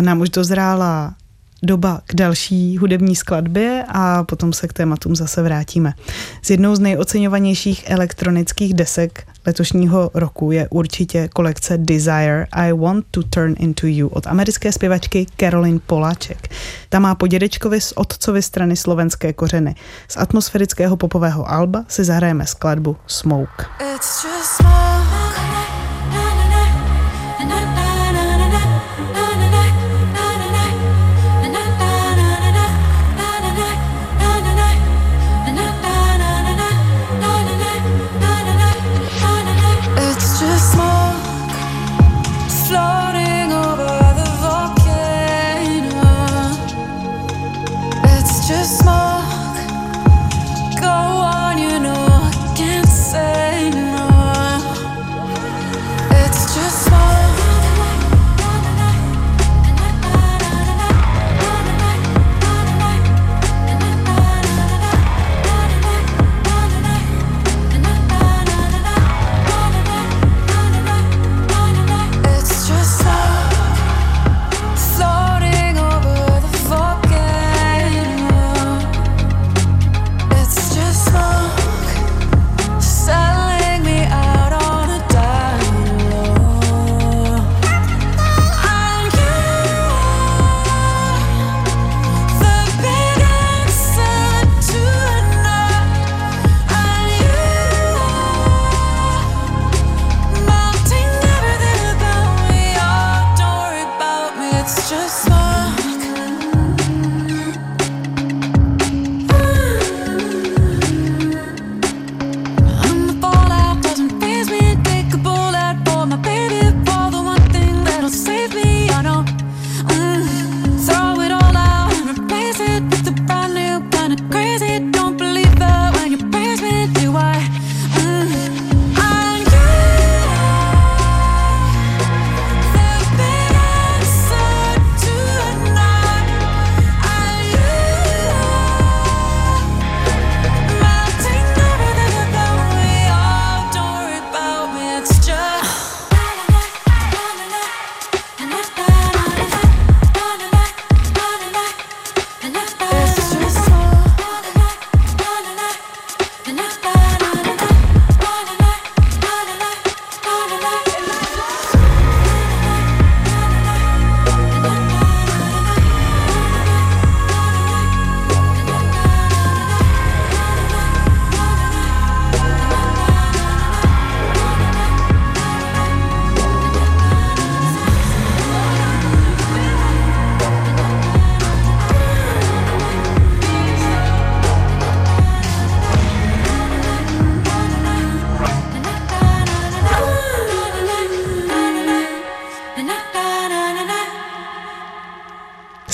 Nám 0.00 0.20
už 0.20 0.30
dozrála 0.30 1.14
doba 1.62 2.00
k 2.06 2.14
další 2.14 2.78
hudební 2.78 3.16
skladbě 3.16 3.84
a 3.88 4.24
potom 4.24 4.52
se 4.52 4.68
k 4.68 4.72
tématům 4.72 5.16
zase 5.16 5.42
vrátíme. 5.42 5.92
Z 6.42 6.50
jednou 6.50 6.76
z 6.76 6.80
nejoceňovanějších 6.80 7.90
elektronických 7.90 8.74
desek 8.74 9.26
letošního 9.46 10.10
roku 10.14 10.52
je 10.52 10.68
určitě 10.70 11.28
kolekce 11.28 11.78
Desire 11.78 12.46
I 12.52 12.72
Want 12.72 13.06
to 13.10 13.22
Turn 13.22 13.54
Into 13.58 13.86
You 13.86 14.08
od 14.08 14.26
americké 14.26 14.72
zpěvačky 14.72 15.26
Caroline 15.40 15.78
Poláček. 15.86 16.48
Ta 16.88 16.98
má 16.98 17.14
po 17.14 17.26
dědečkovi 17.26 17.80
z 17.80 17.92
otcovy 17.96 18.42
strany 18.42 18.76
slovenské 18.76 19.32
kořeny. 19.32 19.74
Z 20.08 20.16
atmosférického 20.16 20.96
popového 20.96 21.50
alba 21.50 21.84
si 21.88 22.04
zahrajeme 22.04 22.46
skladbu 22.46 22.96
Smoke. 23.06 23.64
It's 23.94 24.24
just 24.24 24.56
smoke. 24.56 25.19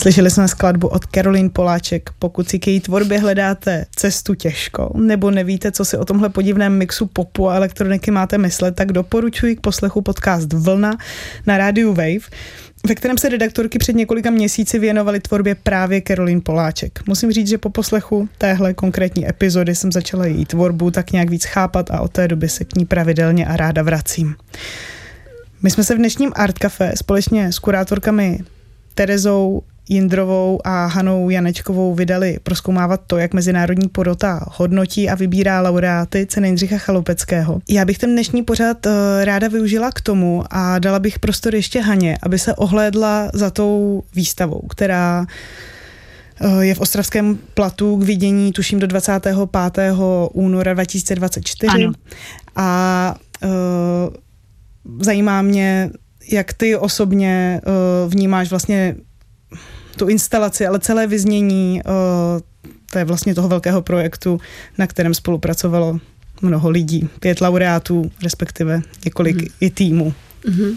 Slyšeli 0.06 0.30
jsme 0.30 0.48
skladbu 0.48 0.88
od 0.88 1.06
Caroline 1.06 1.48
Poláček. 1.48 2.10
Pokud 2.18 2.48
si 2.48 2.58
k 2.58 2.66
její 2.66 2.80
tvorbě 2.80 3.18
hledáte 3.18 3.86
cestu 3.96 4.34
těžko, 4.34 4.92
nebo 4.94 5.30
nevíte, 5.30 5.72
co 5.72 5.84
si 5.84 5.96
o 5.96 6.04
tomhle 6.04 6.28
podivném 6.28 6.78
mixu 6.78 7.06
popu 7.06 7.48
a 7.48 7.54
elektroniky 7.54 8.10
máte 8.10 8.38
myslet, 8.38 8.74
tak 8.74 8.92
doporučuji 8.92 9.56
k 9.56 9.60
poslechu 9.60 10.02
podcast 10.02 10.52
Vlna 10.52 10.98
na 11.46 11.58
rádiu 11.58 11.88
Wave 11.88 12.30
ve 12.88 12.94
kterém 12.94 13.18
se 13.18 13.28
redaktorky 13.28 13.78
před 13.78 13.96
několika 13.96 14.30
měsíci 14.30 14.78
věnovaly 14.78 15.20
tvorbě 15.20 15.54
právě 15.54 16.02
Caroline 16.06 16.40
Poláček. 16.40 17.00
Musím 17.06 17.32
říct, 17.32 17.48
že 17.48 17.58
po 17.58 17.70
poslechu 17.70 18.28
téhle 18.38 18.74
konkrétní 18.74 19.28
epizody 19.28 19.74
jsem 19.74 19.92
začala 19.92 20.26
její 20.26 20.44
tvorbu 20.44 20.90
tak 20.90 21.12
nějak 21.12 21.30
víc 21.30 21.44
chápat 21.44 21.90
a 21.90 22.00
od 22.00 22.12
té 22.12 22.28
doby 22.28 22.48
se 22.48 22.64
k 22.64 22.76
ní 22.76 22.84
pravidelně 22.84 23.46
a 23.46 23.56
ráda 23.56 23.82
vracím. 23.82 24.34
My 25.62 25.70
jsme 25.70 25.84
se 25.84 25.94
v 25.94 25.98
dnešním 25.98 26.32
Art 26.34 26.58
Café 26.58 26.92
společně 26.96 27.52
s 27.52 27.58
kurátorkami 27.58 28.38
Terezou 28.94 29.62
Jindrovou 29.88 30.60
a 30.64 30.86
Hanou 30.86 31.30
Janečkovou 31.30 31.94
vydali 31.94 32.38
proskoumávat 32.42 33.00
to, 33.06 33.18
jak 33.18 33.34
mezinárodní 33.34 33.88
porota 33.88 34.40
hodnotí 34.48 35.08
a 35.08 35.14
vybírá 35.14 35.60
laureáty 35.60 36.26
ceny 36.26 36.48
Jindřicha 36.48 36.78
Chalupeckého. 36.78 37.60
Já 37.68 37.84
bych 37.84 37.98
ten 37.98 38.12
dnešní 38.12 38.42
pořad 38.42 38.86
eh, 38.86 39.24
ráda 39.24 39.48
využila 39.48 39.90
k 39.90 40.00
tomu 40.00 40.44
a 40.50 40.78
dala 40.78 40.98
bych 40.98 41.18
prostor 41.18 41.54
ještě 41.54 41.80
Haně, 41.80 42.18
aby 42.22 42.38
se 42.38 42.54
ohlédla 42.54 43.30
za 43.34 43.50
tou 43.50 44.02
výstavou, 44.14 44.60
která 44.60 45.26
eh, 46.40 46.64
je 46.64 46.74
v 46.74 46.80
Ostravském 46.80 47.38
platu 47.54 47.96
k 47.96 48.02
vidění, 48.02 48.52
tuším, 48.52 48.78
do 48.78 48.86
25. 48.86 49.36
února 50.32 50.74
2024. 50.74 51.68
Ano. 51.68 51.92
A 52.56 53.14
uh, 53.44 53.50
zajímá 55.00 55.42
mě, 55.42 55.90
jak 56.32 56.52
ty 56.52 56.76
osobně 56.76 57.60
uh, 57.66 58.12
vnímáš 58.12 58.50
vlastně 58.50 58.94
tu 59.96 60.08
instalaci, 60.08 60.66
ale 60.66 60.80
celé 60.80 61.06
vyznění 61.06 61.82
uh, 61.86 62.40
to 62.90 62.98
je 62.98 63.04
vlastně 63.04 63.34
toho 63.34 63.48
velkého 63.48 63.82
projektu, 63.82 64.40
na 64.78 64.86
kterém 64.86 65.14
spolupracovalo 65.14 65.98
mnoho 66.42 66.70
lidí, 66.70 67.08
pět 67.20 67.40
laureátů, 67.40 68.10
respektive 68.22 68.80
několik 69.04 69.36
mm. 69.36 69.46
i 69.60 69.70
týmů. 69.70 70.14
Mm-hmm. 70.44 70.76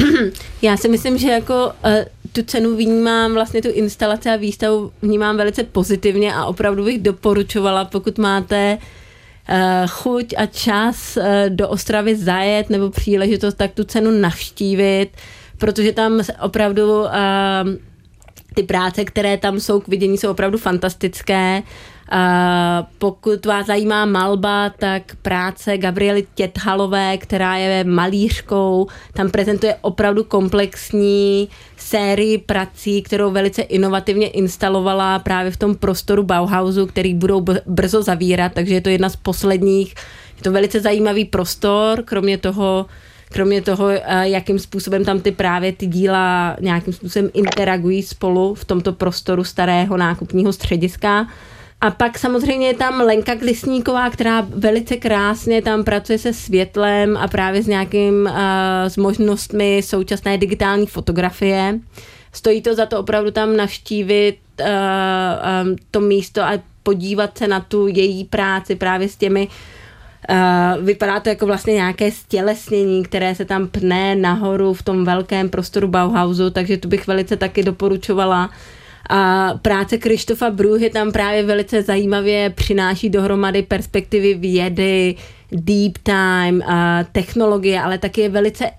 Já 0.62 0.76
si 0.76 0.88
myslím, 0.88 1.18
že 1.18 1.28
jako 1.28 1.66
uh, 1.66 1.92
tu 2.32 2.42
cenu 2.42 2.76
vnímám, 2.76 3.34
vlastně 3.34 3.62
tu 3.62 3.68
instalaci 3.68 4.28
a 4.28 4.36
výstavu 4.36 4.92
vnímám 5.02 5.36
velice 5.36 5.64
pozitivně 5.64 6.34
a 6.34 6.44
opravdu 6.44 6.84
bych 6.84 6.98
doporučovala, 6.98 7.84
pokud 7.84 8.18
máte 8.18 8.78
uh, 8.78 9.56
chuť 9.88 10.34
a 10.36 10.46
čas 10.46 11.16
uh, 11.16 11.24
do 11.48 11.68
Ostravy 11.68 12.16
zajet 12.16 12.70
nebo 12.70 12.90
příležitost, 12.90 13.54
tak 13.54 13.72
tu 13.74 13.84
cenu 13.84 14.10
navštívit, 14.10 15.08
protože 15.58 15.92
tam 15.92 16.20
opravdu 16.40 17.00
uh, 17.00 17.08
ty 18.54 18.62
práce, 18.62 19.04
které 19.04 19.36
tam 19.36 19.60
jsou 19.60 19.80
k 19.80 19.88
vidění, 19.88 20.18
jsou 20.18 20.30
opravdu 20.30 20.58
fantastické. 20.58 21.62
Uh, 22.12 22.86
pokud 22.98 23.46
vás 23.46 23.66
zajímá 23.66 24.04
malba, 24.04 24.70
tak 24.78 25.02
práce 25.22 25.78
Gabriely 25.78 26.26
Těthalové, 26.34 27.18
která 27.18 27.56
je 27.56 27.84
malířkou, 27.84 28.86
tam 29.12 29.30
prezentuje 29.30 29.76
opravdu 29.80 30.24
komplexní 30.24 31.48
sérii 31.76 32.38
prací, 32.38 33.02
kterou 33.02 33.30
velice 33.30 33.62
inovativně 33.62 34.28
instalovala 34.28 35.18
právě 35.18 35.50
v 35.50 35.56
tom 35.56 35.74
prostoru 35.74 36.22
Bauhausu, 36.22 36.86
který 36.86 37.14
budou 37.14 37.44
brzo 37.66 38.02
zavírat, 38.02 38.52
takže 38.54 38.74
je 38.74 38.80
to 38.80 38.88
jedna 38.88 39.08
z 39.08 39.16
posledních. 39.16 39.94
Je 40.36 40.42
to 40.42 40.52
velice 40.52 40.80
zajímavý 40.80 41.24
prostor, 41.24 42.02
kromě 42.04 42.38
toho 42.38 42.86
kromě 43.32 43.62
toho, 43.62 43.88
eh, 43.88 44.02
jakým 44.28 44.58
způsobem 44.58 45.04
tam 45.04 45.20
ty 45.20 45.32
právě 45.32 45.72
ty 45.72 45.86
díla 45.86 46.56
nějakým 46.60 46.92
způsobem 46.92 47.30
interagují 47.34 48.02
spolu 48.02 48.54
v 48.54 48.64
tomto 48.64 48.92
prostoru 48.92 49.44
starého 49.44 49.96
nákupního 49.96 50.52
střediska. 50.52 51.26
A 51.80 51.90
pak 51.90 52.18
samozřejmě 52.18 52.66
je 52.66 52.74
tam 52.74 53.00
Lenka 53.00 53.36
Klisníková, 53.36 54.10
která 54.10 54.40
velice 54.40 54.96
krásně 54.96 55.62
tam 55.62 55.84
pracuje 55.84 56.18
se 56.18 56.32
světlem 56.32 57.16
a 57.16 57.28
právě 57.28 57.62
s 57.62 57.66
nějakým, 57.66 58.14
uh, 58.14 58.32
s 58.88 58.96
možnostmi 58.96 59.82
současné 59.84 60.38
digitální 60.38 60.86
fotografie. 60.86 61.78
Stojí 62.32 62.62
to 62.62 62.74
za 62.74 62.86
to 62.86 62.98
opravdu 62.98 63.30
tam 63.30 63.56
navštívit 63.56 64.38
uh, 64.60 64.66
um, 64.66 65.76
to 65.90 66.00
místo 66.00 66.42
a 66.42 66.52
podívat 66.82 67.38
se 67.38 67.48
na 67.48 67.60
tu 67.60 67.86
její 67.86 68.24
práci 68.24 68.74
právě 68.74 69.08
s 69.08 69.16
těmi 69.16 69.46
uh, 69.46 69.52
Uh, 70.28 70.84
vypadá 70.84 71.20
to 71.20 71.28
jako 71.28 71.46
vlastně 71.46 71.72
nějaké 71.72 72.10
stělesnění, 72.10 73.02
které 73.02 73.34
se 73.34 73.44
tam 73.44 73.68
pne 73.68 74.16
nahoru 74.16 74.74
v 74.74 74.82
tom 74.82 75.04
velkém 75.04 75.48
prostoru 75.48 75.88
Bauhausu, 75.88 76.50
takže 76.50 76.76
tu 76.76 76.88
bych 76.88 77.06
velice 77.06 77.36
taky 77.36 77.62
doporučovala. 77.62 78.50
A 79.10 79.50
práce 79.62 79.98
Krištofa 79.98 80.50
Bruhy 80.50 80.90
tam 80.90 81.12
právě 81.12 81.42
velice 81.42 81.82
zajímavě 81.82 82.50
přináší 82.50 83.10
dohromady 83.10 83.62
perspektivy 83.62 84.34
vědy, 84.34 85.14
deep 85.52 85.98
time, 86.02 86.62
a 86.62 87.04
technologie, 87.12 87.80
ale 87.80 87.98
taky 87.98 88.20
je 88.20 88.28
velice 88.28 88.70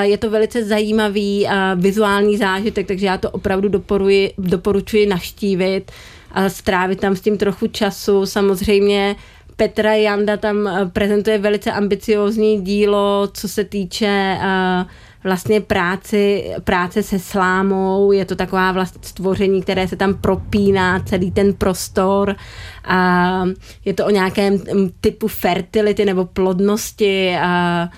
je 0.00 0.18
to 0.18 0.30
velice 0.30 0.64
zajímavý 0.64 1.48
a 1.48 1.74
vizuální 1.74 2.36
zážitek, 2.36 2.86
takže 2.86 3.06
já 3.06 3.18
to 3.18 3.30
opravdu 3.30 3.68
doporuji, 3.68 4.32
doporučuji 4.38 5.06
naštívit 5.06 5.92
a 6.32 6.48
strávit 6.48 7.00
tam 7.00 7.16
s 7.16 7.20
tím 7.20 7.38
trochu 7.38 7.66
času. 7.66 8.26
Samozřejmě 8.26 9.16
Petra 9.60 9.94
Janda 9.94 10.36
tam 10.36 10.68
eh, 10.68 10.86
prezentuje 10.92 11.38
velice 11.38 11.72
ambiciozní 11.72 12.60
dílo, 12.60 13.28
co 13.32 13.48
se 13.48 13.64
týče 13.64 14.38
uh, 14.38 14.90
vlastně 15.24 15.60
práci, 15.60 16.50
práce 16.64 17.02
se 17.02 17.18
slámou, 17.18 18.12
je 18.12 18.24
to 18.24 18.36
taková 18.36 18.72
vlastně 18.72 19.00
stvoření, 19.04 19.62
které 19.62 19.88
se 19.88 19.96
tam 19.96 20.14
propíná 20.14 21.00
celý 21.00 21.30
ten 21.30 21.54
prostor. 21.54 22.36
A 22.84 23.44
je 23.84 23.94
to 23.94 24.06
o 24.06 24.10
nějakém 24.10 24.54
mm, 24.54 24.90
typu 25.00 25.28
fertility 25.28 26.04
nebo 26.04 26.24
plodnosti. 26.24 27.36
A 27.36 27.88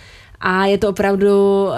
a 0.44 0.66
je 0.66 0.78
to 0.78 0.88
opravdu 0.88 1.64
uh, 1.64 1.72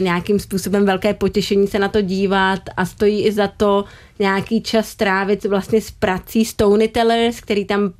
nějakým 0.00 0.38
způsobem 0.38 0.86
velké 0.86 1.14
potěšení 1.14 1.66
se 1.66 1.78
na 1.78 1.88
to 1.88 2.00
dívat 2.00 2.60
a 2.76 2.86
stojí 2.86 3.24
i 3.24 3.32
za 3.32 3.48
to 3.48 3.84
nějaký 4.18 4.62
čas 4.62 4.88
strávit 4.88 5.44
vlastně 5.44 5.80
s 5.80 5.90
prací 5.90 6.44
Storytellers, 6.44 7.40
který 7.40 7.64
tam 7.64 7.92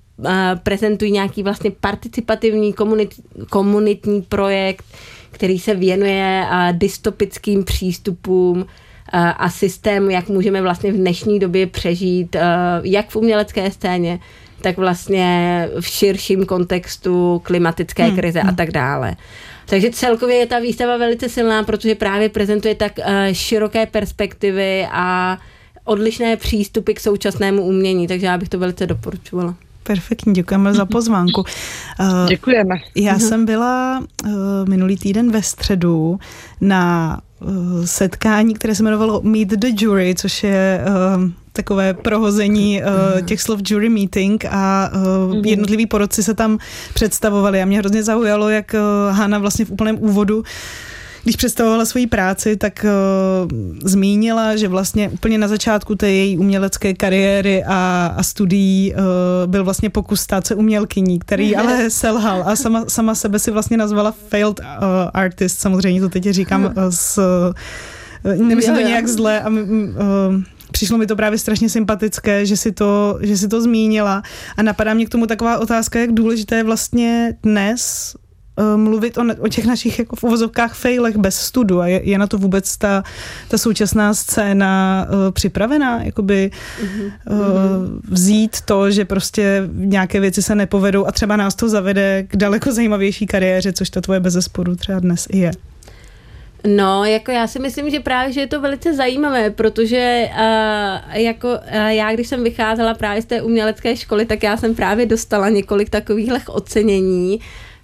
prezentují 0.63 1.11
nějaký 1.11 1.43
vlastně 1.43 1.71
participativní 1.71 2.73
komunit, 2.73 3.15
komunitní 3.51 4.23
projekt, 4.23 4.85
který 5.31 5.59
se 5.59 5.75
věnuje 5.75 6.47
dystopickým 6.73 7.65
přístupům 7.65 8.67
a 9.13 9.51
systému, 9.51 10.11
jak 10.11 10.29
můžeme 10.29 10.63
vlastně 10.63 10.93
v 10.93 10.97
dnešní 10.97 11.39
době 11.39 11.67
přežít, 11.67 12.37
jak 12.83 13.11
v 13.11 13.17
umělecké 13.17 13.71
scéně, 13.71 14.19
tak 14.63 14.77
vlastně 14.77 15.69
v 15.81 15.87
širším 15.87 16.47
kontextu 16.47 17.41
klimatické 17.45 18.05
hmm. 18.05 18.17
krize 18.17 18.41
a 18.41 18.47
hmm. 18.47 18.57
tak 18.57 18.71
dále. 18.71 19.17
Takže 19.67 19.91
celkově 19.91 20.37
je 20.37 20.47
ta 20.47 20.59
výstava 20.59 20.97
velice 20.97 21.29
silná, 21.29 21.63
protože 21.63 21.95
právě 21.95 22.29
prezentuje 22.29 22.75
tak 22.75 22.93
široké 23.33 23.87
perspektivy 23.87 24.87
a 24.91 25.39
odlišné 25.85 26.37
přístupy 26.37 26.93
k 26.93 27.01
současnému 27.01 27.63
umění, 27.63 28.09
takže 28.09 28.27
já 28.27 28.39
bych 28.39 28.49
to 28.49 28.59
velice 28.59 28.87
doporučovala. 28.87 29.55
Perfektní, 29.83 30.35
děkujeme 30.35 30.75
za 30.75 30.85
pozvánku. 30.87 31.45
Eh, 32.01 32.29
děkujeme. 32.29 32.75
Já 32.97 33.13
mhm. 33.13 33.21
jsem 33.21 33.45
byla 33.45 34.05
eh, 34.25 34.31
minulý 34.69 34.97
týden 34.97 35.31
ve 35.31 35.43
středu 35.43 36.19
na 36.61 37.21
eh, 37.43 37.87
setkání, 37.87 38.55
které 38.55 38.75
se 38.75 38.83
jmenovalo 38.83 39.21
Meet 39.25 39.49
the 39.49 39.69
Jury, 39.77 40.15
což 40.15 40.45
je 40.45 40.85
takové 41.53 41.95
prohození 41.95 42.83
uh, 42.83 43.21
těch 43.21 43.43
slov 43.43 43.61
jury 43.67 43.89
meeting 43.89 44.45
a 44.51 44.91
uh, 45.29 45.47
jednotliví 45.47 45.87
porodci 45.87 46.23
se 46.23 46.35
tam 46.35 46.59
představovali 46.95 47.63
a 47.63 47.65
mě 47.65 47.79
hrozně 47.79 48.03
zaujalo, 48.03 48.49
jak 48.49 48.75
uh, 48.75 49.17
Hanna 49.17 49.39
vlastně 49.39 49.65
v 49.65 49.71
úplném 49.71 49.97
úvodu 50.01 50.43
když 51.23 51.37
představovala 51.37 51.85
svoji 51.85 52.07
práci, 52.07 52.57
tak 52.57 52.85
uh, 52.85 53.51
zmínila, 53.85 54.57
že 54.57 54.69
vlastně 54.69 55.09
úplně 55.09 55.39
na 55.39 55.49
začátku 55.49 55.95
té 55.95 56.11
její 56.11 56.39
umělecké 56.39 56.95
kariéry 56.95 57.65
a, 57.65 58.15
a 58.17 58.23
studií 58.23 58.95
uh, 58.95 59.51
byl 59.51 59.65
vlastně 59.65 59.91
pokus 59.91 60.21
stát 60.21 60.47
se 60.47 60.55
umělkyní, 60.55 61.19
který 61.19 61.57
ale 61.61 61.91
selhal 61.91 62.43
a 62.47 62.57
sama, 62.57 62.85
sama 62.89 63.15
sebe 63.15 63.39
si 63.39 63.51
vlastně 63.51 63.77
nazvala 63.77 64.15
failed 64.29 64.61
uh, 64.61 64.65
artist, 65.15 65.61
samozřejmě 65.61 66.01
to 66.01 66.09
teď 66.09 66.25
říkám 66.25 66.65
uh, 66.65 66.73
s 66.89 67.19
uh, 67.19 68.47
nemyslím 68.47 68.75
to 68.75 68.81
nějak 68.81 69.09
zle 69.09 69.41
a 69.41 69.49
uh, 69.49 69.57
přišlo 70.73 70.99
mi 70.99 71.07
to 71.07 71.17
právě 71.17 71.39
strašně 71.39 71.69
sympatické, 71.69 72.47
že 72.47 72.57
si 72.57 72.73
to, 72.73 73.19
že 73.21 73.37
si 73.37 73.49
to 73.49 73.61
zmínila. 73.61 74.23
A 74.57 74.63
napadá 74.63 74.95
mě 74.95 75.07
k 75.07 75.09
tomu 75.09 75.27
taková 75.27 75.59
otázka, 75.59 75.99
jak 75.99 76.13
důležité 76.13 76.57
je 76.57 76.65
vlastně 76.65 77.35
dnes 77.43 78.15
mluvit 78.77 79.19
o, 79.19 79.25
o 79.41 79.49
těch 79.49 79.67
našich 79.67 79.99
jako 79.99 80.17
v 80.17 80.25
uvozovkách 80.25 80.75
failech 80.75 81.17
bez 81.17 81.37
studu 81.37 81.81
a 81.81 81.87
je, 81.87 82.01
je 82.05 82.19
na 82.19 82.27
to 82.27 82.39
vůbec 82.39 82.77
ta, 82.77 83.03
ta 83.49 83.59
současná 83.59 84.15
scéna 84.15 85.07
uh, 85.09 85.31
připravená, 85.31 86.03
jakoby 86.03 86.51
mm-hmm. 86.83 87.13
uh, 87.31 87.43
vzít 88.11 88.61
to, 88.61 88.91
že 88.91 89.05
prostě 89.05 89.69
nějaké 89.73 90.21
věci 90.21 90.43
se 90.43 90.55
nepovedou 90.55 91.07
a 91.07 91.13
třeba 91.13 91.37
nás 91.37 91.55
to 91.55 91.69
zavede 91.69 92.25
k 92.29 92.37
daleko 92.37 92.73
zajímavější 92.73 93.27
kariéře, 93.27 93.73
což 93.73 93.91
ta 93.91 94.01
tvoje 94.01 94.21
bezesporu 94.21 94.77
třeba 94.77 94.99
dnes 94.99 95.27
i 95.31 95.39
je. 95.39 95.53
No, 96.67 97.05
jako 97.05 97.31
já 97.31 97.47
si 97.47 97.59
myslím, 97.59 97.91
že 97.91 98.01
právě, 98.01 98.33
že 98.33 98.41
je 98.41 98.47
to 98.47 98.61
velice 98.61 98.95
zajímavé, 98.95 99.51
protože 99.51 100.29
uh, 100.33 101.17
jako 101.17 101.49
uh, 101.49 101.87
já, 101.87 102.13
když 102.13 102.29
jsem 102.29 102.45
vycházela 102.45 102.95
právě 102.95 103.23
z 103.23 103.25
té 103.25 103.43
umělecké 103.43 103.97
školy, 103.97 104.27
tak 104.27 104.43
já 104.43 104.57
jsem 104.57 104.75
právě 104.75 105.07
dostala 105.07 105.49
několik 105.49 105.91
takových 105.91 106.33
ocenění. 106.49 107.41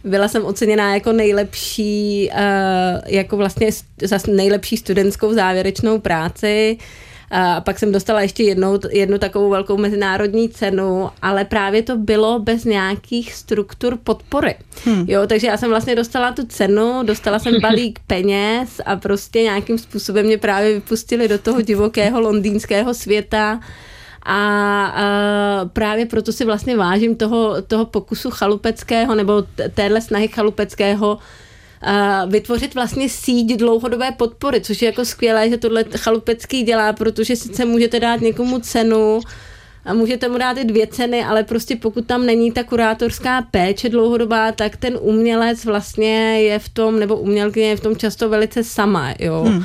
Byla 0.07 0.29
jsem 0.29 0.45
oceněná 0.45 0.95
jako 0.95 1.13
nejlepší, 1.13 2.31
uh, 2.33 3.01
jako 3.07 3.37
vlastně 3.37 3.71
za 4.03 4.19
nejlepší 4.29 4.77
studentskou 4.77 5.33
závěrečnou 5.33 5.99
práci. 5.99 6.79
Uh, 6.81 6.87
a 7.31 7.61
pak 7.61 7.79
jsem 7.79 7.93
dostala 7.93 8.21
ještě 8.21 8.43
jednou, 8.43 8.79
jednu 8.91 9.19
takovou 9.19 9.51
velkou 9.51 9.77
mezinárodní 9.77 10.49
cenu, 10.49 11.11
ale 11.23 11.45
právě 11.45 11.83
to 11.83 11.97
bylo 11.97 12.39
bez 12.39 12.65
nějakých 12.65 13.35
struktur 13.35 13.99
podpory. 14.05 14.55
Hmm. 14.85 15.05
Jo, 15.09 15.27
takže 15.27 15.47
já 15.47 15.57
jsem 15.57 15.69
vlastně 15.69 15.95
dostala 15.95 16.33
tu 16.33 16.47
cenu, 16.47 17.03
dostala 17.03 17.39
jsem 17.39 17.55
balík 17.63 17.99
peněz 18.07 18.81
a 18.87 18.97
prostě 18.97 19.43
nějakým 19.43 19.79
způsobem 19.79 20.27
mě 20.27 20.39
právě 20.39 20.75
vypustili 20.75 21.29
do 21.29 21.39
toho 21.39 21.61
divokého 21.61 22.21
londýnského 22.21 22.95
světa. 22.95 23.61
A, 24.29 24.87
a 24.87 25.65
právě 25.73 26.07
proto 26.07 26.33
si 26.33 26.45
vlastně 26.45 26.77
vážím 26.77 27.17
toho, 27.17 27.63
toho 27.63 27.85
pokusu 27.85 28.31
chalupeckého 28.31 29.15
nebo 29.15 29.45
téhle 29.75 30.01
snahy 30.01 30.29
chalupeckého 30.29 31.19
vytvořit 32.27 32.75
vlastně 32.75 33.09
síť 33.09 33.57
dlouhodobé 33.57 34.13
podpory, 34.13 34.61
což 34.61 34.83
je 34.83 34.87
jako 34.87 35.05
skvělé, 35.05 35.51
že 35.51 35.57
tohle 35.57 35.85
chalupecký 35.97 36.63
dělá, 36.63 36.93
protože 36.93 37.37
sice 37.37 37.65
můžete 37.65 38.01
dát 38.01 38.21
někomu 38.21 38.59
cenu, 38.59 39.21
a 39.87 39.95
můžete 39.95 40.29
mu 40.29 40.39
dát 40.39 40.59
i 40.59 40.65
dvě 40.65 40.87
ceny, 40.87 41.25
ale 41.25 41.45
prostě 41.45 41.77
pokud 41.77 42.07
tam 42.07 42.27
není 42.27 42.53
ta 42.53 42.65
kurátorská 42.65 43.43
péče 43.43 43.89
dlouhodobá, 43.89 44.53
tak 44.53 44.77
ten 44.77 44.99
umělec 45.01 45.65
vlastně 45.65 46.43
je 46.43 46.59
v 46.59 46.69
tom, 46.69 47.01
nebo 47.01 47.17
umělkyně 47.17 47.69
je 47.69 47.77
v 47.77 47.81
tom 47.81 47.97
často 47.97 48.29
velice 48.29 48.65
sama, 48.65 49.15
jo. 49.19 49.45
Hmm. 49.49 49.65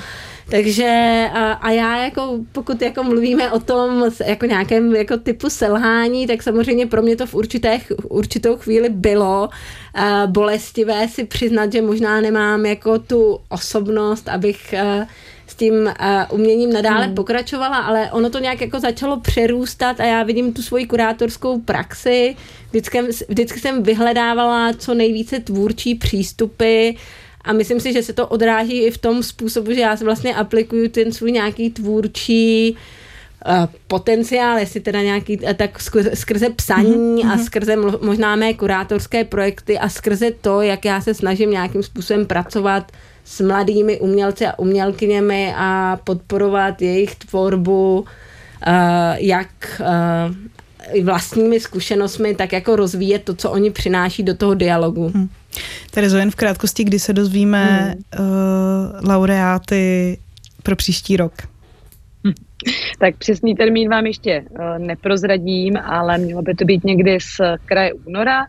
Takže 0.52 1.30
a, 1.34 1.52
a 1.52 1.72
já 1.72 2.04
jako, 2.04 2.40
pokud 2.52 2.82
jako 2.82 3.04
mluvíme 3.04 3.52
o 3.52 3.60
tom 3.60 4.06
jako 4.26 4.46
nějakém 4.46 4.96
jako 4.96 5.18
typu 5.18 5.50
selhání, 5.50 6.28
tak 6.28 6.44
samozřejmě 6.44 6.88
pro 6.88 7.02
mě 7.02 7.16
to 7.16 7.26
v 7.26 7.36
určité, 7.36 7.80
určitou 8.04 8.58
chvíli 8.58 8.90
bylo 8.90 9.50
uh, 9.98 10.32
bolestivé 10.32 11.08
si 11.08 11.24
přiznat, 11.24 11.74
že 11.74 11.82
možná 11.82 12.22
nemám 12.22 12.66
jako 12.66 13.00
tu 13.00 13.40
osobnost, 13.50 14.30
abych 14.30 14.74
uh, 14.74 15.06
s 15.48 15.56
tím 15.56 15.74
uh, 15.74 15.92
uměním 16.40 16.74
nadále 16.74 17.06
hmm. 17.06 17.16
pokračovala, 17.16 17.78
ale 17.78 18.12
ono 18.12 18.30
to 18.30 18.40
nějak 18.40 18.62
jako 18.62 18.80
začalo 18.80 19.20
přerůstat 19.20 20.00
a 20.00 20.04
já 20.04 20.24
vidím 20.24 20.54
tu 20.54 20.62
svoji 20.62 20.86
kurátorskou 20.86 21.60
praxi. 21.60 22.36
Vždycky, 22.70 23.02
vždycky 23.30 23.60
jsem 23.60 23.84
vyhledávala 23.84 24.74
co 24.74 24.94
nejvíce 24.94 25.40
tvůrčí 25.40 25.96
přístupy, 25.96 26.90
a 27.44 27.54
myslím 27.54 27.80
si, 27.80 27.94
že 27.94 28.04
se 28.04 28.14
to 28.14 28.28
odráží 28.28 28.84
i 28.84 28.92
v 28.92 28.98
tom 28.98 29.24
způsobu, 29.24 29.74
že 29.74 29.82
já 29.82 29.98
se 29.98 30.06
vlastně 30.06 30.36
aplikuju 30.36 30.90
ten 30.90 31.12
svůj 31.12 31.32
nějaký 31.32 31.70
tvůrčí 31.70 32.78
uh, 33.48 33.66
potenciál, 33.88 34.58
jestli 34.58 34.80
teda 34.80 35.02
nějaký, 35.02 35.38
uh, 35.38 35.54
tak 35.54 35.82
skrze, 36.14 36.50
psaní 36.56 37.24
mm-hmm. 37.24 37.32
a 37.32 37.38
skrze 37.38 37.76
možná 38.02 38.36
mé 38.36 38.54
kurátorské 38.54 39.24
projekty 39.24 39.80
a 39.80 39.90
skrze 39.90 40.32
to, 40.42 40.62
jak 40.62 40.86
já 40.86 41.02
se 41.02 41.14
snažím 41.14 41.52
nějakým 41.52 41.84
způsobem 41.84 42.26
pracovat 42.26 42.92
s 43.26 43.42
mladými 43.42 44.00
umělci 44.00 44.46
a 44.46 44.60
umělkyněmi 44.60 45.54
a 45.58 46.00
podporovat 46.04 46.82
jejich 46.82 47.16
tvorbu, 47.16 48.00
uh, 48.00 48.06
jak 49.18 49.82
vlastními 51.04 51.60
zkušenostmi, 51.60 52.36
tak 52.36 52.54
jako 52.54 52.76
rozvíjet 52.76 53.24
to, 53.24 53.36
co 53.36 53.52
oni 53.52 53.72
přináší 53.72 54.24
do 54.24 54.34
toho 54.36 54.54
dialogu. 54.54 55.12
Hmm. 55.16 55.30
Terezo, 55.92 56.18
jen 56.18 56.32
v 56.32 56.36
krátkosti, 56.36 56.84
kdy 56.84 57.00
se 57.00 57.14
dozvíme 57.14 57.66
hmm. 57.66 58.28
uh, 58.28 59.10
laureáty 59.10 60.18
pro 60.64 60.76
příští 60.76 61.18
rok? 61.18 61.34
Hm. 62.28 62.34
Tak 63.00 63.18
přesný 63.18 63.56
termín 63.56 63.90
vám 63.90 64.06
ještě 64.06 64.46
uh, 64.50 64.78
neprozradím, 64.78 65.78
ale 65.78 66.18
mělo 66.18 66.42
by 66.42 66.54
to 66.54 66.66
být 66.66 66.84
někdy 66.84 67.18
z 67.20 67.42
kraje 67.66 67.94
února 67.94 68.46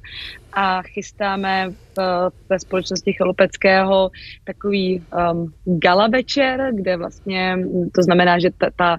a 0.53 0.83
chystáme 0.83 1.73
v, 1.97 2.31
ve 2.49 2.59
společnosti 2.59 3.13
Chalupeckého 3.13 4.11
takový 4.45 5.03
um, 5.33 5.53
gala 5.65 6.09
večer, 6.09 6.71
kde 6.75 6.97
vlastně 6.97 7.59
to 7.95 8.03
znamená, 8.03 8.39
že 8.39 8.51
ta, 8.59 8.71
ta, 8.77 8.99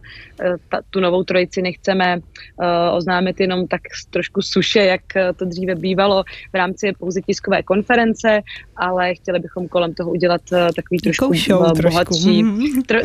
ta, 0.69 0.81
tu 0.89 0.99
novou 0.99 1.23
trojici 1.23 1.61
nechceme 1.61 2.17
uh, 2.17 2.65
oznámit 2.95 3.39
jenom 3.39 3.67
tak 3.67 3.81
trošku 4.09 4.41
suše, 4.41 4.79
jak 4.79 5.01
to 5.35 5.45
dříve 5.45 5.75
bývalo 5.75 6.23
v 6.53 6.55
rámci 6.55 6.93
pouze 6.99 7.21
tiskové 7.21 7.63
konference, 7.63 8.41
ale 8.75 9.15
chtěli 9.15 9.39
bychom 9.39 9.67
kolem 9.67 9.93
toho 9.93 10.11
udělat 10.11 10.41
uh, 10.51 10.57
takový 10.75 10.97
trošku 10.99 11.33
show, 11.33 11.81
bohatší, 11.81 12.43
trošku. 12.43 12.81
Tro, 12.87 12.99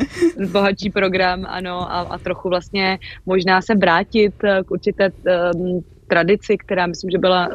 bohatší 0.53 0.91
program, 0.91 1.47
ano, 1.49 1.93
a, 1.93 2.01
a 2.01 2.19
trochu 2.19 2.49
vlastně 2.49 2.99
možná 3.27 3.63
se 3.63 3.75
vrátit 3.75 4.35
k 4.65 4.71
určité 4.71 5.11
um, 5.55 5.85
tradici, 6.09 6.59
která 6.59 6.87
myslím, 6.87 7.11
že 7.11 7.19
byla 7.19 7.49
uh, 7.49 7.55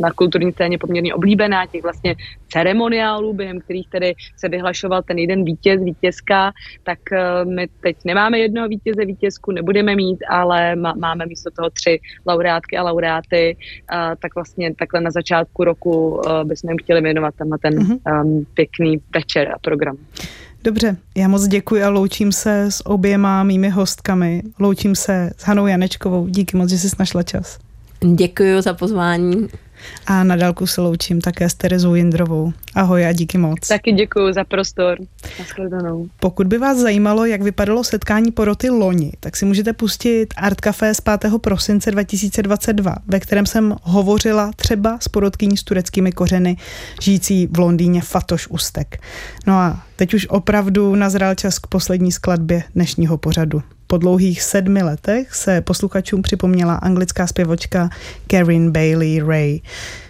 na 0.00 0.10
kulturní 0.10 0.52
scéně 0.52 0.78
poměrně 0.78 1.14
oblíbená, 1.14 1.66
těch 1.66 1.82
vlastně 1.82 2.14
ceremoniálů, 2.48 3.32
během 3.32 3.60
kterých 3.60 3.88
tedy 3.88 4.14
se 4.36 4.48
vyhlašoval 4.48 5.02
ten 5.02 5.18
jeden 5.18 5.44
vítěz, 5.44 5.82
vítězka, 5.82 6.52
tak 6.82 6.98
uh, 7.12 7.52
my 7.52 7.68
teď 7.80 7.96
nemáme 8.04 8.38
jednoho 8.38 8.68
vítěze, 8.68 9.04
vítězku 9.04 9.52
nebudeme 9.52 9.96
mít, 9.96 10.18
ale 10.30 10.76
má, 10.76 10.94
máme 10.98 11.26
místo 11.26 11.50
toho 11.50 11.70
tři 11.70 12.00
laureátky 12.26 12.76
a 12.76 12.82
laureáty, 12.82 13.56
uh, 13.56 13.98
tak 14.22 14.34
vlastně 14.34 14.74
takhle 14.74 15.00
na 15.00 15.10
začátku 15.10 15.64
roku 15.64 16.20
bychom 16.44 16.70
jim 16.70 16.78
chtěli 16.78 17.00
věnovat 17.00 17.34
tenhle 17.34 17.58
ten 17.58 17.74
um, 17.78 18.46
pěkný 18.54 19.00
večer 19.14 19.52
a 19.54 19.58
program. 19.58 19.96
Dobře, 20.64 20.96
já 21.16 21.28
moc 21.28 21.46
děkuji 21.46 21.82
a 21.82 21.88
loučím 21.88 22.32
se 22.32 22.62
s 22.70 22.86
oběma 22.86 23.42
mými 23.42 23.68
hostkami. 23.68 24.42
Loučím 24.58 24.94
se 24.94 25.30
s 25.36 25.44
Hanou 25.44 25.66
Janečkovou. 25.66 26.26
Díky 26.28 26.56
moc, 26.56 26.70
že 26.70 26.78
jsi 26.78 26.88
našla 26.98 27.22
čas. 27.22 27.58
Děkuji 28.04 28.62
za 28.62 28.74
pozvání. 28.74 29.48
A 30.06 30.24
na 30.24 30.36
dálku 30.36 30.66
se 30.66 30.80
loučím 30.80 31.20
také 31.20 31.48
s 31.48 31.54
Terezou 31.54 31.94
Jindrovou. 31.94 32.52
Ahoj 32.74 33.06
a 33.06 33.12
díky 33.12 33.38
moc. 33.38 33.68
Taky 33.68 33.92
děkuji 33.92 34.32
za 34.32 34.44
prostor. 34.44 34.98
Naschledanou. 35.38 36.06
Pokud 36.20 36.46
by 36.46 36.58
vás 36.58 36.78
zajímalo, 36.78 37.24
jak 37.24 37.42
vypadalo 37.42 37.84
setkání 37.84 38.32
poroty 38.32 38.70
loni, 38.70 39.12
tak 39.20 39.36
si 39.36 39.44
můžete 39.44 39.72
pustit 39.72 40.26
Art 40.36 40.60
Café 40.60 40.94
z 40.94 41.00
5. 41.00 41.18
prosince 41.40 41.90
2022, 41.90 42.96
ve 43.06 43.20
kterém 43.20 43.46
jsem 43.46 43.76
hovořila 43.82 44.50
třeba 44.56 44.98
s 45.00 45.08
porotkyní 45.08 45.56
s 45.56 45.62
tureckými 45.62 46.12
kořeny, 46.12 46.56
žijící 47.02 47.46
v 47.46 47.58
Londýně 47.58 48.02
Fatoš 48.02 48.48
Ustek. 48.48 49.00
No 49.46 49.54
a 49.54 49.82
teď 49.96 50.14
už 50.14 50.26
opravdu 50.28 50.94
nazral 50.94 51.34
čas 51.34 51.58
k 51.58 51.66
poslední 51.66 52.12
skladbě 52.12 52.62
dnešního 52.74 53.18
pořadu. 53.18 53.62
Po 53.92 53.98
dlouhých 53.98 54.42
sedmi 54.42 54.82
letech 54.82 55.34
se 55.34 55.60
posluchačům 55.60 56.22
připomněla 56.22 56.74
anglická 56.74 57.26
zpěvočka 57.26 57.90
Karen 58.26 58.70
Bailey 58.70 59.20
Ray. 59.26 59.60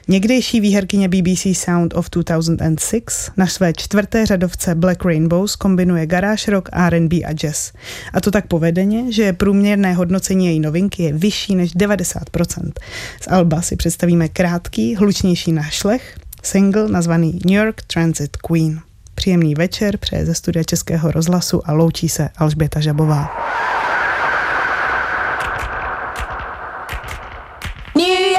Někdejší 0.08 0.60
výherkyně 0.60 1.08
BBC 1.08 1.46
Sound 1.52 1.94
of 1.94 2.10
2006 2.10 3.32
na 3.36 3.46
své 3.46 3.72
čtvrté 3.72 4.26
řadovce 4.26 4.74
Black 4.74 5.04
Rainbows 5.04 5.56
kombinuje 5.56 6.06
garáž 6.06 6.48
rock, 6.48 6.68
R&B 6.72 7.16
a 7.16 7.32
jazz. 7.32 7.72
A 8.12 8.20
to 8.20 8.30
tak 8.30 8.46
povedeně, 8.46 9.12
že 9.12 9.32
průměrné 9.32 9.94
hodnocení 9.94 10.46
její 10.46 10.60
novinky 10.60 11.02
je 11.02 11.12
vyšší 11.12 11.54
než 11.54 11.76
90%. 11.76 12.72
Z 13.20 13.28
Alba 13.28 13.62
si 13.62 13.76
představíme 13.76 14.28
krátký, 14.28 14.96
hlučnější 14.96 15.52
nášlech, 15.52 16.16
single 16.42 16.88
nazvaný 16.88 17.38
New 17.44 17.54
York 17.54 17.82
Transit 17.82 18.36
Queen. 18.36 18.91
Příjemný 19.14 19.54
večer 19.54 19.96
přeje 19.96 20.26
ze 20.26 20.34
studia 20.34 20.64
Českého 20.64 21.10
rozhlasu 21.10 21.60
a 21.64 21.72
loučí 21.72 22.08
se 22.08 22.28
Alžběta 22.38 22.80
Žabová. 22.80 23.52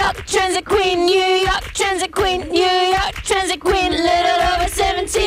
York 0.04 0.26
Transit 0.26 0.66
Queen, 0.66 1.06
New 1.06 1.44
York 1.44 1.74
Transit 1.74 2.12
Queen, 2.12 2.42
New 2.42 2.92
York 2.92 3.22
Transit 3.26 3.60
Queen, 3.60 3.92
little 3.92 4.42
over 4.54 4.70
17. 4.70 5.18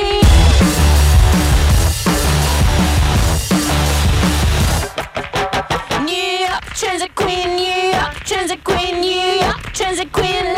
New 6.05 6.41
York 6.41 6.65
Transit 6.75 7.15
Queen, 7.15 7.57
New 7.57 7.93
York 7.93 8.25
Transit 8.25 8.65
Queen, 8.65 9.01
New 9.01 9.47
York 9.47 9.73
Transit 9.73 10.13
Queen, 10.13 10.56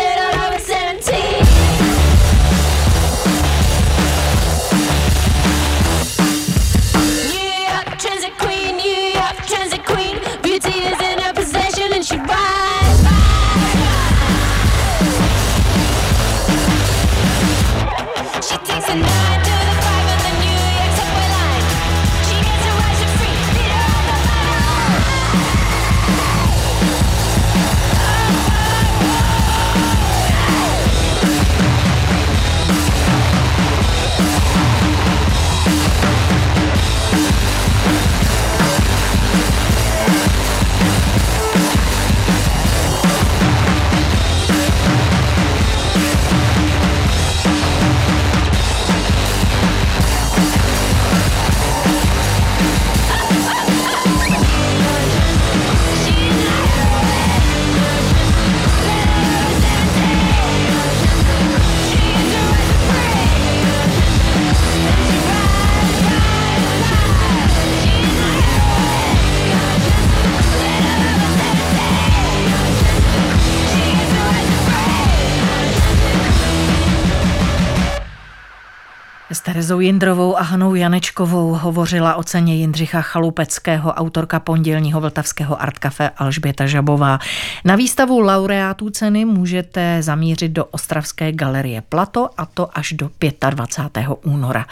Terezou 79.58 79.80
Jindrovou 79.80 80.38
a 80.38 80.42
Hanou 80.42 80.74
Janečkovou 80.74 81.54
hovořila 81.54 82.14
o 82.14 82.22
ceně 82.22 82.56
Jindřicha 82.56 83.02
Chalupeckého, 83.02 83.92
autorka 83.92 84.40
pondělního 84.40 85.00
vltavského 85.00 85.62
Art 85.62 85.78
Café 85.78 86.10
Alžběta 86.16 86.66
Žabová. 86.66 87.18
Na 87.64 87.76
výstavu 87.76 88.20
laureátů 88.20 88.90
ceny 88.90 89.24
můžete 89.24 90.02
zamířit 90.02 90.52
do 90.52 90.64
Ostravské 90.64 91.32
galerie 91.32 91.82
Plato 91.88 92.30
a 92.36 92.46
to 92.46 92.78
až 92.78 92.92
do 92.92 93.10
25. 93.50 94.06
února. 94.24 94.66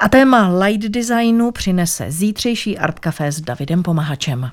A 0.00 0.08
téma 0.08 0.48
light 0.48 0.90
designu 0.90 1.50
přinese 1.50 2.10
zítřejší 2.10 2.78
Art 2.78 2.98
Café 2.98 3.32
s 3.32 3.40
Davidem 3.40 3.82
Pomahačem. 3.82 4.50